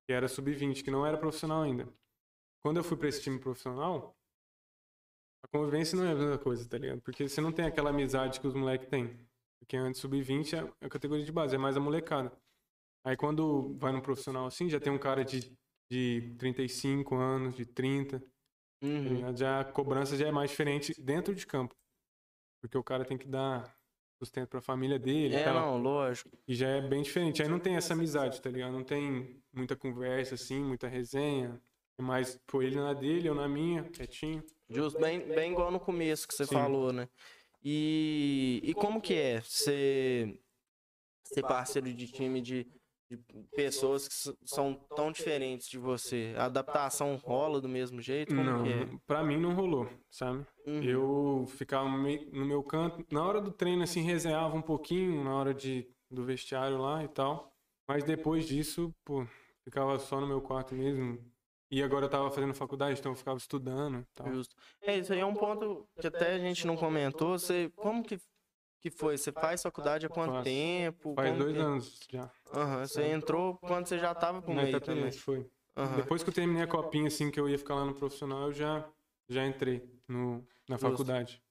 Que 0.08 0.14
era 0.14 0.28
sub-20, 0.28 0.84
que 0.84 0.92
não 0.92 1.06
era 1.06 1.18
profissional 1.18 1.64
ainda. 1.64 1.88
Quando 2.64 2.78
eu 2.78 2.84
fui 2.84 2.98
pra 2.98 3.10
esse 3.10 3.22
time 3.22 3.40
profissional, 3.40 4.18
A 5.44 5.48
convivência 5.48 5.98
não 5.98 6.06
é 6.06 6.12
a 6.12 6.16
mesma 6.16 6.38
coisa, 6.40 6.68
tá 6.68 6.78
ligado? 6.78 7.02
Porque 7.02 7.28
você 7.28 7.40
não 7.40 7.52
tem 7.52 7.66
aquela 7.66 7.92
amizade 7.92 8.40
que 8.40 8.48
os 8.48 8.54
moleques 8.54 8.88
têm. 8.88 9.18
Porque 9.60 9.78
antes 9.78 10.02
sub-20 10.02 10.54
é 10.54 10.86
a 10.86 10.90
categoria 10.90 11.24
de 11.24 11.32
base, 11.32 11.56
é 11.56 11.58
mais 11.58 11.78
a 11.78 11.80
molecada. 11.80 12.32
Aí 13.06 13.16
quando 13.18 13.78
vai 13.78 13.92
no 13.92 14.02
profissional 14.02 14.48
assim, 14.48 14.70
já 14.70 14.80
tem 14.80 14.92
um 14.92 15.00
cara 15.00 15.24
de, 15.24 15.56
de 15.92 16.36
35 16.38 17.16
anos, 17.16 17.56
de 17.56 17.66
30. 17.66 18.20
Tá 18.20 18.26
Uhum. 18.84 19.36
Já 19.36 19.62
a 19.62 19.66
cobrança 19.66 20.18
já 20.18 20.28
é 20.28 20.32
mais 20.32 20.52
diferente 20.52 20.94
dentro 21.02 21.34
de 21.34 21.48
campo. 21.48 21.76
Porque 22.62 22.78
o 22.78 22.84
cara 22.84 23.06
tem 23.06 23.18
que 23.18 23.28
dar 23.28 23.75
sustento 24.26 24.50
pra 24.50 24.62
família 24.62 25.00
dele 25.00 25.36
É, 25.36 25.44
tal. 25.44 25.54
não, 25.54 25.78
lógico. 25.82 26.30
E 26.48 26.54
já 26.56 26.68
é 26.68 26.82
bem 26.82 27.02
diferente. 27.02 27.42
Aí 27.42 27.48
não 27.48 27.60
tem 27.60 27.76
essa 27.76 27.94
amizade, 27.94 28.42
tá 28.42 28.50
ligado? 28.50 28.74
Não 28.74 28.84
tem 28.84 29.42
muita 29.54 29.76
conversa, 29.76 30.36
assim, 30.36 30.64
muita 30.64 30.88
resenha. 30.88 31.62
É 31.98 32.02
mais, 32.02 32.38
pô, 32.46 32.62
ele 32.62 32.76
na 32.76 32.94
dele, 32.94 33.30
eu 33.30 33.36
na 33.36 33.48
minha, 33.48 33.84
quietinho. 33.84 34.44
Justo, 34.70 35.00
bem, 35.00 35.20
bem 35.20 35.52
igual 35.54 35.72
no 35.72 35.80
começo 35.80 36.28
que 36.28 36.34
você 36.34 36.46
Sim. 36.46 36.54
falou, 36.54 36.92
né? 36.92 37.08
E, 37.64 38.60
e 38.64 38.74
como 38.74 39.02
que 39.02 39.14
é 39.14 39.42
ser, 39.42 40.40
ser 41.24 41.42
parceiro 41.42 41.92
de 41.94 42.08
time 42.08 42.42
de, 42.42 42.68
de 43.10 43.18
pessoas 43.56 44.08
que 44.08 44.16
são 44.46 44.74
tão 44.96 45.12
diferentes 45.12 45.68
de 45.70 45.78
você? 45.78 46.34
A 46.38 46.46
adaptação 46.46 47.16
rola 47.18 47.62
do 47.62 47.70
mesmo 47.70 48.02
jeito? 48.02 48.36
Como 48.36 48.44
não, 48.44 48.66
é? 48.66 48.88
pra 49.06 49.24
mim 49.24 49.38
não 49.38 49.54
rolou, 49.54 49.88
sabe? 50.10 50.46
Uhum. 50.66 50.84
Eu 50.84 51.46
ficava 51.48 51.88
meio- 51.90 52.30
no 52.32 52.46
meu 52.46 52.64
canto. 52.64 53.06
Na 53.12 53.24
hora 53.24 53.40
do 53.40 53.52
treino, 53.52 53.84
assim, 53.84 54.02
resenhava 54.02 54.56
um 54.56 54.62
pouquinho, 54.62 55.24
na 55.24 55.36
hora 55.36 55.54
de, 55.54 55.88
do 56.10 56.24
vestiário 56.26 56.78
lá 56.78 57.04
e 57.04 57.08
tal. 57.08 57.54
Mas 57.88 58.04
depois 58.04 58.46
disso, 58.48 58.94
pô, 59.06 59.26
ficava 59.64 59.98
só 60.00 60.20
no 60.20 60.28
meu 60.28 60.42
quarto 60.42 60.74
mesmo. 60.74 61.20
E 61.70 61.82
agora 61.84 62.06
eu 62.06 62.10
tava 62.10 62.32
fazendo 62.32 62.54
faculdade, 62.54 63.00
então 63.00 63.12
eu 63.12 63.16
ficava 63.16 63.38
estudando 63.38 64.00
e 64.00 64.06
tal. 64.16 64.34
Justo. 64.34 64.56
É, 64.82 64.98
isso 64.98 65.12
aí 65.14 65.20
é 65.20 65.26
um 65.26 65.34
ponto 65.34 65.88
que 66.00 66.08
até 66.08 66.34
a 66.34 66.40
gente 66.40 66.66
não 66.66 66.76
comentou. 66.78 67.38
Você, 67.38 67.70
como 67.76 68.04
que, 68.04 68.20
que 68.86 68.92
foi? 68.92 69.18
Você 69.18 69.32
faz 69.32 69.64
faculdade 69.64 70.06
há 70.06 70.10
quanto 70.10 70.34
Faço. 70.34 70.44
tempo? 70.44 71.16
Faz 71.16 71.30
Como 71.32 71.44
dois 71.44 71.56
que- 71.56 71.62
anos 71.62 72.00
já. 72.12 72.32
Aham, 72.54 72.86
você 72.86 73.04
entrou 73.08 73.58
quando 73.58 73.88
você 73.88 73.98
já 73.98 74.14
tava 74.14 74.44
com 74.44 74.54
Na 74.54 74.62
meio 74.62 74.80
também. 74.80 75.12
Foi. 75.12 75.50
Aham. 75.76 75.96
Depois 75.96 76.22
que 76.22 76.30
eu 76.30 76.34
terminei 76.34 76.62
a 76.62 76.68
copinha, 76.68 77.08
assim, 77.08 77.32
que 77.32 77.40
eu 77.40 77.50
ia 77.50 77.58
ficar 77.58 77.74
lá 77.76 77.84
no 77.86 77.96
profissional, 77.96 78.44
eu 78.44 78.54
já, 78.54 78.88
já 79.28 79.44
entrei 79.46 79.82
no, 80.08 80.46
na 80.70 80.78
faculdade, 80.78 81.42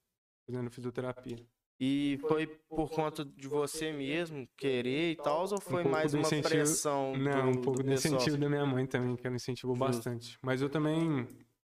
fazendo 0.47 0.71
fisioterapia. 0.71 1.45
E 1.77 2.17
foi 2.21 2.47
por 2.47 2.89
conta 2.89 3.25
de 3.25 3.49
você 3.49 3.91
mesmo 3.91 4.47
querer 4.55 5.11
e 5.11 5.15
tal, 5.17 5.41
ou 5.41 5.59
foi 5.59 5.83
pouco 5.83 5.89
mais 5.89 6.13
do 6.13 6.17
uma 6.19 6.27
incentivo- 6.27 6.49
pressão 6.49 7.17
Não, 7.17 7.51
do, 7.51 7.59
um 7.59 7.61
pouco 7.61 7.79
do 7.79 7.83
do 7.83 7.89
pessoal? 7.89 8.13
incentivo 8.15 8.37
da 8.37 8.47
minha 8.47 8.65
mãe 8.65 8.87
também, 8.87 9.17
que 9.17 9.27
ela 9.27 9.35
incentivou 9.35 9.75
Justo. 9.75 9.91
bastante. 9.93 10.39
Mas 10.41 10.61
eu 10.61 10.69
também 10.69 11.27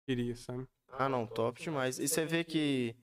queria, 0.06 0.36
sabe? 0.36 0.68
Ah, 0.92 1.08
não, 1.08 1.26
top 1.26 1.64
demais. 1.64 1.98
E 1.98 2.10
você 2.10 2.26
vê 2.26 2.44
que, 2.44 2.94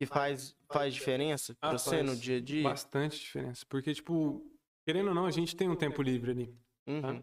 que 0.00 0.06
faz, 0.06 0.56
faz 0.72 0.94
diferença 0.94 1.54
Ah, 1.60 1.68
pra 1.68 1.78
você 1.78 2.02
no 2.02 2.12
faz 2.12 2.22
dia 2.22 2.38
a 2.38 2.40
dia? 2.40 2.62
Bastante 2.64 3.18
diferença. 3.20 3.66
Porque, 3.68 3.92
tipo, 3.92 4.42
querendo 4.86 5.08
ou 5.08 5.14
não, 5.14 5.26
a 5.26 5.30
gente 5.30 5.54
tem 5.54 5.68
um 5.68 5.76
tempo 5.76 6.02
livre 6.02 6.30
ali. 6.30 6.54
Uhum. 6.88 7.22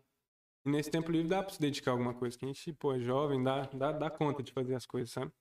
E 0.63 0.69
nesse 0.69 0.91
tempo 0.91 1.11
livre 1.11 1.27
dá 1.27 1.41
pra 1.41 1.51
se 1.51 1.59
dedicar 1.59 1.91
a 1.91 1.93
alguma 1.95 2.13
coisa. 2.13 2.37
Que 2.37 2.45
a 2.45 2.47
gente, 2.47 2.71
pô, 2.73 2.93
é 2.93 2.99
jovem, 2.99 3.41
dá, 3.43 3.61
dá, 3.63 3.91
dá 3.91 4.09
conta 4.11 4.43
de 4.43 4.51
fazer 4.51 4.75
as 4.75 4.85
coisas, 4.85 5.09
sabe? 5.11 5.31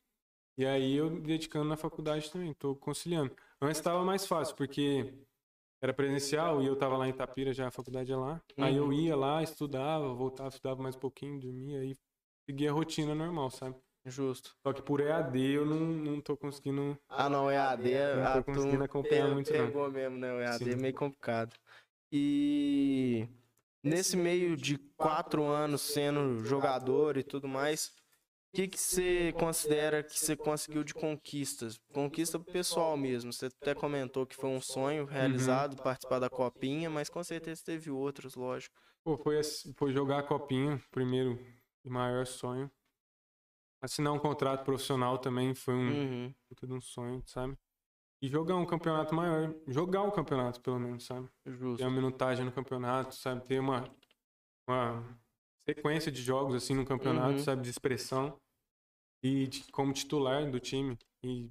E 0.57 0.64
aí 0.64 0.94
eu 0.94 1.11
me 1.11 1.20
dedicando 1.20 1.66
na 1.68 1.77
faculdade 1.77 2.31
também, 2.33 2.55
tô 2.55 2.75
conciliando. 2.75 3.37
Antes 3.61 3.83
tava 3.83 4.03
mais 4.03 4.27
fácil, 4.27 4.57
porque 4.57 5.12
era 5.83 5.92
presencial 5.92 6.62
e 6.62 6.66
eu 6.66 6.77
tava 6.77 6.96
lá 6.96 7.07
em 7.07 7.11
Itapira, 7.11 7.53
já 7.53 7.68
a 7.68 7.70
faculdade 7.70 8.11
é 8.11 8.16
lá. 8.16 8.42
Aí 8.59 8.77
eu 8.77 8.87
Uhum. 8.87 8.92
ia 8.94 9.14
lá, 9.16 9.42
estudava, 9.42 10.14
voltava, 10.14 10.49
estudava 10.49 10.83
mais 10.83 10.96
um 10.96 11.01
pouquinho, 11.01 11.38
dormia 11.38 11.85
e 11.85 11.94
seguia 12.49 12.70
a 12.70 12.72
rotina 12.75 13.14
normal, 13.14 13.51
sabe? 13.51 13.77
Justo. 14.07 14.57
Só 14.62 14.73
que 14.73 14.83
por 14.83 15.01
EAD 15.01 15.38
eu 15.53 15.66
não, 15.66 15.81
não 15.81 16.21
tô 16.21 16.37
conseguindo. 16.37 16.97
Ah, 17.09 17.29
não, 17.29 17.51
EAD, 17.51 17.95
Não 17.95 18.23
tô 18.23 18.27
a 18.27 18.42
conseguindo 18.42 18.85
acompanhar 18.85 19.29
pe- 19.29 19.35
muito, 19.35 19.53
não. 19.53 19.66
pegou 19.66 19.90
mesmo, 19.90 20.16
né? 20.19 20.33
O 20.33 20.40
EAD 20.40 20.62
é 20.64 20.77
Sim. 20.77 20.83
meio 20.83 20.95
complicado. 20.95 21.55
E 22.12 23.27
nesse 23.83 24.16
meio 24.16 24.57
de 24.57 24.79
quatro 24.97 25.45
anos 25.45 25.83
sendo 25.83 26.45
jogador 26.45 27.16
e 27.16 27.23
tudo 27.25 27.49
mais, 27.49 27.88
o 28.53 28.57
que 28.57 28.69
que 28.69 28.79
você 28.79 29.33
considera 29.33 30.03
que 30.03 30.19
você 30.19 30.37
conseguiu 30.37 30.85
de 30.85 30.95
conquistas? 30.95 31.79
Conquista 31.92 32.38
pessoal 32.38 32.97
mesmo. 32.97 33.33
Você 33.33 33.47
até 33.47 33.75
comentou 33.75 34.25
que 34.25 34.37
foi 34.37 34.49
um 34.51 34.61
sonho 34.61 35.03
Uhum. 35.05 35.11
realizado, 35.11 35.83
participar 35.83 36.21
da 36.21 36.31
copinha, 36.31 36.88
mas 36.88 37.09
com 37.09 37.23
certeza 37.25 37.62
teve 37.64 37.90
outros, 37.90 38.35
lógico. 38.35 38.75
Pô, 39.05 39.16
foi, 39.19 39.40
foi 39.77 39.92
jogar 39.92 40.21
a 40.21 40.23
copinha, 40.23 40.81
primeiro 40.90 41.38
e 41.85 41.90
maior 41.90 42.27
sonho. 42.27 42.71
Assinar 43.83 44.12
um 44.12 44.19
contrato 44.19 44.65
profissional 44.65 45.19
também 45.19 45.55
foi 45.55 45.75
um 45.75 45.89
Uhum. 45.91 46.35
de 46.62 46.73
um 46.73 46.81
sonho, 46.81 47.23
sabe? 47.27 47.57
E 48.23 48.29
jogar 48.29 48.57
um 48.57 48.67
campeonato 48.67 49.15
maior. 49.15 49.55
Jogar 49.67 50.03
um 50.03 50.11
campeonato, 50.11 50.61
pelo 50.61 50.79
menos, 50.79 51.05
sabe? 51.05 51.29
Ter 51.45 51.53
Justo. 51.53 51.85
uma 51.85 51.91
minutagem 51.91 52.45
no 52.45 52.53
campeonato, 52.53 53.15
sabe? 53.15 53.45
Ter 53.45 53.61
uma, 53.61 53.85
uma 54.69 55.05
sequência 55.69 56.11
de 56.11 56.23
jogos, 56.23 56.55
assim, 56.55 56.75
no 56.75 56.85
campeonato, 56.87 57.39
Uhum. 57.39 57.45
sabe? 57.45 57.62
De 57.62 57.71
expressão. 57.71 58.41
E 59.23 59.47
de- 59.47 59.71
como 59.73 59.93
titular 59.93 60.51
do 60.51 60.59
time. 60.59 60.99
E, 61.23 61.51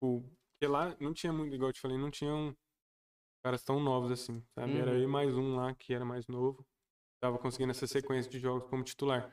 o 0.00 0.22
porque 0.58 0.66
lá 0.72 0.96
não 0.98 1.12
tinha 1.12 1.32
muito, 1.32 1.54
igual 1.54 1.68
eu 1.68 1.72
te 1.74 1.80
falei, 1.80 1.98
não 1.98 2.10
tinham 2.10 2.56
caras 3.44 3.62
tão 3.62 3.78
novos 3.78 4.10
assim, 4.10 4.42
sabe? 4.54 4.78
Era 4.78 4.90
Uhum. 4.92 4.96
eu 4.98 5.02
e 5.04 5.06
mais 5.06 5.34
um 5.36 5.54
lá 5.56 5.74
que 5.74 5.92
era 5.92 6.04
mais 6.04 6.26
novo. 6.26 6.66
Tava 7.20 7.38
conseguindo 7.38 7.70
essa 7.70 7.86
sequência 7.86 8.30
de 8.30 8.38
jogos 8.38 8.68
como 8.68 8.82
titular. 8.82 9.32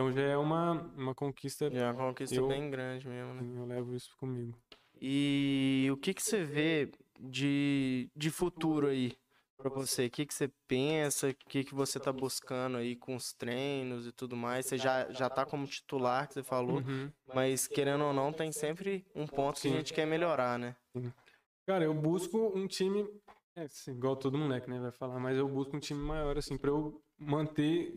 Então 0.00 0.10
já 0.12 0.22
é 0.22 0.36
uma, 0.38 0.72
uma 0.96 1.14
conquista, 1.14 1.70
Já 1.70 1.88
é 1.88 1.92
uma 1.92 2.08
conquista 2.08 2.36
Eu- 2.36 2.48
bem 2.48 2.70
grande 2.70 3.06
mesmo, 3.06 3.34
né? 3.34 3.60
eu 3.60 3.66
levo 3.66 3.94
isso 3.94 4.16
comigo. 4.16 4.58
E 4.98 5.88
o 5.92 5.96
que 5.98 6.14
que 6.14 6.22
você 6.22 6.42
vê 6.42 6.90
de, 7.20 8.08
de 8.16 8.30
futuro 8.30 8.86
aí 8.86 9.14
pra 9.58 9.68
você? 9.68 10.06
O 10.06 10.10
que 10.10 10.24
que 10.24 10.32
você 10.32 10.50
pensa? 10.66 11.28
O 11.28 11.34
que 11.34 11.64
que 11.64 11.74
você 11.74 12.00
tá 12.00 12.10
buscando 12.10 12.78
aí 12.78 12.96
com 12.96 13.14
os 13.14 13.34
treinos 13.34 14.06
e 14.06 14.12
tudo 14.12 14.34
mais? 14.34 14.64
Você 14.64 14.78
já, 14.78 15.10
já 15.12 15.28
tá 15.28 15.44
como 15.44 15.66
titular, 15.66 16.26
que 16.28 16.32
você 16.32 16.42
falou, 16.42 16.80
Uhum. 16.80 17.12
mas 17.34 17.66
querendo 17.66 18.04
ou 18.04 18.14
não, 18.14 18.32
tem 18.32 18.50
sempre 18.52 19.04
um 19.14 19.26
ponto 19.26 19.60
que 19.60 19.68
a 19.68 19.70
Sim. 19.70 19.76
gente 19.76 19.92
quer 19.92 20.06
melhorar, 20.06 20.58
né? 20.58 20.74
Cara, 21.66 21.84
eu 21.84 21.92
busco 21.92 22.38
um 22.56 22.66
time, 22.66 23.06
é, 23.54 23.64
assim, 23.64 23.90
igual 23.92 24.16
todo 24.16 24.38
moleque, 24.38 24.70
né, 24.70 24.80
vai 24.80 24.92
falar, 24.92 25.20
mas 25.20 25.36
eu 25.36 25.46
busco 25.46 25.76
um 25.76 25.80
time 25.80 26.02
maior, 26.02 26.38
assim, 26.38 26.56
pra 26.56 26.70
eu 26.70 27.02
manter 27.18 27.92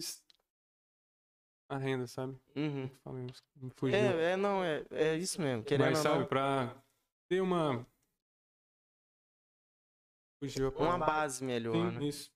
a 1.74 1.78
renda, 1.78 2.08
sabe? 2.08 2.38
Uhum. 2.56 2.90
Fugiu. 3.76 3.98
É, 3.98 4.34
é, 4.34 4.38
não, 4.38 4.64
é, 4.64 4.84
é 4.92 5.16
isso 5.18 5.42
mesmo. 5.42 5.64
Querendo 5.64 5.88
mas, 5.88 6.00
sabe, 6.00 6.20
não, 6.20 6.26
pra 6.26 6.76
ter 7.30 7.42
uma... 7.42 7.86
Fugiu 10.40 10.68
a 10.68 10.82
uma 10.82 10.98
base 10.98 11.44
melhor, 11.44 11.74
Sim, 11.74 12.00
né? 12.00 12.06
isso. 12.06 12.32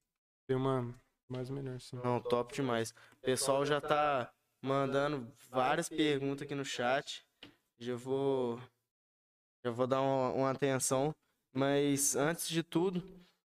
Ter 0.47 0.55
uma 0.55 0.95
mais 1.27 1.49
melhor, 1.49 1.79
sim. 1.79 1.97
Não, 1.97 2.21
top 2.21 2.53
demais. 2.53 2.91
O 3.17 3.21
pessoal 3.21 3.65
já 3.65 3.81
tá 3.81 4.31
mandando 4.61 5.31
várias 5.49 5.89
perguntas 5.89 6.43
aqui 6.43 6.55
no 6.55 6.63
chat. 6.63 7.25
Já 7.77 7.95
vou, 7.95 8.59
já 9.63 9.71
vou 9.71 9.85
dar 9.85 10.01
uma, 10.01 10.31
uma 10.31 10.51
atenção. 10.51 11.13
Mas 11.53 12.15
antes 12.15 12.47
de 12.47 12.63
tudo, 12.63 13.03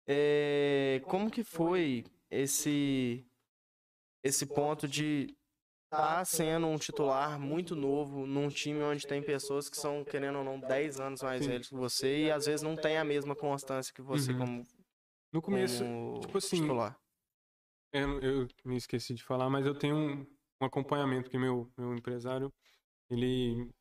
é, 0.07 1.01
como 1.05 1.29
que 1.29 1.43
foi 1.43 2.05
esse 2.29 3.25
esse 4.23 4.45
ponto 4.45 4.87
de 4.87 5.35
estar 5.85 6.25
sendo 6.25 6.67
um 6.67 6.77
titular 6.77 7.39
muito 7.39 7.75
novo 7.75 8.25
num 8.25 8.47
time 8.49 8.81
onde 8.81 9.05
tem 9.07 9.21
pessoas 9.23 9.69
que 9.69 9.77
são, 9.77 10.03
querendo 10.03 10.39
ou 10.39 10.43
não, 10.43 10.59
10 10.59 10.99
anos 10.99 11.21
mais 11.21 11.41
Sim. 11.41 11.51
velhos 11.51 11.69
que 11.69 11.75
você 11.75 12.25
e 12.25 12.31
às 12.31 12.45
vezes 12.45 12.61
não 12.61 12.75
tem 12.75 12.97
a 12.97 13.03
mesma 13.03 13.35
constância 13.35 13.93
que 13.93 14.01
você 14.01 14.31
Uhum. 14.31 14.39
como, 14.39 14.63
No 15.31 15.41
começo, 15.41 15.83
como 15.83 16.19
tipo 16.19 16.37
assim, 16.37 16.61
titular. 16.61 16.99
eu, 17.93 18.19
eu 18.21 18.47
me 18.65 18.75
esqueci 18.77 19.13
de 19.13 19.23
falar, 19.23 19.49
mas 19.49 19.65
eu 19.65 19.77
tenho 19.77 19.95
um, 19.95 20.21
um 20.61 20.65
acompanhamento, 20.65 21.29
que 21.29 21.37
meu, 21.37 21.71
meu 21.77 21.93
empresário, 21.95 22.51
ele 23.09 23.71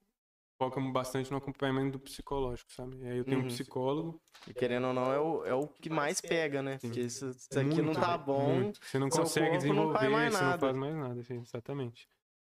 foca 0.58 0.80
bastante 0.80 1.30
no 1.30 1.36
acompanhamento 1.36 1.98
do 1.98 2.00
psicológico, 2.00 2.72
sabe? 2.72 2.96
E 2.98 3.06
aí 3.06 3.18
eu 3.18 3.24
tenho 3.24 3.38
Uhum. 3.40 3.46
um 3.46 3.48
psicólogo, 3.48 4.22
E 4.48 4.54
querendo 4.54 4.88
ou 4.88 4.92
não, 4.92 5.12
é 5.12 5.18
o, 5.18 5.44
é 5.46 5.54
o 5.54 5.66
que 5.68 5.88
mais 5.90 6.20
pega, 6.20 6.62
né? 6.62 6.78
Sim. 6.78 6.88
Porque 6.88 7.08
se 7.08 7.28
isso 7.30 7.58
aqui 7.58 7.76
não 7.80 7.84
Muito, 7.84 8.00
tá 8.00 8.16
velho, 8.16 8.24
bom, 8.26 8.54
muito. 8.54 8.80
Você 8.84 8.98
não 8.98 9.08
consegue 9.08 9.50
não 9.50 9.56
desenvolver, 9.58 10.08
mais 10.08 10.34
você 10.34 10.44
não 10.44 10.58
faz 10.58 10.76
mais 10.76 10.94
nada, 10.94 11.22
sim, 11.22 11.40
exatamente. 11.40 12.08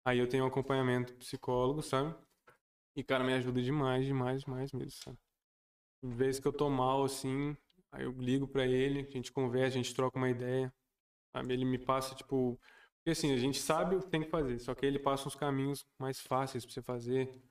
Aí 0.06 0.20
eu 0.20 0.28
tenho 0.28 0.44
um 0.44 0.48
acompanhamento 0.48 1.14
psicólogo, 1.16 1.82
sabe? 1.82 2.16
E, 2.96 3.04
cara, 3.04 3.24
me 3.24 3.34
ajuda 3.34 3.62
demais, 3.62 4.06
demais, 4.06 4.42
demais 4.44 4.72
mesmo, 4.74 4.92
sabe? 4.92 5.18
Em 6.04 6.10
vez 6.10 6.40
que 6.40 6.48
eu 6.48 6.54
tô 6.54 6.70
mal, 6.70 7.04
assim, 7.04 7.56
aí 7.92 8.04
eu 8.06 8.12
ligo 8.12 8.48
pra 8.48 8.66
ele, 8.66 9.02
a 9.02 9.12
gente 9.12 9.32
conversa, 9.32 9.78
a 9.78 9.82
gente 9.82 9.94
troca 9.94 10.18
uma 10.18 10.30
ideia, 10.30 10.74
sabe? 11.36 11.54
Ele 11.54 11.66
me 11.66 11.78
passa, 11.78 12.16
tipo... 12.16 12.60
Porque, 12.98 13.12
assim, 13.12 13.34
a 13.34 13.38
gente 13.38 13.60
sabe 13.60 13.96
o 13.96 14.02
que 14.02 14.10
tem 14.10 14.22
que 14.24 14.30
fazer, 14.30 14.60
só 14.60 14.76
que 14.76 14.86
ele 14.86 15.00
passa 15.00 15.28
uns 15.28 15.36
caminhos 15.36 15.86
mais 16.00 16.20
fáceis 16.20 16.66
pra 16.66 16.74
você 16.74 16.82
fazer, 16.82 17.42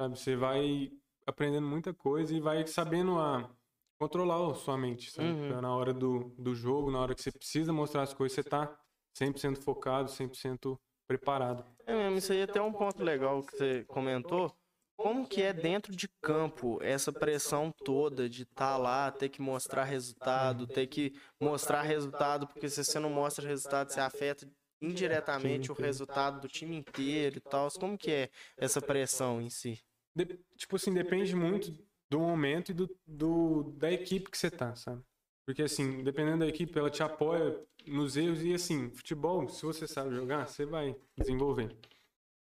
sabe? 0.00 0.18
Você 0.18 0.36
vai 0.36 0.90
aprendendo 1.26 1.66
muita 1.66 1.92
coisa 1.92 2.34
e 2.34 2.40
vai 2.40 2.66
sabendo 2.66 3.18
a 3.18 3.50
controlar 3.98 4.50
a 4.50 4.54
sua 4.54 4.76
mente, 4.76 5.10
sabe? 5.10 5.28
Uhum. 5.28 5.48
Pra 5.48 5.60
na 5.60 5.74
hora 5.74 5.92
do, 5.92 6.34
do 6.38 6.54
jogo, 6.54 6.90
na 6.90 7.00
hora 7.00 7.14
que 7.14 7.22
você 7.22 7.32
precisa 7.32 7.72
mostrar 7.72 8.02
as 8.02 8.12
coisas, 8.12 8.34
você 8.34 8.42
tá 8.42 8.76
100% 9.18 9.58
focado, 9.62 10.10
100% 10.10 10.78
preparado. 11.06 11.64
é 11.86 11.94
mesmo, 11.94 12.18
isso 12.18 12.32
aí 12.32 12.40
é 12.40 12.42
até 12.44 12.60
um 12.60 12.72
ponto 12.72 13.02
legal 13.02 13.42
que 13.42 13.56
você 13.56 13.84
comentou. 13.84 14.52
como 14.96 15.26
que 15.26 15.42
é 15.42 15.52
dentro 15.52 15.94
de 15.94 16.08
campo 16.22 16.78
essa 16.82 17.12
pressão 17.12 17.72
toda 17.84 18.28
de 18.28 18.42
estar 18.42 18.72
tá 18.72 18.76
lá, 18.76 19.10
ter 19.10 19.28
que 19.28 19.42
mostrar 19.42 19.84
resultado, 19.84 20.66
ter 20.66 20.86
que 20.86 21.12
mostrar 21.40 21.82
resultado, 21.82 22.46
porque 22.46 22.68
se 22.68 22.82
você 22.82 22.98
não 22.98 23.10
mostra 23.10 23.46
resultado, 23.46 23.92
você 23.92 24.00
afeta 24.00 24.48
indiretamente 24.84 25.70
o 25.70 25.74
resultado 25.74 26.40
do 26.40 26.48
time 26.48 26.76
inteiro 26.76 27.38
e 27.38 27.40
tal. 27.40 27.70
Como 27.72 27.98
que 27.98 28.10
é 28.10 28.30
essa 28.56 28.80
pressão 28.80 29.40
em 29.40 29.50
si? 29.50 29.80
De, 30.14 30.38
tipo 30.56 30.76
assim, 30.76 30.92
depende 30.92 31.34
muito 31.34 31.76
do 32.10 32.20
momento 32.20 32.70
e 32.70 32.74
do, 32.74 32.88
do, 33.06 33.62
da 33.76 33.90
equipe 33.90 34.30
que 34.30 34.38
você 34.38 34.50
tá, 34.50 34.74
sabe? 34.76 35.02
Porque 35.46 35.62
assim, 35.62 36.02
dependendo 36.02 36.38
da 36.38 36.46
equipe, 36.46 36.78
ela 36.78 36.90
te 36.90 37.02
apoia 37.02 37.60
nos 37.86 38.16
erros 38.16 38.42
e 38.42 38.54
assim, 38.54 38.90
futebol, 38.90 39.48
se 39.48 39.64
você 39.64 39.86
sabe 39.86 40.14
jogar, 40.14 40.46
você 40.46 40.64
vai 40.64 40.96
desenvolver. 41.16 41.76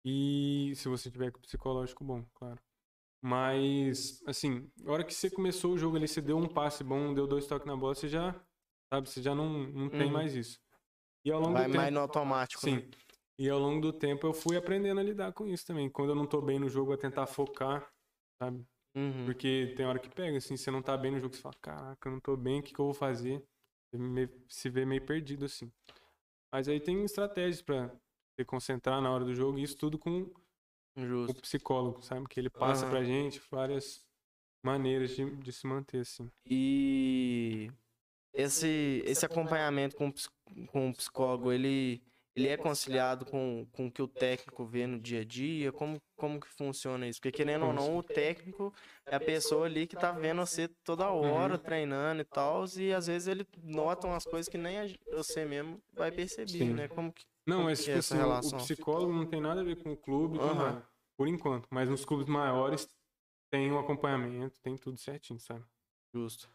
E 0.04 0.72
se 0.76 0.88
você 0.88 1.10
tiver 1.10 1.32
com 1.32 1.40
psicológico 1.40 2.04
bom, 2.04 2.24
claro. 2.34 2.58
Mas, 3.20 4.22
assim, 4.24 4.70
a 4.86 4.92
hora 4.92 5.04
que 5.04 5.12
você 5.12 5.28
começou 5.28 5.72
o 5.72 5.78
jogo 5.78 5.96
ali, 5.96 6.06
você 6.06 6.22
deu 6.22 6.38
um 6.38 6.46
passe 6.46 6.84
bom, 6.84 7.12
deu 7.12 7.26
dois 7.26 7.46
toques 7.46 7.66
na 7.66 7.76
bola, 7.76 7.94
você 7.94 8.08
já, 8.08 8.32
sabe, 8.88 9.08
você 9.08 9.20
já 9.20 9.34
não, 9.34 9.48
não 9.66 9.88
tem 9.88 10.06
uhum. 10.06 10.12
mais 10.12 10.34
isso. 10.34 10.60
E 11.26 11.32
ao 11.32 11.40
longo 11.40 11.54
Vai 11.54 11.64
do 11.64 11.66
tempo, 11.66 11.76
mais 11.78 11.92
no 11.92 12.00
automático, 12.00 12.60
Sim. 12.60 12.76
Né? 12.76 12.88
E 13.36 13.50
ao 13.50 13.58
longo 13.58 13.80
do 13.80 13.92
tempo 13.92 14.28
eu 14.28 14.32
fui 14.32 14.56
aprendendo 14.56 15.00
a 15.00 15.02
lidar 15.02 15.32
com 15.32 15.44
isso 15.48 15.66
também. 15.66 15.90
Quando 15.90 16.10
eu 16.10 16.14
não 16.14 16.24
tô 16.24 16.40
bem 16.40 16.60
no 16.60 16.68
jogo, 16.68 16.92
a 16.92 16.96
tentar 16.96 17.26
focar, 17.26 17.92
sabe? 18.40 18.64
Uhum. 18.94 19.26
Porque 19.26 19.74
tem 19.76 19.84
hora 19.84 19.98
que 19.98 20.08
pega, 20.08 20.38
assim, 20.38 20.56
você 20.56 20.70
não 20.70 20.80
tá 20.80 20.96
bem 20.96 21.10
no 21.10 21.18
jogo, 21.18 21.34
você 21.34 21.42
fala, 21.42 21.56
caraca, 21.60 22.08
eu 22.08 22.12
não 22.12 22.20
tô 22.20 22.36
bem, 22.36 22.60
o 22.60 22.62
que, 22.62 22.72
que 22.72 22.78
eu 22.78 22.84
vou 22.84 22.94
fazer? 22.94 23.44
Você 23.92 24.30
se 24.48 24.70
vê 24.70 24.86
meio 24.86 25.04
perdido, 25.04 25.46
assim. 25.46 25.70
Mas 26.52 26.68
aí 26.68 26.78
tem 26.78 27.04
estratégias 27.04 27.60
para 27.60 27.90
se 28.38 28.44
concentrar 28.46 29.02
na 29.02 29.10
hora 29.10 29.24
do 29.24 29.34
jogo, 29.34 29.58
e 29.58 29.64
isso 29.64 29.76
tudo 29.76 29.98
com 29.98 30.32
Justo. 30.96 31.36
o 31.36 31.42
psicólogo, 31.42 32.02
sabe? 32.02 32.28
Que 32.28 32.38
ele 32.38 32.50
passa 32.50 32.84
uhum. 32.84 32.90
pra 32.90 33.02
gente 33.02 33.42
várias 33.50 34.06
maneiras 34.64 35.10
de, 35.10 35.28
de 35.36 35.52
se 35.52 35.66
manter, 35.66 36.02
assim. 36.02 36.30
E 36.48 37.68
esse, 38.36 39.02
esse 39.04 39.24
acompanhamento 39.24 39.96
com, 39.96 40.12
com 40.68 40.90
o 40.90 40.94
psicólogo, 40.94 41.50
ele 41.50 42.02
ele 42.36 42.48
é 42.48 42.56
conciliado 42.58 43.24
com, 43.24 43.66
com 43.72 43.86
o 43.86 43.90
que 43.90 44.02
o 44.02 44.06
técnico 44.06 44.66
vê 44.66 44.86
no 44.86 45.00
dia 45.00 45.22
a 45.22 45.24
dia? 45.24 45.72
Como, 45.72 45.98
como 46.14 46.38
que 46.38 46.46
funciona 46.48 47.08
isso? 47.08 47.18
Porque, 47.18 47.32
querendo 47.32 47.64
ou 47.64 47.72
não, 47.72 47.96
o 47.96 48.02
técnico 48.02 48.74
é 49.06 49.16
a 49.16 49.20
pessoa 49.20 49.64
ali 49.64 49.86
que 49.86 49.96
tá 49.96 50.12
vendo 50.12 50.44
você 50.44 50.68
toda 50.84 51.08
hora 51.08 51.54
uhum. 51.54 51.58
treinando 51.58 52.20
e 52.20 52.24
tal, 52.26 52.66
e 52.76 52.92
às 52.92 53.06
vezes 53.06 53.26
ele 53.26 53.46
nota 53.62 54.06
umas 54.06 54.24
coisas 54.24 54.50
que 54.50 54.58
nem 54.58 54.94
você 55.10 55.46
mesmo 55.46 55.80
vai 55.94 56.12
perceber, 56.12 56.46
Sim. 56.50 56.74
né? 56.74 56.88
Como 56.88 57.10
que, 57.10 57.24
não, 57.46 57.56
como 57.56 57.70
mas 57.70 57.82
que 57.82 57.90
é 57.90 57.94
essa 57.94 58.14
relação? 58.14 58.58
o 58.58 58.62
psicólogo 58.62 59.14
não 59.14 59.24
tem 59.24 59.40
nada 59.40 59.62
a 59.62 59.64
ver 59.64 59.82
com 59.82 59.92
o 59.92 59.96
clube, 59.96 60.36
uhum. 60.38 60.82
por 61.16 61.28
enquanto. 61.28 61.66
Mas 61.70 61.88
nos 61.88 62.04
clubes 62.04 62.26
maiores 62.26 62.86
tem 63.50 63.72
o 63.72 63.76
um 63.76 63.78
acompanhamento, 63.78 64.60
tem 64.60 64.76
tudo 64.76 64.98
certinho, 64.98 65.40
sabe? 65.40 65.64
Justo. 66.14 66.50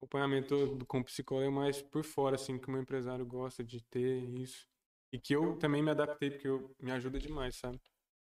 Acompanhamento 0.00 0.78
com 0.86 1.00
o 1.00 1.04
psicólogo 1.04 1.48
é 1.48 1.50
mais 1.50 1.82
por 1.82 2.04
fora, 2.04 2.36
assim, 2.36 2.56
que 2.56 2.70
o 2.70 2.80
empresário 2.80 3.26
gosta 3.26 3.64
de 3.64 3.82
ter 3.82 4.22
isso. 4.38 4.66
E 5.12 5.18
que 5.18 5.34
eu 5.34 5.56
também 5.56 5.82
me 5.82 5.90
adaptei, 5.90 6.30
porque 6.30 6.46
eu, 6.46 6.74
me 6.80 6.92
ajuda 6.92 7.18
demais, 7.18 7.56
sabe? 7.56 7.80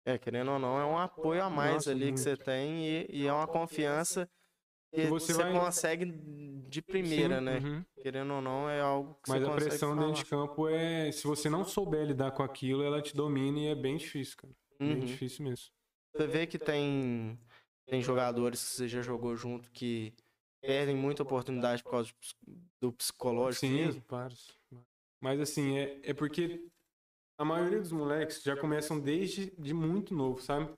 É, 0.04 0.18
querendo 0.18 0.50
ou 0.50 0.58
não, 0.58 0.78
é 0.78 0.84
um 0.84 0.98
apoio 0.98 1.42
a 1.42 1.48
mais 1.48 1.74
Nossa, 1.74 1.90
ali 1.90 2.06
muito. 2.06 2.16
que 2.16 2.20
você 2.20 2.36
tem 2.36 2.86
e, 2.86 3.06
e, 3.08 3.26
é 3.26 3.32
uma 3.32 3.46
confiança 3.46 4.28
que 4.92 5.06
você, 5.06 5.32
você 5.32 5.42
vai... 5.42 5.52
consegue 5.52 6.04
de 6.68 6.82
primeira, 6.82 7.38
Sim, 7.38 7.44
né? 7.44 7.58
Uhum. 7.58 7.84
Querendo 8.02 8.34
ou 8.34 8.42
não, 8.42 8.68
é 8.68 8.80
algo 8.80 9.14
que 9.14 9.30
Mas 9.30 9.42
você 9.42 9.50
a 9.50 9.54
pressão 9.54 9.94
falar. 9.94 10.06
dentro 10.06 10.22
de 10.22 10.28
campo 10.28 10.68
é. 10.68 11.10
Se 11.10 11.26
você 11.26 11.48
não 11.48 11.64
souber 11.64 12.06
lidar 12.06 12.32
com 12.32 12.42
aquilo, 12.42 12.82
ela 12.82 13.00
te 13.00 13.14
domina 13.16 13.58
e 13.58 13.66
é 13.68 13.74
bem 13.74 13.96
difícil, 13.96 14.36
cara. 14.36 14.54
Uhum. 14.78 14.88
Bem 14.88 15.00
difícil 15.00 15.44
mesmo. 15.44 15.66
Você 16.14 16.26
vê 16.26 16.46
que 16.46 16.58
tem, 16.58 17.38
tem 17.86 18.02
jogadores 18.02 18.62
que 18.62 18.70
você 18.76 18.88
já 18.88 19.00
jogou 19.00 19.34
junto 19.34 19.70
que 19.72 20.12
perdem 20.66 20.96
muita 20.96 21.22
oportunidade 21.22 21.82
por 21.82 21.90
causa 21.90 22.12
do 22.80 22.92
psicológico 22.92 23.66
Sim, 23.66 23.74
mesmo? 23.74 24.02
vários. 24.08 24.58
Mas 25.20 25.40
assim, 25.40 25.78
é, 25.78 26.00
é 26.02 26.14
porque 26.14 26.66
a 27.38 27.44
maioria 27.44 27.80
dos 27.80 27.92
moleques 27.92 28.42
já 28.42 28.56
começam 28.56 28.98
desde 29.00 29.50
de 29.58 29.74
muito 29.74 30.14
novo, 30.14 30.40
sabe? 30.40 30.72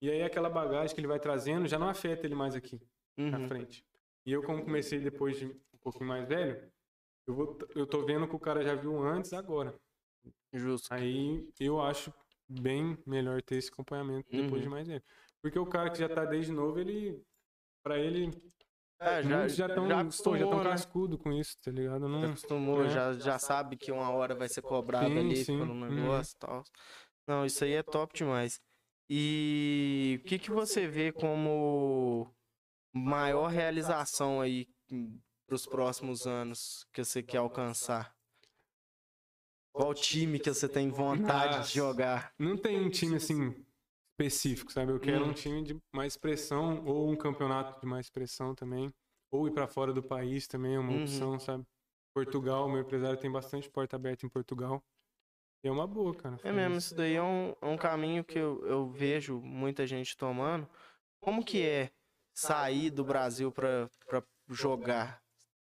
E 0.00 0.10
aí 0.10 0.22
aquela 0.22 0.50
bagagem 0.50 0.94
que 0.94 1.00
ele 1.00 1.08
vai 1.08 1.20
trazendo 1.20 1.68
já 1.68 1.78
não 1.78 1.88
afeta 1.88 2.26
ele 2.26 2.34
mais 2.34 2.54
aqui, 2.54 2.80
uhum. 3.18 3.30
na 3.30 3.46
frente. 3.46 3.84
E 4.26 4.32
eu, 4.32 4.42
como 4.42 4.64
comecei 4.64 5.00
depois 5.00 5.38
de 5.38 5.46
um 5.46 5.78
pouquinho 5.80 6.06
mais 6.06 6.26
velho, 6.28 6.70
eu, 7.26 7.34
vou, 7.34 7.58
eu 7.74 7.86
tô 7.86 8.04
vendo 8.04 8.26
que 8.26 8.36
o 8.36 8.40
cara 8.40 8.62
já 8.62 8.74
viu 8.74 9.00
antes 9.00 9.32
agora. 9.32 9.74
Justo. 10.52 10.92
Aí 10.92 11.48
eu 11.58 11.80
acho 11.80 12.12
bem 12.48 12.98
melhor 13.06 13.40
ter 13.42 13.56
esse 13.56 13.70
acompanhamento 13.70 14.30
depois 14.30 14.52
uhum. 14.52 14.60
de 14.60 14.68
mais 14.68 14.86
velho. 14.86 15.02
Porque 15.40 15.58
o 15.58 15.66
cara 15.66 15.90
que 15.90 15.98
já 15.98 16.08
tá 16.08 16.24
desde 16.24 16.52
novo, 16.52 16.78
ele. 16.78 17.20
para 17.82 17.98
ele, 17.98 18.30
é, 19.02 19.22
já, 19.22 19.48
já 19.48 19.66
estão 19.66 19.88
já, 19.88 20.04
já 20.04 20.46
tão 20.46 20.58
né? 20.58 20.70
cascudo 20.70 21.18
com 21.18 21.32
isso, 21.32 21.56
tá 21.62 21.70
ligado? 21.70 22.08
Não, 22.08 22.20
já 22.20 22.28
acostumou, 22.28 22.84
é. 22.84 22.88
já, 22.88 23.12
já 23.14 23.38
sabe 23.38 23.76
que 23.76 23.90
uma 23.90 24.10
hora 24.10 24.34
vai 24.34 24.48
ser 24.48 24.62
cobrado 24.62 25.08
sim, 25.08 25.18
ali 25.18 25.44
sim. 25.44 25.58
pelo 25.58 25.74
negócio 25.74 26.36
e 26.40 26.46
uhum. 26.46 26.48
tal. 26.48 26.64
Não, 27.26 27.46
isso 27.46 27.64
aí 27.64 27.72
é 27.72 27.82
top 27.82 28.14
demais. 28.14 28.60
E 29.08 30.20
o 30.22 30.28
que, 30.28 30.38
que 30.38 30.50
você 30.50 30.86
vê 30.86 31.12
como 31.12 32.32
maior 32.94 33.48
realização 33.48 34.40
aí 34.40 34.66
para 35.46 35.54
os 35.54 35.66
próximos 35.66 36.26
anos 36.26 36.86
que 36.92 37.04
você 37.04 37.22
quer 37.22 37.38
alcançar? 37.38 38.14
Qual 39.72 39.94
time 39.94 40.38
que 40.38 40.52
você 40.52 40.68
tem 40.68 40.90
vontade 40.90 41.56
Nossa, 41.56 41.68
de 41.68 41.74
jogar? 41.74 42.32
Não 42.38 42.56
tem 42.56 42.80
um 42.80 42.90
time 42.90 43.16
assim 43.16 43.54
específico, 44.26 44.72
sabe? 44.72 44.92
Eu 44.92 45.00
quero 45.00 45.24
hum. 45.24 45.30
um 45.30 45.32
time 45.32 45.62
de 45.62 45.76
mais 45.92 46.16
pressão 46.16 46.84
ou 46.84 47.10
um 47.10 47.16
campeonato 47.16 47.80
de 47.80 47.86
mais 47.86 48.08
pressão 48.08 48.54
também. 48.54 48.92
Ou 49.30 49.48
ir 49.48 49.52
para 49.52 49.66
fora 49.66 49.92
do 49.92 50.02
país 50.02 50.46
também 50.46 50.74
é 50.74 50.78
uma 50.78 50.92
uhum. 50.92 51.02
opção, 51.02 51.38
sabe? 51.38 51.64
Portugal, 52.14 52.68
meu 52.68 52.80
empresário 52.82 53.18
tem 53.18 53.30
bastante 53.30 53.70
porta 53.70 53.96
aberta 53.96 54.26
em 54.26 54.28
Portugal. 54.28 54.82
É 55.64 55.70
uma 55.70 55.86
boa, 55.86 56.14
cara. 56.14 56.38
É 56.42 56.52
mesmo, 56.52 56.76
isso 56.76 56.94
daí 56.94 57.14
é 57.14 57.22
um, 57.22 57.54
é 57.62 57.66
um 57.66 57.76
caminho 57.76 58.24
que 58.24 58.38
eu, 58.38 58.64
eu 58.66 58.90
vejo 58.90 59.40
muita 59.40 59.86
gente 59.86 60.16
tomando. 60.16 60.68
Como 61.20 61.44
que 61.44 61.62
é 61.62 61.90
sair 62.34 62.90
do 62.90 63.04
Brasil 63.04 63.50
para 63.50 63.88
jogar? 64.48 65.21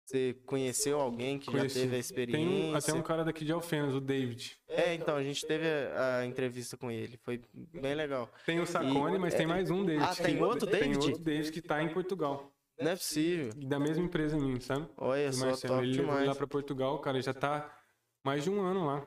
Você 0.06 0.34
conheceu 0.46 1.00
alguém 1.00 1.36
que 1.36 1.50
Conheci. 1.50 1.74
já 1.74 1.80
teve 1.80 1.96
a 1.96 1.98
experiência? 1.98 2.48
Tem 2.48 2.74
até 2.76 2.92
um 2.94 3.02
cara 3.02 3.24
daqui 3.24 3.44
de 3.44 3.50
Alfenas, 3.50 3.92
o 3.92 4.00
David. 4.00 4.56
É, 4.68 4.94
então, 4.94 5.16
a 5.16 5.22
gente 5.24 5.44
teve 5.44 5.66
a, 5.66 6.18
a 6.18 6.26
entrevista 6.26 6.76
com 6.76 6.88
ele. 6.88 7.18
Foi 7.24 7.42
bem 7.52 7.92
legal. 7.96 8.30
Tem 8.46 8.60
o 8.60 8.66
Sacone, 8.66 9.16
e, 9.16 9.18
mas 9.18 9.34
é, 9.34 9.38
tem 9.38 9.48
mais 9.48 9.68
um 9.68 9.84
David. 9.84 10.04
Ah, 10.04 10.14
tem 10.14 10.40
outro 10.40 10.64
David? 10.64 10.96
Tem 10.96 11.08
outro 11.08 11.24
David 11.24 11.50
que 11.50 11.60
tá 11.60 11.82
em 11.82 11.92
Portugal. 11.92 12.52
Não 12.78 12.92
é 12.92 12.94
possível. 12.94 13.50
Da 13.56 13.80
mesma 13.80 14.04
empresa 14.04 14.36
minha, 14.36 14.60
sabe? 14.60 14.88
Olha 14.96 15.32
só, 15.32 15.46
Marcelo. 15.46 15.74
top 15.74 15.86
ele 15.86 15.96
demais. 15.96 16.28
lá 16.28 16.34
pra 16.36 16.46
Portugal, 16.46 17.00
cara, 17.00 17.20
já 17.20 17.34
tá 17.34 17.76
mais 18.24 18.44
de 18.44 18.50
um 18.50 18.60
ano 18.60 18.86
lá. 18.86 19.04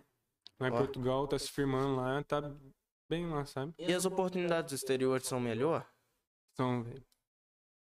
Lá 0.59 0.67
em 0.67 0.73
Ó. 0.73 0.77
Portugal, 0.77 1.25
tá 1.29 1.39
se 1.39 1.49
firmando 1.49 1.95
lá, 1.95 2.21
tá 2.25 2.53
bem 3.09 3.25
lá, 3.29 3.45
sabe? 3.45 3.73
E 3.79 3.93
as 3.93 4.03
oportunidades 4.03 4.73
do 4.73 4.75
exterior 4.75 5.21
são 5.21 5.39
melhor? 5.39 5.87
São, 6.57 6.83
velho. 6.83 7.05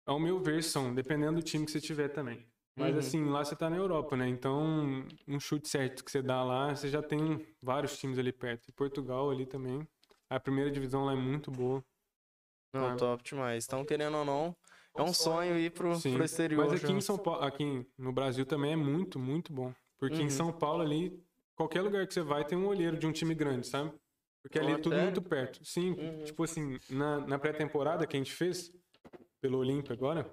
Ao 0.05 0.19
meu 0.19 0.37
ver, 0.37 0.61
são, 0.63 0.93
dependendo 0.93 1.39
do 1.39 1.41
time 1.41 1.65
que 1.65 1.71
você 1.71 1.79
tiver 1.79 2.09
também. 2.09 2.45
Mas 2.77 2.93
uhum. 2.93 2.99
assim, 2.99 3.25
lá 3.29 3.43
você 3.43 3.55
tá 3.55 3.69
na 3.69 3.77
Europa, 3.77 4.17
né? 4.17 4.27
Então, 4.27 5.05
um 5.27 5.39
chute 5.39 5.67
certo 5.67 6.03
que 6.03 6.11
você 6.11 6.21
dá 6.21 6.43
lá, 6.43 6.75
você 6.75 6.89
já 6.89 7.01
tem 7.01 7.45
vários 7.61 7.97
times 7.97 8.19
ali 8.19 8.33
perto. 8.33 8.67
E 8.67 8.71
Portugal 8.73 9.31
ali 9.31 9.45
também. 9.45 9.87
A 10.29 10.39
primeira 10.39 10.69
divisão 10.69 11.05
lá 11.05 11.13
é 11.13 11.15
muito 11.15 11.49
boa. 11.49 11.83
Não, 12.73 12.89
tá? 12.89 12.95
top 12.97 13.23
demais. 13.23 13.65
Então, 13.65 13.85
querendo 13.85 14.17
ou 14.17 14.25
não, 14.25 14.55
é 14.97 15.01
um 15.01 15.13
sonho 15.13 15.57
ir 15.57 15.71
pro, 15.71 15.95
Sim. 15.95 16.15
pro 16.15 16.25
exterior. 16.25 16.65
Mas 16.65 16.83
aqui 16.83 16.91
em 16.91 16.99
São 16.99 17.17
Paulo, 17.17 17.43
aqui 17.43 17.85
no 17.97 18.11
Brasil 18.11 18.45
também 18.45 18.73
é 18.73 18.75
muito, 18.75 19.17
muito 19.17 19.53
bom. 19.53 19.73
Porque 19.97 20.17
uhum. 20.17 20.23
em 20.23 20.29
São 20.29 20.51
Paulo 20.51 20.81
ali, 20.81 21.17
qualquer 21.55 21.81
lugar 21.81 22.05
que 22.05 22.13
você 22.13 22.21
vai 22.21 22.43
tem 22.43 22.57
um 22.57 22.67
olheiro 22.67 22.97
de 22.97 23.07
um 23.07 23.11
time 23.13 23.33
grande, 23.33 23.67
sabe? 23.67 23.93
Porque 24.41 24.59
ali 24.59 24.73
é 24.73 24.77
tudo 24.77 24.95
muito 24.97 25.21
perto. 25.21 25.63
Sim, 25.63 25.91
uhum. 25.91 26.23
tipo 26.23 26.43
assim, 26.43 26.77
na, 26.89 27.19
na 27.25 27.39
pré-temporada 27.39 28.05
que 28.05 28.15
a 28.15 28.19
gente 28.19 28.33
fez, 28.33 28.71
pelo 29.41 29.57
Olímpio 29.57 29.93
agora, 29.93 30.29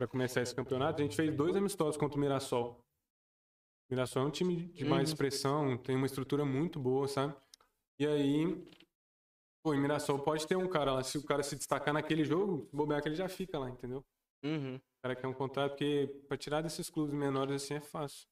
para 0.00 0.08
começar 0.08 0.40
esse 0.40 0.54
campeonato, 0.54 1.02
a 1.02 1.04
gente 1.04 1.14
fez 1.14 1.30
dois 1.36 1.54
amistosos 1.54 1.98
contra 1.98 2.16
o 2.16 2.20
Mirassol. 2.20 2.82
O 3.86 3.92
Mirassol 3.92 4.22
é 4.22 4.26
um 4.26 4.30
time 4.30 4.56
de 4.68 4.82
mais 4.82 5.10
uhum. 5.10 5.12
expressão, 5.12 5.76
tem 5.76 5.94
uma 5.94 6.06
estrutura 6.06 6.42
muito 6.42 6.80
boa, 6.80 7.06
sabe? 7.06 7.36
E 7.98 8.06
aí, 8.06 8.66
pô, 9.62 9.74
em 9.74 9.78
Mirassol 9.78 10.18
pode 10.20 10.46
ter 10.46 10.56
um 10.56 10.66
cara 10.66 10.94
lá, 10.94 11.02
se 11.02 11.18
o 11.18 11.22
cara 11.22 11.42
se 11.42 11.54
destacar 11.54 11.92
naquele 11.92 12.24
jogo, 12.24 12.66
bobear 12.72 13.02
que 13.02 13.08
ele 13.08 13.14
já 13.14 13.28
fica 13.28 13.58
lá, 13.58 13.68
entendeu? 13.68 14.02
Uhum. 14.42 14.76
O 14.76 15.02
cara 15.02 15.14
quer 15.14 15.26
um 15.26 15.34
contrato, 15.34 15.72
porque 15.72 16.22
para 16.26 16.38
tirar 16.38 16.62
desses 16.62 16.88
clubes 16.88 17.12
menores 17.12 17.62
assim 17.62 17.74
é 17.74 17.80
fácil. 17.82 18.26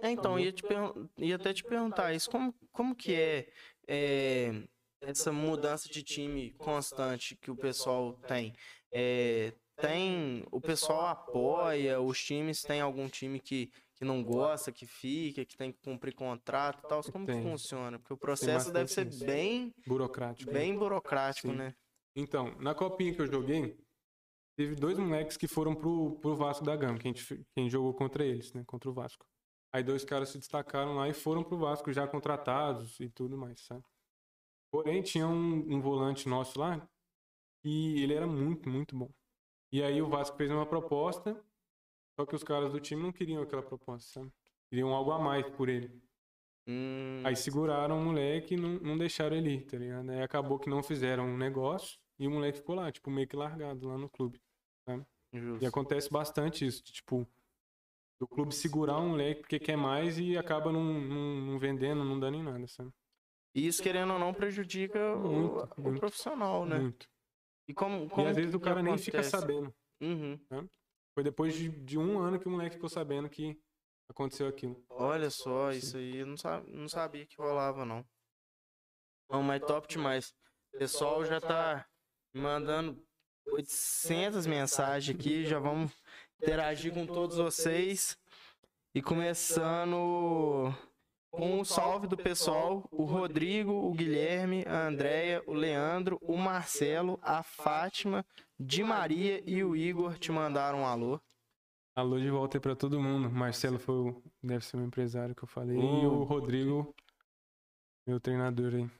É, 0.00 0.10
então, 0.10 0.36
ia, 0.40 0.52
te 0.52 0.64
ia 1.18 1.36
até 1.36 1.54
te 1.54 1.62
perguntar 1.62 2.14
isso, 2.14 2.28
como, 2.28 2.52
como 2.72 2.96
que 2.96 3.14
é, 3.14 3.48
é 3.86 4.50
essa 5.00 5.30
mudança 5.30 5.88
de 5.88 6.02
time 6.02 6.50
constante 6.54 7.36
que 7.36 7.48
o 7.48 7.56
pessoal 7.56 8.14
tem? 8.26 8.52
É, 8.90 9.52
tem. 9.76 10.44
O 10.50 10.60
pessoal 10.60 11.06
apoia, 11.06 12.00
os 12.00 12.22
times 12.22 12.62
tem 12.62 12.80
algum 12.80 13.08
time 13.08 13.38
que, 13.38 13.70
que 13.94 14.04
não 14.04 14.22
gosta, 14.22 14.72
que 14.72 14.86
fica, 14.86 15.44
que 15.44 15.56
tem 15.56 15.72
que 15.72 15.78
cumprir 15.80 16.14
contrato 16.14 16.84
e 16.84 16.88
tal. 16.88 17.02
Como 17.04 17.26
tem. 17.26 17.42
que 17.42 17.48
funciona? 17.48 17.98
Porque 17.98 18.14
o 18.14 18.16
processo 18.16 18.72
deve 18.72 18.90
ser 18.90 19.04
bem 19.24 19.72
burocrático. 19.86 20.50
Bem 20.50 20.76
burocrático, 20.76 21.48
Sim. 21.48 21.56
né? 21.56 21.74
Então, 22.14 22.54
na 22.58 22.74
copinha 22.74 23.14
que 23.14 23.20
eu 23.20 23.26
joguei, 23.26 23.76
teve 24.56 24.74
dois 24.74 24.98
moleques 24.98 25.36
que 25.36 25.46
foram 25.46 25.74
pro, 25.74 26.18
pro 26.20 26.34
Vasco 26.34 26.64
da 26.64 26.74
Gama, 26.74 26.98
que 26.98 27.06
a 27.06 27.12
gente, 27.12 27.46
quem 27.54 27.68
jogou 27.68 27.92
contra 27.92 28.24
eles, 28.24 28.52
né? 28.54 28.64
Contra 28.66 28.88
o 28.88 28.94
Vasco. 28.94 29.26
Aí 29.72 29.82
dois 29.82 30.04
caras 30.04 30.30
se 30.30 30.38
destacaram 30.38 30.96
lá 30.96 31.08
e 31.08 31.12
foram 31.12 31.44
pro 31.44 31.58
Vasco 31.58 31.92
já 31.92 32.08
contratados 32.08 32.98
e 32.98 33.10
tudo 33.10 33.36
mais, 33.36 33.60
sabe? 33.60 33.84
Porém, 34.70 35.02
tinha 35.02 35.26
um, 35.26 35.74
um 35.74 35.80
volante 35.80 36.28
nosso 36.28 36.58
lá 36.58 36.88
e 37.62 38.02
ele 38.02 38.14
era 38.14 38.26
muito, 38.26 38.68
muito 38.68 38.96
bom. 38.96 39.10
E 39.72 39.82
aí 39.82 40.00
o 40.00 40.08
Vasco 40.08 40.36
fez 40.36 40.50
uma 40.50 40.66
proposta, 40.66 41.40
só 42.18 42.24
que 42.24 42.34
os 42.34 42.42
caras 42.44 42.72
do 42.72 42.80
time 42.80 43.02
não 43.02 43.12
queriam 43.12 43.42
aquela 43.42 43.62
proposta, 43.62 44.20
sabe? 44.20 44.32
Queriam 44.70 44.94
algo 44.94 45.10
a 45.12 45.18
mais 45.18 45.48
por 45.50 45.68
ele. 45.68 46.02
Hum, 46.66 47.22
Aí 47.24 47.36
seguraram 47.36 48.00
o 48.00 48.04
moleque 48.04 48.54
e 48.54 48.56
não, 48.56 48.70
não 48.80 48.98
deixaram 48.98 49.36
ele 49.36 49.54
ir, 49.54 49.66
tá 49.66 49.78
ligado? 49.78 50.10
Aí 50.10 50.22
acabou 50.22 50.58
que 50.58 50.68
não 50.68 50.82
fizeram 50.82 51.24
um 51.26 51.36
negócio 51.36 51.98
e 52.18 52.26
o 52.26 52.30
moleque 52.30 52.58
ficou 52.58 52.74
lá, 52.74 52.90
tipo, 52.90 53.10
meio 53.10 53.28
que 53.28 53.36
largado 53.36 53.86
lá 53.86 53.96
no 53.96 54.08
clube. 54.08 54.40
justo. 55.32 55.62
E 55.62 55.66
acontece 55.66 56.10
bastante 56.10 56.66
isso, 56.66 56.82
tipo, 56.82 57.26
do 58.18 58.26
clube 58.26 58.54
segurar 58.54 58.98
um 58.98 59.10
moleque 59.10 59.42
porque 59.42 59.58
quer 59.58 59.76
mais 59.76 60.18
e 60.18 60.36
acaba 60.36 60.72
não, 60.72 60.82
não, 60.82 61.40
não 61.42 61.58
vendendo, 61.58 62.04
não 62.04 62.18
dando 62.18 62.36
em 62.36 62.42
nada, 62.42 62.66
sabe? 62.66 62.90
E 63.54 63.66
isso, 63.66 63.82
querendo 63.82 64.12
ou 64.12 64.18
não, 64.18 64.34
prejudica 64.34 64.98
o, 65.16 65.32
Muito, 65.32 65.68
o 65.78 65.82
muito. 65.82 66.00
profissional, 66.00 66.66
né? 66.66 66.78
Muito. 66.80 67.08
E 67.68 67.74
como, 67.74 68.06
E 68.06 68.08
como 68.08 68.28
às 68.28 68.36
vezes 68.36 68.54
o 68.54 68.60
cara 68.60 68.82
nem 68.82 68.96
fica 68.96 69.22
sabendo. 69.22 69.74
Uhum. 70.00 70.38
Foi 71.14 71.24
depois 71.24 71.54
de, 71.54 71.68
de 71.68 71.98
um 71.98 72.18
ano 72.18 72.38
que 72.38 72.46
o 72.46 72.50
moleque 72.50 72.74
ficou 72.76 72.88
sabendo 72.88 73.28
que 73.28 73.58
aconteceu 74.08 74.46
aquilo. 74.46 74.84
Olha 74.88 75.30
só, 75.30 75.72
Sim. 75.72 75.78
isso 75.78 75.96
aí 75.96 76.18
eu 76.18 76.26
não, 76.26 76.36
não 76.68 76.88
sabia 76.88 77.26
que 77.26 77.36
rolava, 77.36 77.84
não. 77.84 78.06
Não, 79.30 79.42
mas 79.42 79.62
top 79.62 79.88
demais. 79.88 80.34
O 80.72 80.78
pessoal 80.78 81.24
já 81.24 81.40
tá 81.40 81.88
mandando 82.34 83.02
800 83.46 84.46
mensagens 84.46 85.16
aqui, 85.16 85.44
já 85.44 85.58
vamos 85.58 85.90
interagir 86.40 86.92
com 86.92 87.06
todos 87.06 87.36
vocês. 87.36 88.18
E 88.94 89.02
começando 89.02 90.72
com 91.36 91.60
o 91.60 91.64
salve 91.64 92.06
do 92.06 92.16
pessoal, 92.16 92.88
o 92.90 93.04
Rodrigo, 93.04 93.70
o 93.72 93.92
Guilherme, 93.92 94.64
a 94.66 94.86
Andréia, 94.86 95.42
o 95.46 95.52
Leandro, 95.52 96.18
o 96.22 96.36
Marcelo, 96.36 97.18
a 97.22 97.42
Fátima, 97.42 98.24
Di 98.58 98.82
Maria 98.82 99.42
e 99.48 99.62
o 99.62 99.76
Igor 99.76 100.18
te 100.18 100.32
mandaram 100.32 100.80
um 100.80 100.86
alô. 100.86 101.20
Alô 101.94 102.18
de 102.18 102.30
volta 102.30 102.56
aí 102.56 102.60
pra 102.60 102.74
todo 102.74 103.00
mundo. 103.00 103.30
Marcelo 103.30 103.78
foi 103.78 103.94
o, 103.94 104.22
deve 104.42 104.64
ser 104.64 104.76
o 104.78 104.82
empresário 104.84 105.34
que 105.34 105.44
eu 105.44 105.48
falei. 105.48 105.76
E 105.76 105.80
Hum. 105.80 106.20
o 106.20 106.24
Rodrigo, 106.24 106.94
meu 108.06 108.18
treinador 108.18 108.74
aí. 108.74 108.90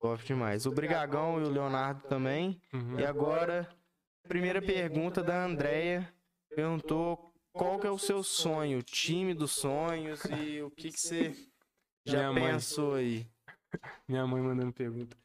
Top 0.00 0.22
demais. 0.24 0.66
O 0.66 0.70
Brigagão 0.70 1.40
e 1.40 1.44
o 1.44 1.50
Leonardo 1.50 2.02
também. 2.06 2.60
Uhum. 2.72 3.00
E 3.00 3.04
agora, 3.04 3.68
primeira 4.28 4.60
pergunta 4.62 5.22
da 5.22 5.44
Andrea. 5.44 6.12
Perguntou 6.54 7.32
qual 7.52 7.78
que 7.78 7.86
é 7.86 7.90
o 7.90 7.98
seu 7.98 8.22
sonho, 8.22 8.82
time 8.82 9.34
dos 9.34 9.52
sonhos 9.52 10.22
e 10.26 10.62
o 10.62 10.70
que, 10.70 10.90
que 10.90 11.00
você 11.00 11.34
já 12.10 12.18
Minha 12.30 12.32
mãe. 12.32 12.52
pensou 12.52 12.94
aí. 12.94 13.26
Minha 14.08 14.26
mãe 14.26 14.40
mandando 14.42 14.72
pergunta. 14.72 15.16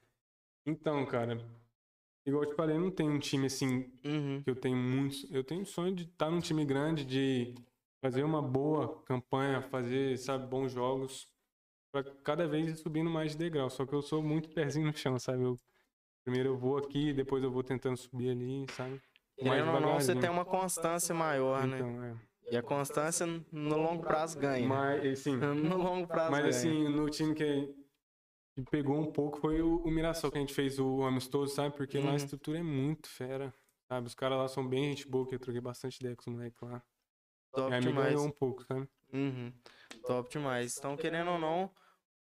Então, 0.66 1.06
cara, 1.06 1.38
igual 2.26 2.44
eu 2.44 2.50
te 2.50 2.56
falei, 2.56 2.76
eu 2.76 2.82
não 2.82 2.92
tenho 2.92 3.12
um 3.12 3.20
time 3.20 3.48
assim 3.48 3.92
Uhum. 4.04 4.42
que 4.44 4.50
eu 4.50 4.56
tenho 4.56 4.76
muitos. 4.78 5.30
Eu 5.32 5.44
tenho 5.44 5.66
sonho 5.66 5.96
de 5.96 6.04
estar 6.04 6.30
num 6.30 6.40
time 6.42 6.66
grande, 6.66 7.06
de 7.06 7.56
fazer 8.02 8.24
uma 8.24 8.42
boa 8.42 9.02
campanha, 9.04 9.62
fazer, 9.62 10.18
sabe, 10.18 10.46
bons 10.48 10.72
jogos, 10.72 11.28
pra 11.92 12.04
cada 12.04 12.48
vez 12.48 12.70
ir 12.72 12.76
subindo 12.78 13.10
mais 13.10 13.32
de 13.32 13.38
degrau. 13.38 13.70
Só 13.70 13.86
que 13.86 13.94
eu 13.94 14.02
sou 14.02 14.22
muito 14.22 14.50
pezinho 14.50 14.88
no 14.88 14.96
chão, 14.98 15.18
sabe? 15.18 15.44
Eu, 15.44 15.58
primeiro 16.26 16.50
eu 16.50 16.58
vou 16.58 16.78
aqui, 16.78 17.14
depois 17.14 17.44
eu 17.44 17.52
vou 17.52 17.64
tentando 17.64 17.96
subir 17.98 18.30
ali, 18.32 18.66
sabe? 18.72 19.02
Querendo 19.38 19.72
ou 19.72 19.80
não, 19.82 20.00
você 20.00 20.16
tem 20.16 20.30
uma 20.30 20.46
constância 20.46 21.16
maior, 21.16 21.66
né? 21.66 21.78
Então, 21.78 22.04
é. 22.04 22.16
E 22.54 22.58
a 22.58 22.62
constância 22.62 23.26
no 23.52 23.78
longo 23.78 24.04
prazo 24.04 24.38
ganha. 24.38 24.68
Mas, 24.68 25.04
assim, 25.20 25.36
No 25.42 25.76
longo 25.76 26.08
prazo 26.08 26.32
mas 26.32 26.44
ganha. 26.44 26.56
assim, 26.56 26.88
no 26.88 27.10
time 27.10 27.34
que, 27.34 27.74
pegou 28.70 28.96
um 29.00 29.12
pouco 29.12 29.40
foi 29.40 29.60
o, 29.60 29.78
o 29.78 29.90
Mirassol, 29.90 30.32
que 30.32 30.38
a 30.38 30.42
gente 30.42 30.54
fez 30.54 30.78
o 30.78 31.02
amistoso, 31.04 31.56
sabe? 31.56 31.76
Porque 31.76 31.98
lá 31.98 32.06
Uhum. 32.06 32.12
a 32.12 32.16
estrutura 32.16 32.60
é 32.60 32.64
muito 32.64 33.10
fera, 33.10 33.52
sabe? 33.90 34.06
Os 34.06 34.14
caras 34.14 34.38
lá 34.38 34.48
são 34.48 34.68
bem 34.68 34.92
gente 34.92 35.08
boa, 35.08 35.28
que 35.28 35.34
eu 35.34 35.40
troquei 35.40 35.62
bastante 35.62 35.98
ideia 35.98 36.16
com 36.16 36.22
os 36.22 36.28
moleques 36.28 36.62
lá. 36.62 36.84
Top 37.52 37.72
E 37.72 37.74
aí 37.74 37.80
me 37.82 37.88
demais. 37.88 38.14
ganhou 38.14 38.28
um 38.28 38.32
pouco, 38.32 38.64
sabe? 38.66 38.88
Uhum. 39.12 39.52
Top 40.06 40.30
demais. 40.30 40.78
Então, 40.78 40.96
querendo 40.96 41.32
ou 41.32 41.40
não, 41.40 41.72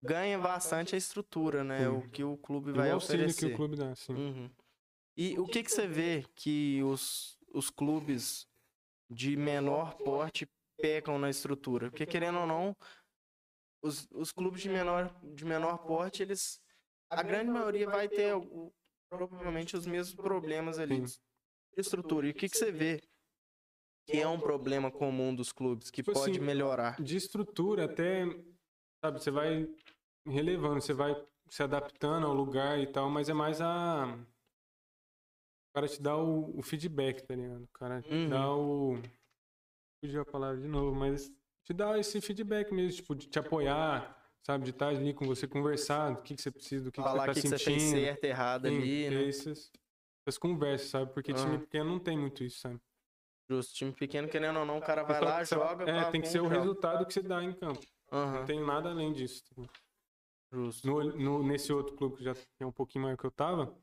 ganha 0.03 0.39
bastante 0.39 0.95
a 0.95 0.99
estrutura, 0.99 1.62
né? 1.62 1.87
Sim. 1.91 1.97
O 1.99 2.09
que 2.11 2.24
o 2.24 2.39
clube 2.39 2.70
E 2.70 2.74
vai 2.74 2.91
o 2.91 2.95
auxílio 2.95 3.26
oferecer. 3.26 3.49
que 3.49 3.55
o 3.55 3.57
clube 3.57 3.76
dá, 3.76 3.91
assim. 3.91 4.14
Uhum. 4.14 4.51
E 5.14 5.39
o 5.39 5.45
que 5.45 5.62
que 5.62 5.70
você 5.70 5.87
vê 5.87 6.24
que 6.35 6.83
os, 6.85 7.39
os 7.53 7.68
clubes 7.68 8.51
de 9.12 9.36
menor 9.36 9.94
porte 9.98 10.46
pecam 10.80 11.18
na 11.18 11.30
estrutura? 11.30 11.90
Porque 11.90 12.06
querendo 12.06 12.38
ou 12.40 12.46
não, 12.46 12.76
os, 13.82 14.08
os 14.12 14.32
clubes 14.32 14.62
de 14.62 14.68
menor, 14.68 15.14
de 15.22 15.44
menor 15.44 15.78
porte, 15.78 16.22
eles. 16.22 16.60
A 17.10 17.22
grande 17.22 17.50
maioria 17.50 17.86
vai 17.88 18.08
ter 18.08 18.34
o- 18.34 18.72
provavelmente 19.10 19.76
os 19.76 19.86
mesmos 19.86 20.14
problemas 20.14 20.78
ali 20.78 21.06
Sim. 21.06 21.18
de 21.74 21.80
estrutura. 21.80 22.26
E 22.26 22.30
o 22.30 22.34
que 22.34 22.48
que 22.48 22.56
você 22.56 22.72
vê 22.72 23.02
que 24.06 24.18
é 24.18 24.26
um 24.26 24.40
problema 24.40 24.90
comum 24.90 25.34
dos 25.34 25.52
clubes, 25.52 25.90
que 25.90 26.02
Tipo 26.02 26.12
pode 26.12 26.32
assim, 26.32 26.40
melhorar? 26.40 27.00
De 27.00 27.16
estrutura 27.16 27.84
até, 27.84 28.24
sabe, 29.04 29.20
você 29.20 29.30
vai 29.30 29.68
relevando, 30.26 30.80
você 30.80 30.94
vai 30.94 31.14
se 31.50 31.62
adaptando 31.62 32.26
ao 32.26 32.32
lugar 32.34 32.78
e 32.78 32.86
tal, 32.86 33.10
mas 33.10 33.28
é 33.28 33.34
mais 33.34 33.60
a. 33.60 34.18
O 35.72 35.74
cara 35.74 35.88
te 35.88 36.02
dá 36.02 36.14
o, 36.14 36.58
o 36.58 36.62
feedback, 36.62 37.22
tá 37.22 37.34
ligado? 37.34 37.62
O 37.64 37.68
cara 37.68 38.02
te 38.02 38.10
Uhum. 38.12 38.28
dá 38.28 38.54
o. 38.54 38.98
Fugiu 40.04 40.20
a 40.20 40.24
palavra 40.26 40.60
de 40.60 40.68
novo, 40.68 40.94
mas 40.94 41.32
te 41.64 41.72
dá 41.72 41.98
esse 41.98 42.20
feedback 42.20 42.70
mesmo, 42.74 43.00
tipo, 43.00 43.14
de 43.14 43.26
te 43.26 43.38
apoiar, 43.38 44.14
sabe? 44.42 44.64
De 44.64 44.70
estar 44.70 44.88
ali 44.88 45.14
com 45.14 45.24
você, 45.24 45.48
conversar, 45.48 46.10
do 46.14 46.22
que, 46.22 46.36
que 46.36 46.42
você 46.42 46.50
precisa, 46.50 46.84
do 46.84 46.92
que, 46.92 47.00
que 47.00 47.08
Falar 47.08 47.30
o 47.30 47.34
você 47.34 47.40
que, 47.40 47.48
tá 47.48 47.56
que 47.56 47.58
você 47.58 47.64
fez 47.64 47.82
sentindo. 47.82 48.02
certo, 48.04 48.24
errado 48.24 48.68
Sim, 48.68 48.76
ali, 48.82 49.10
né? 49.10 49.28
essas, 49.28 49.70
essas 50.26 50.36
conversas, 50.38 50.88
sabe? 50.90 51.10
Porque 51.14 51.32
time 51.32 51.58
pequeno 51.58 51.88
não 51.92 51.98
tem 51.98 52.18
muito 52.18 52.44
isso, 52.44 52.58
sabe? 52.60 52.78
Justo, 53.48 53.74
time 53.74 53.92
pequeno, 53.92 54.28
querendo 54.28 54.58
ou 54.58 54.66
não, 54.66 54.76
o 54.76 54.82
cara 54.82 55.02
vai 55.04 55.22
lá, 55.22 55.40
que 55.40 55.46
você- 55.46 55.54
joga. 55.54 55.88
É, 55.90 56.04
tem 56.10 56.20
que 56.20 56.28
ser 56.28 56.40
o 56.40 56.44
joga. 56.44 56.58
resultado 56.58 57.06
que 57.06 57.14
você 57.14 57.22
dá 57.22 57.42
em 57.42 57.54
campo. 57.54 57.80
Aham, 58.12 58.40
Não 58.40 58.44
tem 58.44 58.60
nada 58.60 58.90
além 58.90 59.10
disso. 59.10 59.42
tá 59.54 59.62
justo. 60.52 60.86
No, 60.86 61.02
no- 61.16 61.42
nesse 61.42 61.72
outro 61.72 61.96
clube 61.96 62.16
que 62.18 62.24
já 62.24 62.34
é 62.60 62.66
um 62.66 62.72
pouquinho 62.72 63.04
maior 63.04 63.16
que 63.16 63.24
eu 63.24 63.30
tava, 63.30 63.74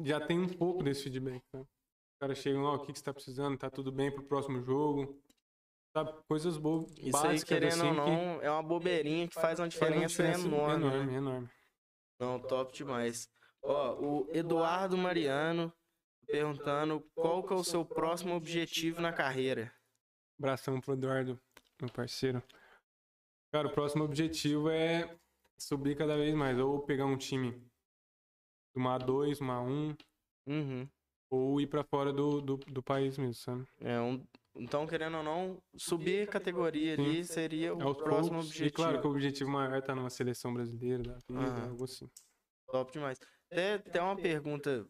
já 0.00 0.20
tem 0.20 0.38
um 0.38 0.48
pouco 0.48 0.82
desse 0.82 1.04
feedback, 1.04 1.42
né? 1.52 1.60
Os 1.60 2.18
caras 2.20 2.38
chegam 2.38 2.62
lá, 2.62 2.74
o 2.74 2.80
que, 2.80 2.92
que 2.92 2.98
você 2.98 3.04
tá 3.04 3.14
precisando, 3.14 3.58
tá 3.58 3.70
tudo 3.70 3.92
bem 3.92 4.10
pro 4.10 4.24
próximo 4.24 4.62
jogo. 4.62 5.20
Sabe? 5.96 6.12
Coisas 6.28 6.56
boas, 6.58 6.90
Isso 6.98 7.04
aí, 7.04 7.10
básicas 7.10 7.44
querendo 7.44 7.72
assim 7.72 7.86
ou 7.86 7.94
que 7.94 8.00
não, 8.00 8.42
é 8.42 8.50
uma 8.50 8.62
bobeirinha 8.62 9.26
que 9.26 9.34
faz 9.34 9.58
uma 9.58 9.70
faz 9.70 9.94
uma 9.94 10.06
diferença, 10.06 10.46
enorme. 10.46 10.84
né? 10.84 10.90
enorme, 10.90 11.14
enorme. 11.14 11.50
Não, 12.20 12.40
top 12.40 12.72
demais. 12.72 13.28
Ó, 13.62 13.94
o 13.94 14.28
Eduardo 14.32 14.96
Mariano 14.96 15.72
perguntando 16.26 17.00
qual 17.14 17.42
que 17.42 17.52
é 17.52 17.56
o 17.56 17.64
seu 17.64 17.84
próximo 17.84 18.34
objetivo 18.34 19.00
na 19.00 19.12
carreira. 19.12 19.72
Abração 20.38 20.80
pro 20.80 20.92
Eduardo, 20.92 21.40
meu 21.80 21.90
parceiro. 21.90 22.42
Cara, 23.52 23.68
o 23.68 23.72
próximo 23.72 24.04
objetivo 24.04 24.68
é 24.68 25.16
subir 25.58 25.96
cada 25.96 26.16
vez 26.16 26.34
mais, 26.34 26.58
ou 26.58 26.82
pegar 26.82 27.06
um 27.06 27.16
time 27.16 27.60
uma 28.74 28.98
A2, 28.98 29.40
uma 29.40 29.60
A1, 29.60 29.96
Uhum. 30.46 30.88
ou 31.30 31.60
ir 31.60 31.66
pra 31.66 31.84
fora 31.84 32.10
do, 32.12 32.40
do, 32.40 32.56
do 32.56 32.82
país 32.82 33.18
mesmo, 33.18 33.34
sabe? 33.34 33.66
É 33.80 34.00
um, 34.00 34.24
então, 34.56 34.86
querendo 34.86 35.18
ou 35.18 35.22
não, 35.22 35.62
subir 35.76 36.26
a 36.26 36.30
categoria 36.32 36.94
ali 36.94 37.22
seria 37.24 37.74
o 37.74 37.82
Aos 37.82 37.98
próximo 37.98 38.36
poucos, 38.36 38.46
objetivo. 38.46 38.66
E 38.68 38.70
claro 38.72 39.00
que 39.00 39.06
o 39.06 39.10
objetivo 39.10 39.50
maior 39.50 39.74
é 39.74 39.78
estar 39.78 39.94
numa 39.94 40.10
seleção 40.10 40.52
brasileira, 40.54 41.02
da 41.02 41.18
vida, 41.28 41.68
algo 41.68 41.84
assim. 41.84 42.08
Top 42.70 42.90
demais. 42.90 43.18
Até, 43.52 43.74
até 43.74 44.00
uma 44.02 44.16
pergunta, 44.16 44.86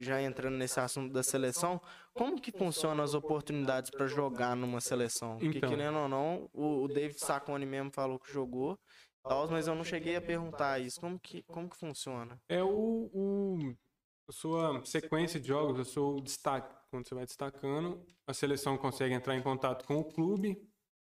já 0.00 0.20
entrando 0.20 0.56
nesse 0.56 0.80
assunto 0.80 1.12
da 1.12 1.22
seleção, 1.22 1.80
como 2.14 2.40
que 2.40 2.50
funcionam 2.50 3.04
as 3.04 3.14
oportunidades 3.14 3.90
para 3.90 4.06
jogar 4.06 4.56
numa 4.56 4.80
seleção? 4.80 5.38
Porque, 5.38 5.58
Então. 5.58 5.70
querendo 5.70 5.98
ou 5.98 6.08
não, 6.08 6.48
o, 6.52 6.82
o 6.84 6.88
David 6.88 7.20
Sacone 7.20 7.64
mesmo 7.66 7.90
falou 7.92 8.18
que 8.18 8.32
jogou, 8.32 8.78
tal, 9.22 9.48
mas 9.50 9.66
eu 9.66 9.74
não 9.74 9.84
cheguei 9.84 10.16
a 10.16 10.20
perguntar 10.20 10.78
isso. 10.80 11.00
Como 11.00 11.18
que, 11.18 11.42
como 11.44 11.68
que 11.68 11.76
funciona? 11.76 12.40
É 12.48 12.62
o, 12.62 13.10
o- 13.12 13.76
a 14.28 14.32
sua 14.32 14.84
sequência 14.84 15.40
de 15.40 15.48
jogos, 15.48 15.78
o 15.78 15.84
seu 15.90 16.20
destaque. 16.20 16.74
Quando 16.90 17.08
você 17.08 17.14
vai 17.14 17.24
destacando, 17.24 18.04
a 18.26 18.34
seleção 18.34 18.76
consegue 18.76 19.14
entrar 19.14 19.34
em 19.36 19.42
contato 19.42 19.86
com 19.86 19.96
o 19.96 20.04
clube. 20.04 20.68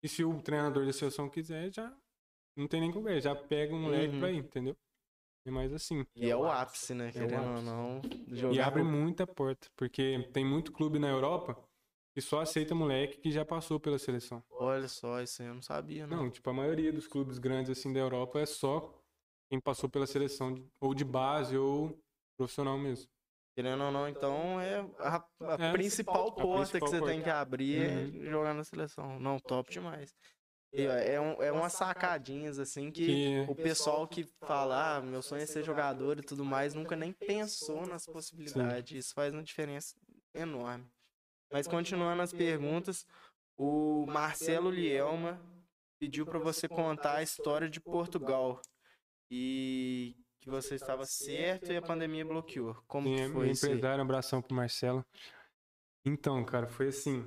E 0.04 0.08
se 0.08 0.24
o 0.24 0.42
treinador 0.42 0.86
da 0.86 0.94
seleção 0.94 1.30
quiser, 1.30 1.74
já 1.74 1.96
não 2.56 2.68
tem 2.68 2.80
nem 2.80 2.92
conversa, 2.92 3.30
já 3.30 3.36
pega 3.36 3.74
um 3.74 3.82
moleque 3.82 4.14
Uhum. 4.14 4.20
pra 4.20 4.32
ir, 4.32 4.38
entendeu? 4.38 4.76
É 5.46 5.52
mais 5.52 5.74
assim. 5.74 6.06
E 6.16 6.30
é 6.30 6.36
o 6.36 6.46
ápice, 6.46 6.94
né? 6.94 7.12
Querendo 7.12 7.56
ou 7.58 7.62
não, 7.62 8.02
E 8.28 8.36
jogar 8.36 8.68
abre 8.68 8.82
pro- 8.82 8.92
muita 8.92 9.28
porta, 9.28 9.68
porque 9.76 10.30
tem 10.34 10.44
muito 10.46 10.72
clube 10.72 10.98
na 11.00 11.08
Europa 11.10 11.56
que 12.16 12.22
só 12.22 12.40
aceita 12.40 12.74
moleque 12.74 13.18
que 13.18 13.30
já 13.30 13.44
passou 13.44 13.78
pela 13.78 14.00
seleção. 14.00 14.42
Olha 14.50 14.88
só, 14.88 15.22
isso 15.22 15.42
aí 15.42 15.50
eu 15.50 15.54
não 15.54 15.62
sabia, 15.62 16.08
não. 16.08 16.24
Não, 16.24 16.32
tipo, 16.32 16.50
a 16.50 16.54
maioria 16.54 16.94
dos 16.94 17.08
clubes 17.08 17.38
grandes 17.38 17.70
assim 17.78 17.92
da 17.92 18.00
Europa 18.00 18.40
é 18.40 18.46
só 18.46 18.98
quem 19.50 19.60
passou 19.60 19.90
pela 19.90 20.08
seleção, 20.08 20.54
de- 20.54 20.66
ou 20.80 20.94
de 20.96 21.04
base 21.04 21.58
ou 21.58 22.02
profissional 22.38 22.78
mesmo. 22.78 23.10
Querendo 23.54 23.84
ou 23.84 23.92
não, 23.92 24.08
então 24.08 24.60
é 24.62 24.80
a, 25.00 25.16
a 25.42 25.60
É, 25.60 25.72
principal 25.74 26.28
a 26.28 26.32
porta 26.32 26.58
principal 26.58 26.80
que 26.80 26.80
você 26.80 27.02
tem 27.02 27.20
porta. 27.20 27.24
que 27.24 27.30
abrir 27.30 27.90
Uhum. 27.90 28.28
é 28.28 28.30
jogar 28.32 28.54
na 28.54 28.64
seleção. 28.64 29.20
Não, 29.20 29.38
top 29.38 29.70
demais. 29.70 30.16
E, 30.74 30.84
é, 30.84 31.20
um, 31.20 31.42
é 31.44 31.52
umas 31.52 31.74
sacadinhas 31.74 32.60
assim 32.60 32.92
que 32.92 33.06
Que- 33.06 33.46
o 33.48 33.56
pessoal 33.56 34.08
que 34.08 34.24
fala, 34.40 34.98
ah, 34.98 35.02
meu 35.02 35.22
sonho 35.22 35.42
é 35.42 35.46
ser 35.46 35.64
jogador 35.64 36.18
e 36.20 36.22
tudo 36.22 36.46
mais, 36.46 36.74
nunca 36.74 36.96
nem 36.96 37.12
pensou 37.12 37.86
nas 37.86 38.06
possibilidades. 38.06 39.06
Isso 39.06 39.14
faz 39.14 39.34
uma 39.34 39.44
diferença 39.44 39.96
enorme. 40.34 40.86
Mas 41.52 41.68
continuando 41.68 42.22
as 42.22 42.34
perguntas, 42.34 43.06
o 43.58 44.06
Marcelo 44.08 44.70
Lielma 44.70 45.40
pediu 46.00 46.26
para 46.26 46.40
você 46.40 46.68
contar 46.68 47.18
a 47.18 47.24
história 47.24 47.70
de 47.70 47.80
Portugal 47.80 48.62
e 49.30 50.16
que 50.42 50.50
você 50.50 50.76
estava 50.76 51.06
certo 51.06 51.72
e 51.72 51.78
a 51.78 51.82
pandemia 51.82 52.26
bloqueou. 52.26 52.76
Como 52.88 53.08
Sim, 53.08 53.16
que 53.16 53.22
é 53.22 53.30
foi 53.30 53.50
isso? 53.50 53.66
empresário, 53.66 54.00
um 54.00 54.06
abração 54.06 54.42
pro 54.42 54.56
Marcelo. 54.56 55.06
Então, 56.06 56.44
cara, 56.46 56.68
foi 56.68 56.90
assim. 56.90 57.26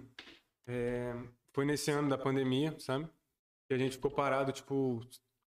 é, 0.67 1.13
foi 1.53 1.65
nesse 1.65 1.91
ano 1.91 2.09
da 2.09 2.17
pandemia, 2.17 2.79
sabe? 2.79 3.09
Que 3.67 3.75
a 3.75 3.79
gente 3.79 3.97
ficou 3.97 4.11
parado, 4.11 4.53
tipo, 4.53 5.01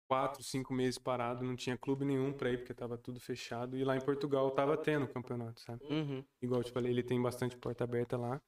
quatro, 0.07 0.43
cinco 0.43 0.73
meses 0.73 0.99
parado, 0.99 1.43
não 1.43 1.55
tinha 1.55 1.77
clube 1.77 2.05
nenhum 2.05 2.31
pra 2.31 2.51
ir, 2.51 2.59
porque 2.59 2.73
tava 2.73 2.97
tudo 2.97 3.19
fechado. 3.19 3.75
E 3.77 3.83
lá 3.83 3.97
em 3.97 4.01
Portugal 4.01 4.51
tava 4.51 4.77
tendo 4.77 5.07
campeonato, 5.07 5.59
sabe? 5.61 5.83
Uhum. 5.85 6.23
Igual 6.41 6.61
eu 6.61 6.65
te 6.65 6.71
falei, 6.71 6.91
ele 6.91 7.03
tem 7.03 7.21
bastante 7.21 7.57
porta 7.57 7.83
aberta 7.83 8.15
lá. 8.17 8.39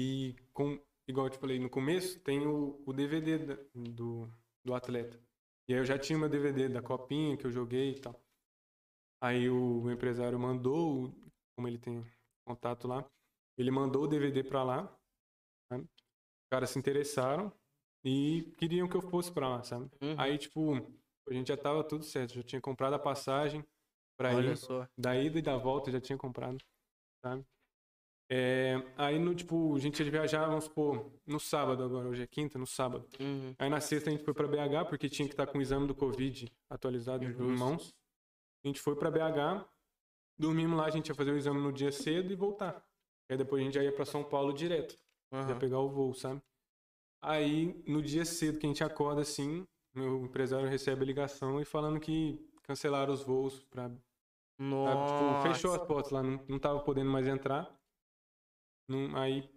E, 0.00 0.36
com, 0.52 0.78
igual 1.08 1.26
eu 1.26 1.30
te 1.30 1.38
falei, 1.38 1.58
no 1.58 1.68
começo 1.68 2.20
tem 2.20 2.46
o, 2.46 2.80
o 2.86 2.92
DVD 2.92 3.38
da- 3.38 3.58
do, 3.74 4.28
do 4.64 4.72
atleta. 4.74 5.18
E 5.68 5.72
aí 5.74 5.80
eu 5.80 5.84
já 5.84 5.98
tinha 5.98 6.16
meu 6.16 6.28
DVD 6.28 6.68
da 6.68 6.80
copinha 6.80 7.36
que 7.36 7.44
eu 7.44 7.50
joguei 7.50 7.96
e 7.96 8.00
tal. 8.00 8.14
Aí 9.20 9.50
o 9.50 9.90
empresário 9.90 10.38
mandou, 10.38 11.12
como 11.56 11.66
ele 11.66 11.78
tem 11.78 12.04
contato 12.46 12.86
lá, 12.86 13.04
ele 13.58 13.70
mandou 13.72 14.04
o 14.04 14.06
DVD 14.06 14.44
pra 14.44 14.62
lá. 14.62 14.98
sabe? 15.72 15.82
Os 15.84 16.48
caras 16.52 16.70
se 16.70 16.78
interessaram 16.78 17.52
e 18.04 18.54
queriam 18.56 18.88
que 18.88 18.96
eu 18.96 19.02
fosse 19.02 19.32
pra 19.32 19.48
lá, 19.48 19.64
sabe? 19.64 19.90
Uhum. 20.00 20.14
Aí, 20.16 20.38
tipo, 20.38 20.74
a 21.28 21.32
gente 21.34 21.48
já 21.48 21.56
tava 21.56 21.82
tudo 21.82 22.04
certo, 22.04 22.34
já 22.34 22.42
tinha 22.42 22.60
comprado 22.60 22.94
a 22.94 22.98
passagem 22.98 23.66
pra 24.16 24.32
Olha 24.34 24.52
ir 24.52 24.56
só. 24.56 24.88
da 24.96 25.16
ida 25.16 25.38
e 25.40 25.42
da 25.42 25.56
volta 25.56 25.90
já 25.90 26.00
tinha 26.00 26.16
comprado, 26.16 26.58
sabe? 27.24 27.44
É, 28.30 28.82
aí, 28.96 29.18
no, 29.18 29.34
tipo, 29.34 29.74
a 29.74 29.78
gente 29.78 30.02
ia 30.02 30.10
viajar, 30.10 30.46
vamos 30.46 30.64
supor, 30.64 31.10
no 31.26 31.40
sábado 31.40 31.82
agora, 31.82 32.08
hoje 32.08 32.22
é 32.22 32.26
quinta, 32.26 32.58
no 32.58 32.66
sábado. 32.66 33.08
Uhum. 33.18 33.54
Aí 33.58 33.70
na 33.70 33.80
sexta 33.80 34.10
a 34.10 34.12
gente 34.12 34.24
foi 34.24 34.34
pra 34.34 34.46
BH, 34.46 34.86
porque 34.88 35.08
tinha 35.08 35.26
que 35.26 35.32
estar 35.32 35.46
com 35.46 35.58
o 35.58 35.62
exame 35.62 35.86
do 35.86 35.94
Covid 35.94 36.52
atualizado 36.68 37.24
em 37.24 37.28
Justo. 37.32 37.58
mãos. 37.58 37.94
A 38.62 38.68
gente 38.68 38.80
foi 38.80 38.94
pra 38.96 39.10
BH, 39.10 39.66
dormimos 40.38 40.76
lá, 40.76 40.86
a 40.86 40.90
gente 40.90 41.08
ia 41.08 41.14
fazer 41.14 41.30
o 41.32 41.38
exame 41.38 41.60
no 41.60 41.72
dia 41.72 41.90
cedo 41.90 42.30
e 42.30 42.36
voltar. 42.36 42.84
Aí 43.30 43.36
depois 43.36 43.62
a 43.62 43.64
gente 43.64 43.74
já 43.74 43.82
ia 43.82 43.92
pra 43.92 44.04
São 44.04 44.22
Paulo 44.22 44.52
direto, 44.52 44.98
ia 45.32 45.40
Aham. 45.40 45.58
pegar 45.58 45.78
o 45.78 45.88
voo, 45.88 46.12
sabe? 46.12 46.42
Aí, 47.22 47.82
no 47.86 48.02
dia 48.02 48.24
cedo 48.24 48.58
que 48.58 48.66
a 48.66 48.68
gente 48.68 48.84
acorda 48.84 49.22
assim, 49.22 49.66
meu 49.94 50.24
empresário 50.24 50.68
recebe 50.68 51.02
a 51.02 51.06
ligação 51.06 51.60
e 51.60 51.64
falando 51.64 51.98
que 51.98 52.46
cancelaram 52.62 53.12
os 53.12 53.22
voos 53.22 53.64
pra 53.64 53.84
Sabe? 53.84 53.96
Tipo, 54.58 54.64
Nossa. 54.64 55.48
fechou 55.48 55.72
as 55.72 55.86
portas 55.86 56.10
lá, 56.12 56.22
não, 56.22 56.44
não 56.48 56.58
tava 56.58 56.80
podendo 56.80 57.10
mais 57.10 57.26
entrar. 57.26 57.77
Aí 59.14 59.48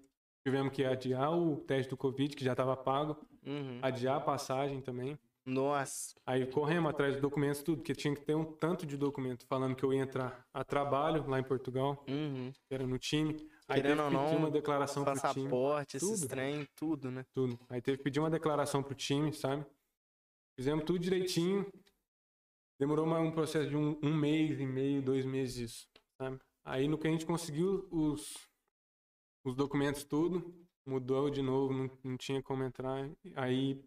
tivemos 0.45 0.73
que 0.73 0.83
adiar 0.83 1.31
o 1.37 1.57
teste 1.57 1.89
do 1.89 1.97
Covid, 1.97 2.35
que 2.35 2.43
já 2.43 2.55
tava 2.55 2.75
pago, 2.75 3.17
Uhum. 3.45 3.79
adiar 3.81 4.17
a 4.17 4.21
passagem 4.21 4.81
também. 4.81 5.17
Nossa. 5.43 6.13
Aí 6.25 6.45
corremos 6.45 6.91
atrás 6.91 7.13
dos 7.13 7.21
documentos, 7.21 7.63
tudo, 7.63 7.77
porque 7.77 7.95
tinha 7.95 8.13
que 8.13 8.21
ter 8.21 8.35
um 8.35 8.45
tanto 8.45 8.85
de 8.85 8.95
documento 8.95 9.45
falando 9.47 9.75
que 9.75 9.83
eu 9.83 9.91
ia 9.91 10.01
entrar 10.03 10.45
a 10.53 10.63
trabalho 10.63 11.27
lá 11.27 11.39
em 11.39 11.43
Portugal, 11.43 12.03
Uhum. 12.07 12.51
era 12.69 12.85
no 12.85 12.99
time. 12.99 13.33
Aí 13.67 13.81
Querendo 13.81 14.03
teve 14.03 14.09
que 14.17 14.23
pedir 14.25 14.35
uma 14.37 14.51
declaração 14.51 15.03
pro 15.03 15.13
time. 15.13 15.21
Passaporte, 15.49 15.97
esses 15.97 16.27
trem, 16.27 16.67
tudo, 16.75 17.09
né? 17.09 17.25
Tudo. 17.33 17.59
Aí 17.69 17.81
teve 17.81 17.97
que 17.97 18.03
pedir 18.03 18.19
uma 18.19 18.29
declaração 18.29 18.83
pro 18.83 18.93
time, 18.93 19.33
sabe? 19.33 19.65
Fizemos 20.59 20.83
tudo 20.85 20.99
direitinho. 20.99 21.65
Demorou 22.79 23.05
mais 23.07 23.23
um 23.25 23.31
processo 23.31 23.69
de 23.69 23.75
um, 23.77 23.97
um 24.03 24.13
mês 24.15 24.59
e 24.59 24.65
meio, 24.65 25.01
dois 25.01 25.25
meses 25.25 25.71
isso, 25.71 25.87
sabe? 26.19 26.39
Aí 26.63 26.87
no 26.87 26.97
que 26.97 27.07
a 27.07 27.11
gente 27.11 27.25
conseguiu 27.25 27.87
os, 27.91 28.33
os 29.43 29.55
documentos 29.55 30.03
tudo, 30.03 30.53
mudou 30.85 31.29
de 31.29 31.41
novo, 31.41 31.73
não, 31.73 31.89
não 32.03 32.17
tinha 32.17 32.41
como 32.41 32.63
entrar. 32.63 33.09
Aí 33.35 33.83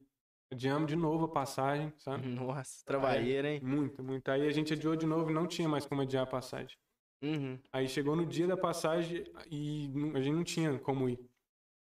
adiamos 0.53 0.89
de 0.89 0.97
novo 0.97 1.25
a 1.27 1.29
passagem, 1.29 1.93
sabe? 1.99 2.27
Nossa, 2.29 2.85
trabalheira, 2.85 3.49
hein? 3.51 3.61
Muito, 3.63 4.03
muito. 4.03 4.29
Aí 4.31 4.47
a 4.47 4.51
gente 4.51 4.73
adiou 4.73 4.97
de 4.97 5.07
novo 5.07 5.31
e 5.31 5.35
não 5.35 5.47
tinha 5.47 5.69
mais 5.69 5.87
como 5.87 6.03
adiar 6.03 6.25
a 6.25 6.27
passagem. 6.27 6.77
Uhum. 7.23 7.59
Aí 7.73 7.89
chegou 7.89 8.15
no 8.15 8.27
dia 8.27 8.47
da 8.47 8.57
passagem 8.57 9.25
e 9.51 9.91
a 10.15 10.21
gente 10.21 10.35
não 10.35 10.45
tinha 10.45 10.79
como 10.79 11.09
ir. 11.09 11.19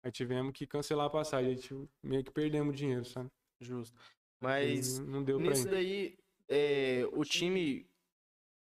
Aí 0.03 0.13
tivemos 0.13 0.53
que 0.53 0.67
cancelar 0.67 1.07
a 1.07 1.11
passagem. 1.11 1.53
Aí 1.53 1.57
tipo, 1.57 1.89
meio 2.03 2.23
que 2.23 2.31
perdemos 2.31 2.77
dinheiro, 2.77 3.05
sabe? 3.05 3.31
Justo. 3.61 3.99
Mas 4.41 4.99
não 4.99 5.25
deu 5.25 5.39
pra 5.39 5.49
nisso 5.49 5.67
ir. 5.69 5.71
daí, 5.71 6.19
é, 6.49 7.09
o 7.13 7.25
time 7.25 7.89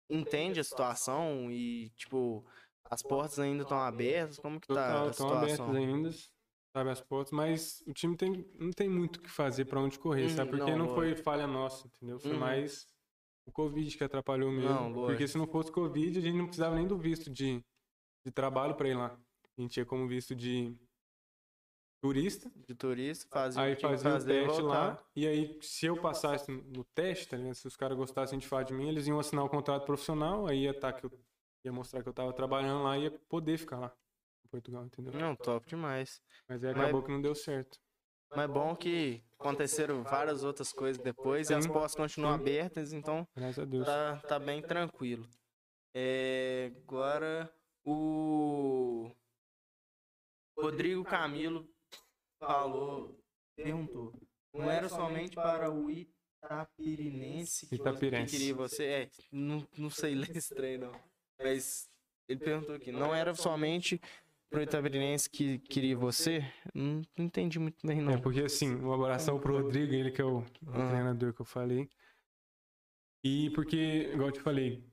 entende 0.09 0.61
a 0.61 0.65
situação 0.65 1.51
e, 1.51 1.91
tipo, 1.91 2.45
as 2.91 3.03
portas 3.03 3.39
ainda 3.39 3.63
estão 3.63 3.79
abertas? 3.79 4.39
Como 4.39 4.61
que 4.61 4.67
tá 4.69 5.07
estão 5.11 5.31
abertas 5.31 5.75
ainda, 5.75 6.11
sabe, 6.77 6.91
as 6.91 7.01
portas, 7.01 7.33
mas 7.33 7.83
o 7.87 7.93
time 7.93 8.17
tem, 8.17 8.47
não 8.59 8.71
tem 8.71 8.89
muito 8.89 9.17
o 9.17 9.23
que 9.23 9.31
fazer 9.31 9.65
pra 9.65 9.81
onde 9.81 9.99
correr, 9.99 10.29
sabe? 10.29 10.51
Uhum, 10.53 10.59
Porque 10.59 10.71
não, 10.73 10.79
não, 10.87 10.89
foi 10.95 11.15
falha 11.17 11.47
nossa, 11.47 11.87
entendeu? 11.87 12.19
Foi 12.19 12.33
Uhum. 12.33 12.39
mais 12.39 12.87
o 13.47 13.53
Covid 13.53 13.97
que 13.97 14.05
atrapalhou 14.05 14.51
mesmo. 14.51 14.71
Não, 14.71 14.93
porque 14.93 15.27
se 15.29 15.39
não 15.39 15.47
fosse 15.47 15.71
Covid, 15.71 16.19
a 16.19 16.23
gente 16.23 16.37
não 16.37 16.47
precisava 16.47 16.75
nem 16.75 16.87
do 16.87 16.99
visto 16.99 17.31
de, 17.31 17.63
de 18.25 18.33
trabalho 18.33 18.75
pra 18.75 18.89
ir 18.89 18.95
lá. 18.95 19.19
A 19.57 19.61
gente 19.61 19.77
ia 19.79 19.87
como 19.87 20.07
visto 20.07 20.35
de 20.35 20.77
turista, 22.03 22.51
De 22.67 22.75
turista, 22.75 23.27
fazer 23.31 23.61
aí 23.61 23.75
fazia 23.77 24.15
o 24.15 24.25
teste 24.25 24.63
lá, 24.63 25.03
e 25.15 25.27
aí 25.27 25.59
se 25.63 25.87
eu 25.87 25.97
passasse 26.01 26.51
no 26.51 26.85
teste, 26.85 27.29
tá 27.29 27.37
ligado? 27.37 27.55
Se 27.55 27.67
os 27.67 27.77
caras 27.77 27.97
gostassem 27.97 28.39
de 28.39 28.47
falar 28.47 28.65
de 28.65 28.75
mim, 28.75 28.89
eles 28.89 29.07
iam 29.07 29.19
assinar 29.19 29.45
o 29.45 29.49
contrato 29.49 29.87
profissional, 29.87 30.47
aí 30.47 30.65
ia 30.65 30.71
estar 30.73 30.93
que 30.93 31.07
eu 31.07 31.11
ia 31.67 31.73
mostrar 31.73 32.03
que 32.03 32.09
eu 32.09 32.13
tava 32.15 32.33
trabalhando 32.33 32.83
lá 32.85 32.97
e 32.97 33.03
ia 33.05 33.11
poder 33.29 33.59
ficar 33.59 33.79
lá 33.79 33.97
em 34.45 34.49
Portugal, 34.49 34.85
entendeu? 34.85 35.13
Não, 35.13 35.35
top 35.37 35.67
demais. 35.69 36.21
Mas 36.49 36.65
aí 36.65 36.73
Mas- 36.75 36.83
acabou 36.85 37.03
que 37.03 37.11
não 37.11 37.21
deu 37.21 37.35
certo. 37.35 37.79
Mas 38.35 38.51
bom 38.51 38.75
que 38.75 39.23
aconteceram 39.39 40.03
várias 40.03 40.43
outras 40.43 40.73
coisas 40.73 41.01
depois 41.03 41.49
e 41.49 41.55
as 41.55 41.65
Sim, 41.65 41.73
portas 41.73 41.95
continuam 41.95 42.35
sim. 42.35 42.41
abertas, 42.41 42.93
então 42.93 43.25
tá, 43.85 44.17
tá 44.27 44.39
bem 44.39 44.61
tranquilo. 44.63 45.29
É, 45.95 46.73
agora 46.85 47.53
o 47.85 49.09
Rodrigo 50.59 51.05
Camilo 51.05 51.69
falou, 52.41 53.17
perguntou, 53.57 54.13
não 54.53 54.69
era 54.69 54.89
somente 54.89 55.37
para 55.37 55.71
o 55.71 55.89
Itapirinense 55.89 57.67
que, 57.69 57.77
você- 57.77 57.83
que 57.83 57.89
Itapirense. 57.91 58.37
queria 58.37 58.55
você? 58.55 58.85
É, 58.85 59.11
não, 59.31 59.67
não 59.79 59.89
sei 59.89 60.15
ler 60.17 60.37
esse 60.37 60.53
trem 60.53 60.79
não, 60.79 60.93
mas 61.39 61.91
ele 62.29 62.41
perguntou 62.41 62.75
aqui, 62.75 62.91
não 62.93 63.15
era 63.15 63.35
somente 63.35 64.01
para 64.51 64.61
o 64.61 64.63
Itapirinense 64.63 65.29
que 65.29 65.59
queria 65.59 65.97
você? 65.97 66.41
Não, 66.75 67.03
não 67.17 67.25
entendi 67.25 67.59
muito 67.59 67.87
bem 67.87 68.01
não. 68.01 68.13
É, 68.13 68.17
porque 68.19 68.41
assim, 68.41 68.75
um 68.77 68.93
abração 68.93 69.39
pro 69.41 69.61
Rodrigo, 69.61 69.93
ele 69.93 70.11
que 70.11 70.21
é 70.21 70.25
o, 70.25 70.39
Aham. 70.67 70.89
treinador 70.89 71.33
que 71.35 71.41
eu 71.41 71.47
falei. 71.47 71.89
E 73.25 73.51
porque, 73.51 74.11
igual 74.13 74.29
eu 74.29 74.33
te 74.33 74.41
falei, 74.41 74.85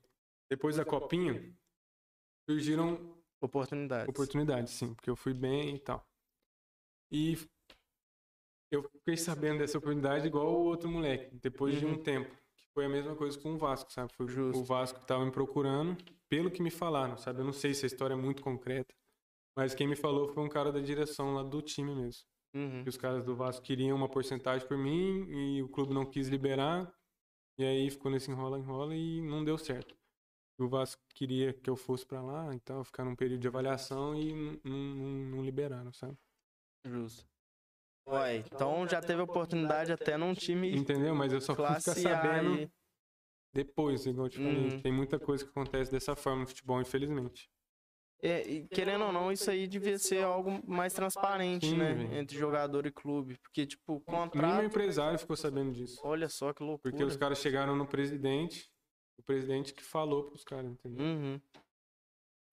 depois 0.49 0.75
da 0.77 0.83
copinha, 0.85 1.55
surgiram 2.49 3.21
Oportunidades. 3.41 4.09
oportunidades, 4.09 4.73
sim, 4.73 4.93
porque 4.95 5.09
eu 5.09 5.15
fui 5.15 5.33
bem 5.33 5.75
e 5.75 5.79
tal. 5.79 6.07
E 7.11 7.37
eu 8.71 8.81
fiquei 8.89 9.17
sabendo 9.17 9.59
dessa 9.59 9.77
oportunidade 9.77 10.25
igual 10.25 10.47
o 10.47 10.63
outro 10.65 10.89
moleque, 10.89 11.35
depois 11.35 11.77
de 11.77 11.85
Uhum. 11.85 11.93
um 11.93 11.97
tempo. 12.01 12.33
Que 12.55 12.65
foi 12.73 12.85
a 12.85 12.89
mesma 12.89 13.15
coisa 13.15 13.37
com 13.39 13.53
o 13.53 13.57
Vasco, 13.57 13.91
sabe? 13.91 14.11
Foi 14.13 14.27
Justo. 14.27 14.61
o 14.61 14.63
Vasco 14.63 14.99
que 15.01 15.05
tava 15.05 15.25
me 15.25 15.31
procurando, 15.31 16.01
pelo 16.33 16.49
que 16.49 16.63
me 16.63 16.71
falaram, 16.71 17.15
sabe? 17.15 17.41
Eu 17.41 17.45
não 17.45 17.53
sei 17.53 17.75
se 17.75 17.85
a 17.85 17.87
história 17.87 18.15
é 18.15 18.17
muito 18.17 18.41
concreta, 18.41 18.91
mas 19.55 19.75
quem 19.75 19.87
me 19.87 19.95
falou 19.95 20.27
foi 20.29 20.43
um 20.43 20.49
cara 20.49 20.71
da 20.71 20.79
direção 20.79 21.35
lá 21.35 21.43
do 21.43 21.61
time 21.61 21.93
mesmo. 21.93 22.23
Uhum. 22.55 22.83
que 22.83 22.89
os 22.89 22.97
caras 22.97 23.23
do 23.23 23.35
Vasco 23.35 23.63
queriam 23.63 23.97
uma 23.97 24.07
porcentagem 24.07 24.67
por 24.67 24.77
mim 24.77 25.25
e 25.27 25.63
o 25.63 25.69
clube 25.69 25.91
não 25.91 26.05
quis 26.05 26.27
liberar. 26.27 26.91
E 27.57 27.63
aí 27.63 27.89
ficou 27.89 28.11
nesse 28.11 28.29
enrola 28.29 28.59
enrola 28.59 28.95
e 28.95 29.21
não 29.21 29.43
deu 29.43 29.57
certo. 29.57 29.95
O 30.59 30.67
Vasco 30.67 31.01
queria 31.15 31.51
que 31.51 31.69
eu 31.69 31.75
fosse 31.75 32.05
pra 32.05 32.21
lá, 32.21 32.53
então 32.53 32.83
ficar 32.83 33.03
num 33.05 33.15
período 33.15 33.41
de 33.41 33.47
avaliação 33.47 34.15
e 34.15 34.33
não, 34.33 34.59
não, 34.63 35.07
não 35.35 35.43
liberaram, 35.43 35.91
sabe? 35.93 36.15
Justo. 36.85 37.25
Ué, 38.07 38.37
então 38.37 38.87
já 38.87 39.01
teve 39.01 39.21
oportunidade 39.21 39.91
até 39.91 40.17
num 40.17 40.33
time 40.33 40.75
Entendeu? 40.75 41.15
Mas 41.15 41.31
eu 41.31 41.41
só 41.41 41.55
fui 41.55 41.65
ficar 41.65 41.95
sabendo 41.95 42.53
aí. 42.53 42.71
Depois, 43.53 44.05
igual 44.05 44.27
eu 44.27 44.29
te 44.31 44.37
falei. 44.37 44.69
Uhum. 44.69 44.81
Tem 44.81 44.91
muita 44.91 45.19
coisa 45.19 45.43
que 45.43 45.49
acontece 45.51 45.91
dessa 45.91 46.15
forma 46.15 46.41
no 46.41 46.47
futebol, 46.47 46.81
infelizmente. 46.81 47.49
É, 48.21 48.41
e 48.47 48.67
querendo 48.69 49.03
ou 49.03 49.11
não, 49.11 49.31
isso 49.31 49.51
aí 49.51 49.67
devia 49.67 49.99
ser 49.99 50.23
algo 50.23 50.61
mais 50.65 50.93
transparente, 50.93 51.67
Sim, 51.69 51.77
né? 51.77 51.93
velho. 51.93 52.15
Entre 52.15 52.37
jogador 52.37 52.85
e 52.85 52.91
clube. 52.91 53.37
Porque, 53.37 53.65
tipo, 53.65 53.93
Nem 53.93 54.01
meu 54.07 54.29
contrato. 54.29 54.65
empresário 54.65 55.19
ficou 55.19 55.35
sabendo 55.35 55.73
disso. 55.73 55.99
Olha 56.03 56.29
só 56.29 56.53
que 56.53 56.63
loucura. 56.63 56.89
Porque 56.91 57.03
os 57.03 57.17
caras 57.17 57.37
chegaram 57.39 57.75
no 57.75 57.85
presidente, 57.85 58.71
o 59.19 59.23
presidente 59.23 59.73
que 59.73 59.83
falou 59.83 60.23
pros 60.23 60.43
caras, 60.45 60.71
entendeu? 60.71 61.05
Uhum. 61.05 61.41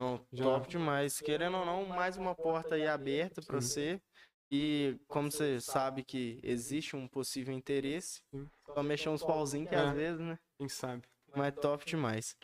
Não, 0.01 0.27
Já. 0.33 0.45
top 0.45 0.69
demais. 0.69 1.21
Querendo 1.21 1.59
ou 1.59 1.65
não, 1.65 1.87
mais 1.87 2.17
uma 2.17 2.35
porta 2.35 2.75
aí 2.75 2.87
aberta 2.87 3.41
pra 3.41 3.61
Sim. 3.61 3.69
você. 3.69 4.03
E 4.51 4.99
como 5.07 5.31
você 5.31 5.61
sabe 5.61 6.03
que 6.03 6.41
existe 6.43 6.97
um 6.97 7.07
possível 7.07 7.55
interesse, 7.55 8.21
Sim. 8.35 8.49
só 8.67 8.83
mexer 8.83 9.09
uns 9.09 9.23
pauzinhos 9.23 9.69
que 9.69 9.75
É. 9.75 9.79
às 9.79 9.95
vezes, 9.95 10.21
né? 10.21 10.39
Quem 10.59 10.69
sabe? 10.69 11.03
Mas 11.37 11.55
top 11.55 11.85
demais. 11.87 12.37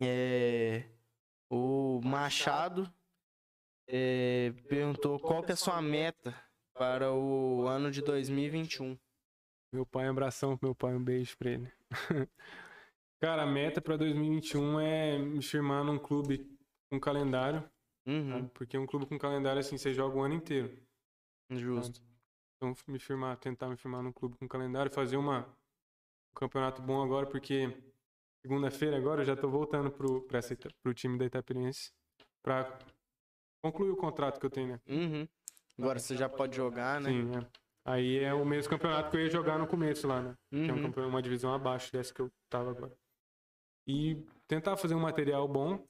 É, 0.00 0.84
o 1.50 2.00
Machado 2.02 2.92
é, 3.86 4.52
perguntou 4.68 5.20
qual 5.20 5.42
que 5.42 5.52
é 5.52 5.54
a 5.54 5.56
sua 5.56 5.80
meta 5.82 6.34
para 6.72 7.12
o 7.12 7.66
ano 7.68 7.90
de 7.90 8.00
2021. 8.02 8.98
Meu 9.72 9.84
pai, 9.84 10.06
um 10.06 10.10
abração 10.10 10.56
pro 10.56 10.68
meu 10.68 10.74
pai, 10.74 10.94
um 10.94 11.04
beijo 11.04 11.36
pra 11.36 11.50
ele. 11.50 11.72
Cara, 13.20 13.42
a 13.42 13.46
meta 13.46 13.80
pra 13.80 13.96
2021 13.96 14.80
é 14.80 15.18
me 15.18 15.42
firmar 15.42 15.84
num 15.84 15.98
clube 15.98 16.58
com 16.90 16.98
calendário, 16.98 17.68
Uhum, 18.06 18.46
porque 18.48 18.76
um 18.76 18.86
clube 18.86 19.06
com 19.06 19.18
calendário, 19.18 19.60
assim, 19.60 19.78
você 19.78 19.94
joga 19.94 20.16
o 20.16 20.22
ano 20.22 20.34
inteiro. 20.34 20.83
Justo. 21.50 22.00
Então, 22.56 22.74
me 22.86 22.98
firmar, 22.98 23.36
tentar 23.36 23.68
me 23.68 23.76
firmar 23.76 24.02
num 24.02 24.12
clube 24.12 24.36
com 24.36 24.48
calendário, 24.48 24.90
fazer 24.90 25.16
uma, 25.16 25.40
um 25.40 26.34
campeonato 26.34 26.80
bom 26.82 27.02
agora, 27.02 27.26
porque 27.26 27.68
segunda-feira 28.42 28.96
agora 28.96 29.22
eu 29.22 29.26
já 29.26 29.36
tô 29.36 29.48
voltando 29.48 29.90
pro, 29.90 30.22
pra 30.22 30.38
essa, 30.38 30.56
pro 30.82 30.94
time 30.94 31.18
da 31.18 31.24
Itapirense 31.26 31.92
pra 32.42 32.78
concluir 33.62 33.90
o 33.90 33.96
contrato 33.96 34.38
que 34.38 34.46
eu 34.46 34.50
tenho, 34.50 34.68
né? 34.68 34.80
Uhum. 34.86 35.28
Agora 35.78 35.98
você 35.98 36.16
já 36.16 36.28
pode 36.28 36.56
jogar, 36.56 37.00
né? 37.00 37.10
Sim, 37.10 37.30
é. 37.36 37.64
Aí 37.86 38.18
é 38.18 38.32
o 38.32 38.44
mesmo 38.46 38.70
campeonato 38.70 39.10
que 39.10 39.16
eu 39.16 39.20
ia 39.20 39.30
jogar 39.30 39.58
no 39.58 39.66
começo 39.66 40.06
lá, 40.06 40.22
né? 40.22 40.34
Que 40.50 40.56
é 40.56 40.72
um 40.72 40.76
Uhum. 40.76 40.82
campeonato, 40.84 41.10
uma 41.10 41.22
divisão 41.22 41.52
abaixo 41.52 41.92
dessa 41.92 42.14
que 42.14 42.20
eu 42.20 42.30
tava 42.48 42.70
agora. 42.70 42.96
E 43.86 44.24
tentar 44.46 44.76
fazer 44.76 44.94
um 44.94 45.00
material 45.00 45.46
bom. 45.46 45.86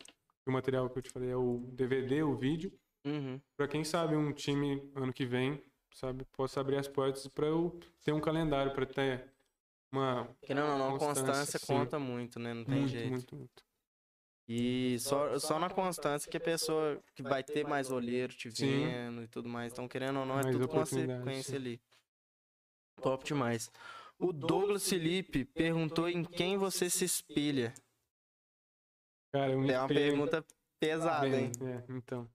O 0.47 0.51
material 0.53 0.91
que 0.91 0.99
eu 0.99 1.03
te 1.03 1.11
falei 1.11 1.31
é 1.31 1.37
o 1.37 1.59
DVD, 1.73 2.23
o 2.23 2.37
vídeo. 2.37 2.73
Uhum. 3.05 3.41
Pra 3.57 3.69
quem 3.69 3.85
sabe 3.85 4.17
um 4.17 4.33
time 4.33 4.91
ano 4.95 5.13
que 5.13 5.27
vem, 5.27 5.63
sabe, 5.93 6.25
possa 6.33 6.61
abrir 6.61 6.77
as 6.77 6.89
portas 6.89 7.27
pra 7.29 7.47
eu 7.47 7.79
ter 8.03 8.13
um 8.13 8.21
calendário, 8.21 8.73
pra 8.73 8.87
ter 8.87 9.33
uma. 9.93 10.29
Querendo 10.43 10.73
ou 10.73 10.79
não, 10.79 10.93
Constância, 10.99 11.25
constância 11.25 11.59
sim. 11.59 11.67
conta 11.67 11.99
muito, 11.99 12.39
né? 12.39 12.55
Não 12.55 12.65
tem 12.65 12.81
Muito, 12.81 12.91
jeito. 12.91 13.11
muito, 13.11 13.37
muito. 13.37 13.65
E 14.47 14.99
só, 15.01 15.39
só 15.39 15.59
na 15.59 15.71
constância 15.71 16.31
que 16.31 16.37
a 16.37 16.41
pessoa 16.41 17.03
que 17.15 17.23
vai 17.23 17.43
ter 17.43 17.67
mais 17.67 17.91
olheiro 17.91 18.33
te 18.35 18.51
Sim. 18.51 18.67
vendo 18.67 19.23
e 19.23 19.29
tudo 19.29 19.49
mais. 19.49 19.73
Então, 19.73 19.89
querendo 19.89 20.21
ou 20.21 20.27
não, 20.27 20.39
é 20.39 20.43
Mais 20.43 20.55
tudo 20.55 20.67
oportunidade, 20.67 21.21
consequência 21.21 21.51
sim. 21.51 21.57
ali. 21.57 21.81
Top 23.03 23.25
demais. 23.25 23.71
O 24.19 24.33
Douglas 24.33 24.89
Felipe 24.89 25.45
perguntou 25.45 26.09
em 26.09 26.23
quem 26.25 26.57
você 26.57 26.91
se 26.91 27.05
espelha. 27.05 27.75
Cara, 29.33 29.53
eu 29.53 29.61
me 29.61 29.71
É 29.71 29.79
uma 29.79 29.89
pergunta 29.89 30.45
pesada, 30.79 31.29
bem, 31.29 31.47
hein? 31.47 31.53
é, 31.63 31.93
então. 31.93 32.29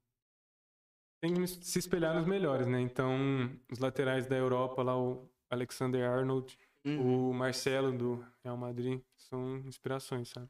Tem 1.21 1.33
que 1.33 1.47
se 1.47 1.79
espelhar 1.79 2.15
nos 2.15 2.25
melhores, 2.25 2.67
né? 2.67 2.79
Então, 2.79 3.15
os 3.71 3.79
laterais 3.79 4.25
da 4.27 4.35
Europa, 4.37 4.81
lá, 4.81 4.97
o 4.97 5.29
Alexander 5.49 6.09
Arnold, 6.09 6.57
Uhum. 6.85 7.29
O 7.29 7.33
Marcelo 7.33 7.91
do 7.91 8.25
Real 8.41 8.55
Madrid 8.55 9.01
são 9.17 9.57
inspirações, 9.65 10.29
sabe? 10.29 10.47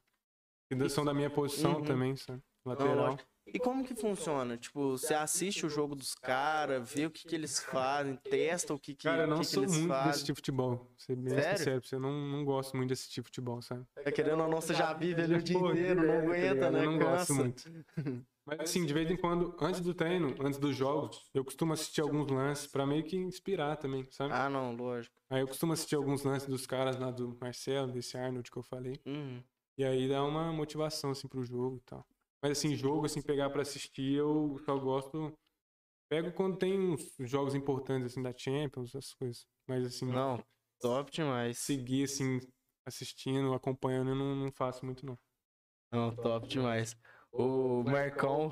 E 0.70 0.90
são 0.90 1.04
da 1.04 1.12
minha 1.12 1.30
posição 1.30 1.78
Uhum. 1.78 1.84
também, 1.84 2.16
sabe? 2.16 2.40
Lateral. 2.64 2.96
lógico. 2.96 3.28
E 3.54 3.60
como 3.60 3.84
que 3.84 3.96
funciona? 3.96 4.58
Tipo, 4.58 4.92
você 4.98 5.14
assiste 5.14 5.66
o 5.66 5.70
jogo 5.70 5.96
dos 5.96 6.14
caras, 6.16 6.92
vê 6.92 7.06
o 7.06 7.12
que, 7.12 7.28
que 7.28 7.36
eles 7.36 7.60
fazem, 7.60 8.16
testa 8.16 8.74
o 8.74 8.80
que, 8.80 8.94
que, 8.94 9.08
Cara, 9.08 9.24
eu 9.24 9.28
não 9.28 9.40
que, 9.40 9.46
que 9.46 9.52
sou 9.52 9.64
eles 9.64 9.76
muito 9.76 9.90
fazem. 9.90 10.12
desse 10.12 10.26
tipo 10.26 10.36
de 10.36 10.42
futebol. 10.42 10.92
Ser 10.98 11.16
bem 11.16 11.34
Sério? 11.34 11.58
sincero, 11.58 11.82
você 11.84 12.00
não, 12.00 12.12
não 12.12 12.46
gosto 12.46 12.76
muito 12.78 12.90
desse 12.90 13.10
tipo 13.10 13.26
de 13.26 13.30
futebol, 13.30 13.62
sabe? 13.62 13.86
Tá 14.04 14.12
querendo 14.12 14.42
ou 14.42 14.48
não, 14.50 14.62
você 14.62 14.74
já 14.74 14.94
vive 14.94 15.22
ali 15.22 15.36
o 15.36 15.42
dia 15.42 15.58
inteiro, 15.58 16.06
não 16.06 16.22
direto, 16.32 16.60
tá 16.60 16.68
aguenta, 16.68 16.72
né? 16.72 16.86
Eu 16.86 16.92
não 16.92 17.00
gosto 17.00 17.34
muito. 17.34 17.64
Mas 18.46 18.62
assim, 18.62 18.84
de 18.84 18.94
vez 18.94 19.10
em 19.12 19.16
quando, 19.16 19.56
antes 19.62 19.80
do 19.82 19.94
treino, 19.94 20.36
antes 20.40 20.58
dos 20.58 20.76
jogos, 20.76 21.30
eu 21.36 21.44
costumo 21.46 21.72
assistir 21.74 22.02
alguns 22.02 22.28
lances 22.32 22.66
pra 22.66 22.86
meio 22.86 23.04
que 23.04 23.16
inspirar 23.16 23.76
também, 23.78 24.08
sabe? 24.10 24.34
Ah, 24.34 24.50
não, 24.50 24.76
lógico. 24.76 25.16
Aí 25.30 25.42
eu 25.42 25.48
costumo 25.48 25.74
assistir 25.74 25.96
alguns 25.96 26.24
lances 26.24 26.48
dos 26.48 26.66
caras 26.66 26.98
lá 26.98 27.12
do 27.12 27.38
Marcelo, 27.40 27.92
desse 27.92 28.18
Arnold 28.18 28.50
que 28.50 28.58
eu 28.58 28.64
falei. 28.64 29.00
Uhum. 29.06 29.44
E 29.78 29.84
aí 29.84 30.10
dá 30.10 30.24
uma 30.24 30.52
motivação, 30.52 31.12
assim, 31.12 31.28
pro 31.28 31.44
jogo 31.44 31.78
e 31.78 31.82
tal. 31.82 32.04
Mas, 32.42 32.58
assim, 32.58 32.76
jogo, 32.76 33.06
assim, 33.06 33.22
pegar 33.22 33.50
pra 33.50 33.62
assistir, 33.62 34.16
eu 34.16 34.58
só 34.66 34.78
gosto... 34.78 35.34
Pego 36.10 36.32
quando 36.32 36.58
tem 36.58 36.80
uns 36.80 37.16
jogos 37.20 37.54
importantes, 37.54 38.12
assim, 38.12 38.24
da 38.24 38.34
Champions, 38.36 38.96
essas 38.96 39.14
coisas. 39.14 39.46
Mas, 39.68 39.86
assim, 39.86 40.06
Não, 40.06 40.44
top 40.80 41.12
demais. 41.12 41.60
seguir, 41.60 42.06
assim, 42.06 42.40
assistindo, 42.88 43.54
acompanhando, 43.54 44.10
eu 44.10 44.16
não, 44.16 44.36
não 44.36 44.52
faço 44.52 44.86
muito, 44.86 45.06
não. 45.06 45.20
Não, 45.92 46.16
top 46.16 46.48
demais. 46.48 46.96
O 47.32 47.84
Marcão, 47.84 48.52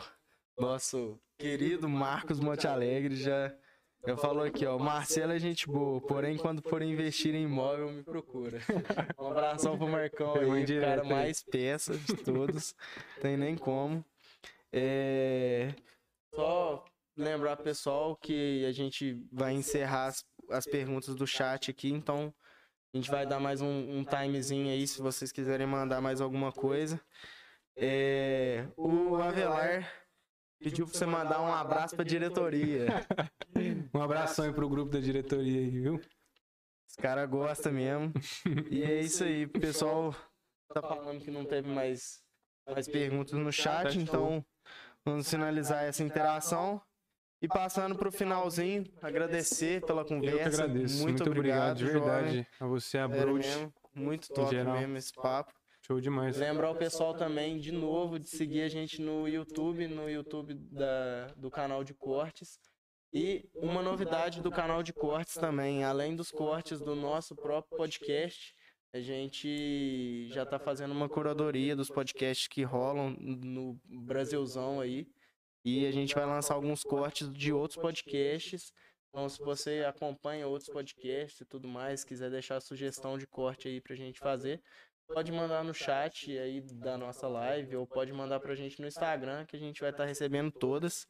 nosso 0.57 1.19
querido 1.38 1.89
Marcos 1.89 2.39
Monte 2.39 2.67
Alegre, 2.67 3.15
já, 3.15 3.57
já 4.07 4.15
falou 4.15 4.45
aqui, 4.45 4.65
ó. 4.65 4.79
Marcelo 4.79 5.33
é 5.33 5.39
gente 5.39 5.67
boa, 5.67 5.99
porém 5.99 6.37
quando 6.37 6.61
for 6.61 6.81
investir 6.81 7.35
em 7.35 7.43
imóvel, 7.43 7.91
me 7.91 8.03
procura. 8.03 8.59
Um 9.19 9.27
abração 9.27 9.77
pro 9.77 9.87
Marcão 9.87 10.33
aí, 10.35 10.63
o 10.63 10.81
cara 10.81 11.03
mais 11.03 11.43
peça 11.43 11.97
de 11.97 12.15
todos. 12.15 12.73
Tem 13.19 13.35
nem 13.35 13.57
como. 13.57 14.03
É... 14.71 15.73
Só 16.33 16.85
lembrar 17.17 17.57
pessoal 17.57 18.15
que 18.15 18.63
a 18.65 18.71
gente 18.71 19.21
vai 19.31 19.53
encerrar 19.53 20.05
as, 20.05 20.23
as 20.49 20.65
perguntas 20.65 21.13
do 21.13 21.27
chat 21.27 21.69
aqui, 21.69 21.89
então 21.89 22.33
a 22.93 22.97
gente 22.97 23.11
vai 23.11 23.25
dar 23.25 23.39
mais 23.39 23.61
um, 23.61 23.99
um 23.99 24.05
timezinho 24.05 24.71
aí 24.71 24.87
se 24.87 25.01
vocês 25.01 25.33
quiserem 25.33 25.67
mandar 25.67 25.99
mais 25.99 26.21
alguma 26.21 26.53
coisa. 26.53 27.01
É, 27.75 28.65
o 28.77 29.15
Avelar 29.17 30.06
pediu 30.59 30.85
pra 30.85 30.97
você 30.97 31.05
mandar 31.05 31.41
um 31.41 31.53
abraço 31.53 31.95
pra 31.95 32.03
diretoria. 32.05 32.87
Um 33.93 34.01
abração 34.01 34.45
aí 34.45 34.53
pro 34.53 34.69
grupo 34.69 34.91
da 34.91 34.99
diretoria 34.99 35.59
aí, 35.61 35.69
viu? 35.71 35.95
Os 35.95 36.95
caras 36.95 37.27
gostam 37.27 37.71
mesmo. 37.71 38.13
E 38.69 38.83
é 38.83 38.99
isso 39.01 39.23
aí, 39.23 39.45
o 39.45 39.49
pessoal 39.59 40.13
tá 40.71 40.81
falando 40.81 41.19
que 41.21 41.31
não 41.31 41.43
teve 41.43 41.67
mais, 41.67 42.21
mais 42.69 42.87
perguntas 42.87 43.33
no 43.33 43.51
chat, 43.51 43.97
então 43.97 44.45
vamos 45.03 45.27
finalizar 45.27 45.85
essa 45.85 46.03
interação. 46.03 46.79
E 47.41 47.47
passando 47.47 47.95
pro 47.95 48.11
finalzinho, 48.11 48.83
agradecer 49.01 49.83
pela 49.85 50.01
Eu 50.01 50.05
que 50.05 50.13
conversa. 50.13 50.63
agradeço. 50.63 51.01
Muito, 51.01 51.23
obrigado, 51.23 51.77
de 51.77 51.85
jovem. 51.85 52.01
verdade. 52.01 52.47
A 52.59 52.65
você, 52.65 52.97
a 52.97 53.07
mesmo, 53.07 53.73
muito 53.93 54.27
top 54.33 54.55
mesmo 54.55 54.97
esse 54.97 55.13
papo. 55.13 55.53
Show 55.88 56.01
demais. 56.01 56.35
Lembrar 56.35 56.69
o 56.69 56.75
pessoal 56.75 57.13
também, 57.13 57.57
de 57.57 57.71
novo, 57.71 58.19
de 58.19 58.29
seguir 58.29 58.61
a 58.63 58.67
gente 58.67 59.01
no 59.01 59.25
YouTube, 59.25 59.88
no 59.88 60.09
YouTube 60.09 60.53
da, 60.53 61.27
do 61.38 61.49
canal 61.49 61.81
de 61.81 61.93
cortes. 61.93 62.59
E 63.13 63.49
uma 63.55 63.81
novidade 63.81 64.41
do 64.41 64.51
canal 64.51 64.83
de 64.83 64.91
cortes 64.91 65.35
também, 65.35 65.85
além 65.85 66.13
dos 66.13 66.29
cortes 66.29 66.81
do 66.81 66.93
nosso 66.93 67.38
próprio 67.38 67.77
podcast, 67.77 68.53
a 68.93 68.99
gente 68.99 70.27
já 70.27 70.45
tá 70.45 70.59
fazendo 70.59 70.91
uma 70.91 71.07
curadoria 71.07 71.73
dos 71.73 71.89
podcasts 71.89 72.49
que 72.49 72.63
rolam 72.63 73.15
no 73.17 73.79
Brasilzão 73.85 74.81
aí. 74.81 75.07
E 75.63 75.85
a 75.85 75.91
gente 75.91 76.13
vai 76.13 76.25
lançar 76.25 76.55
alguns 76.55 76.83
cortes 76.83 77.31
de 77.31 77.53
outros 77.53 77.81
podcasts. 77.81 78.73
Então, 79.09 79.29
se 79.29 79.39
você 79.39 79.85
acompanha 79.88 80.47
outros 80.47 80.69
podcasts 80.69 81.39
e 81.39 81.45
tudo 81.45 81.65
mais, 81.65 82.03
quiser 82.03 82.29
deixar 82.29 82.59
sugestão 82.59 83.17
de 83.17 83.25
corte 83.25 83.69
aí 83.69 83.79
pra 83.79 83.95
gente 83.95 84.19
fazer, 84.19 84.61
pode 85.07 85.31
mandar 85.31 85.63
no 85.63 85.73
chat 85.73 86.37
aí 86.37 86.61
da 86.61 86.97
nossa 86.97 87.27
live 87.27 87.75
ou 87.75 87.87
pode 87.87 88.11
mandar 88.11 88.39
pra 88.39 88.55
gente 88.55 88.79
no 88.81 88.87
Instagram 88.87 89.45
que 89.45 89.55
a 89.55 89.59
gente 89.59 89.81
vai 89.81 89.89
estar 89.89 90.05
recebendo 90.05 90.51
todas. 90.51 91.07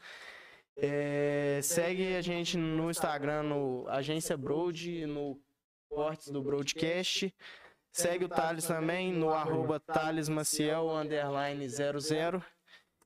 É, 0.77 1.59
segue 1.63 2.15
a 2.15 2.21
gente 2.21 2.55
no 2.55 2.89
Instagram 2.89 3.43
no 3.43 3.87
Agência 3.87 4.37
Broad, 4.37 5.05
no 5.07 5.41
Cortes 5.89 6.29
do 6.29 6.41
Broadcast. 6.41 7.33
Segue 7.91 8.25
o 8.25 8.29
Thales 8.29 8.65
também 8.65 9.11
no 9.11 9.31
arroba 9.31 9.79
Thales 9.79 10.29
Maciel 10.29 10.89
underline 10.89 11.67
00. 11.67 12.43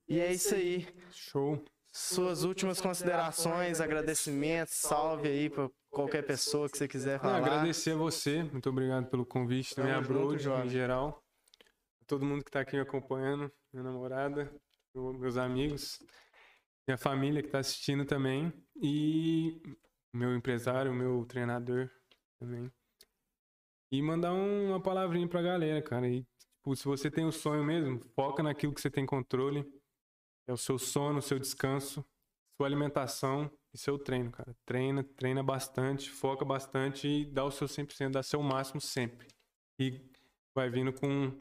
E 0.07 0.19
é 0.19 0.33
isso 0.33 0.53
aí. 0.53 0.85
Show. 1.11 1.63
Suas 1.93 2.43
últimas 2.43 2.81
considerações, 2.81 3.79
agradecimentos, 3.79 4.73
salve 4.75 5.29
aí 5.29 5.49
pra 5.49 5.69
qualquer 5.91 6.25
pessoa 6.25 6.69
que 6.69 6.77
você 6.77 6.87
quiser 6.87 7.13
Não, 7.15 7.19
falar. 7.19 7.37
agradecer 7.37 7.91
a 7.91 7.95
você. 7.97 8.43
Muito 8.43 8.69
obrigado 8.69 9.07
pelo 9.09 9.25
convite. 9.25 9.75
Também 9.75 9.91
a 9.91 9.99
em 10.65 10.69
geral. 10.69 11.21
Todo 12.07 12.25
mundo 12.25 12.43
que 12.43 12.51
tá 12.51 12.61
aqui 12.61 12.75
me 12.75 12.81
acompanhando. 12.81 13.51
Minha 13.71 13.83
namorada, 13.83 14.51
meu- 14.95 15.13
meus 15.13 15.37
amigos. 15.37 15.99
Minha 16.87 16.97
família 16.97 17.43
que 17.43 17.49
tá 17.49 17.59
assistindo 17.59 18.05
também. 18.05 18.51
E 18.81 19.61
meu 20.13 20.35
empresário, 20.35 20.93
meu 20.93 21.25
treinador 21.25 21.89
também. 22.39 22.71
E 23.91 24.01
mandar 24.01 24.33
um- 24.33 24.69
uma 24.69 24.81
palavrinha 24.81 25.27
pra 25.27 25.41
galera, 25.41 25.81
cara. 25.81 26.07
E, 26.07 26.23
tipo, 26.39 26.75
se 26.75 26.85
você 26.85 27.11
tem 27.11 27.25
o 27.25 27.31
sonho 27.31 27.63
mesmo, 27.63 27.99
foca 28.15 28.41
naquilo 28.41 28.73
que 28.73 28.81
você 28.81 28.89
tem 28.89 29.05
controle. 29.05 29.65
É 30.47 30.53
o 30.53 30.57
seu 30.57 30.79
sono, 30.79 31.19
o 31.19 31.21
seu 31.21 31.37
descanso, 31.39 32.03
sua 32.57 32.67
alimentação 32.67 33.49
e 33.73 33.77
seu 33.77 33.97
treino, 33.97 34.31
cara. 34.31 34.55
Treina, 34.65 35.03
treina 35.03 35.41
bastante, 35.43 36.09
foca 36.09 36.43
bastante 36.45 37.07
e 37.07 37.25
dá 37.25 37.43
o 37.45 37.51
seu 37.51 37.67
100%, 37.67 38.11
dá 38.11 38.23
seu 38.23 38.41
máximo 38.41 38.81
sempre. 38.81 39.27
E 39.79 40.01
vai 40.55 40.69
vindo 40.69 40.91
com 40.93 41.31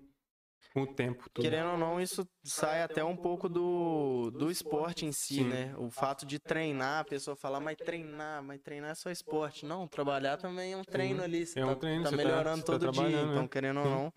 com 0.72 0.83
o 0.83 0.87
tempo. 0.95 1.28
Tudo. 1.31 1.43
Querendo 1.43 1.70
ou 1.70 1.78
não, 1.78 2.01
isso 2.01 2.24
sai 2.45 2.83
até 2.83 3.03
um 3.03 3.16
pouco 3.16 3.49
do, 3.49 4.31
do 4.31 4.51
esporte 4.53 5.05
em 5.05 5.11
si, 5.11 5.37
Sim. 5.37 5.49
né? 5.49 5.74
O 5.76 5.91
fato 5.91 6.24
de 6.24 6.39
treinar, 6.39 7.01
a 7.01 7.05
pessoa 7.05 7.35
falar, 7.35 7.59
mas 7.59 7.76
treinar, 7.76 8.41
mas 8.41 8.61
treinar 8.61 8.91
é 8.91 8.95
só 8.95 9.11
esporte. 9.11 9.66
Não, 9.66 9.89
trabalhar 9.89 10.37
também 10.37 10.72
é 10.74 10.76
um 10.76 10.85
treino 10.85 11.24
ali. 11.24 11.45
Você 11.45 11.59
É 11.59 11.64
um 11.64 11.70
tá, 11.70 11.76
treino, 11.76 12.05
tá 12.05 12.11
tá- 12.11 12.16
melhorando 12.16 12.62
tá 12.62 12.72
todo 12.72 12.81
dia. 12.83 12.93
trabalhando, 12.93 13.31
Então, 13.31 13.43
né? 13.43 13.49
querendo 13.49 13.81
ou 13.81 13.87
não, 13.87 14.12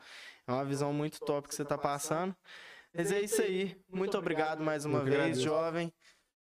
é 0.47 0.51
uma 0.51 0.65
visão 0.65 0.93
muito 0.93 1.19
top 1.21 1.47
que 1.47 1.55
você 1.55 1.65
tá 1.65 1.77
passando. 1.77 2.35
Mas 2.93 3.11
é 3.11 3.19
isso 3.21 3.41
aí. 3.41 3.75
Muito 3.89 4.15
obrigado 4.15 4.61
mais 4.63 4.85
uma 4.85 4.99
Eu 4.99 5.05
vez, 5.05 5.15
agradeço. 5.15 5.41
jovem. 5.41 5.91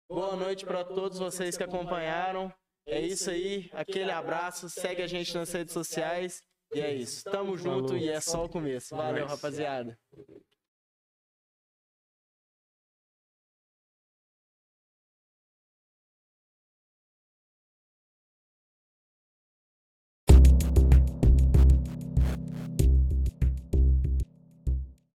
Boa 0.10 0.38
noite 0.38 0.66
para 0.66 0.86
todos 0.86 1.20
vocês 1.20 1.58
que 1.58 1.64
acompanharam. 1.64 2.52
É 2.88 3.02
isso 3.02 3.30
aí. 3.30 3.70
Aquele 3.74 4.10
abraço. 4.10 4.70
Segue 4.70 5.02
a 5.02 5.08
gente 5.08 5.36
nas 5.36 5.52
redes 5.52 5.74
sociais. 5.74 6.42
E 6.74 6.80
é 6.80 6.94
isso. 6.94 7.24
Tamo 7.26 7.58
junto 7.58 7.98
e 7.98 8.08
é 8.08 8.22
só 8.22 8.46
o 8.46 8.50
começo. 8.50 8.96
Valeu, 8.96 9.26
rapaziada. 9.26 10.00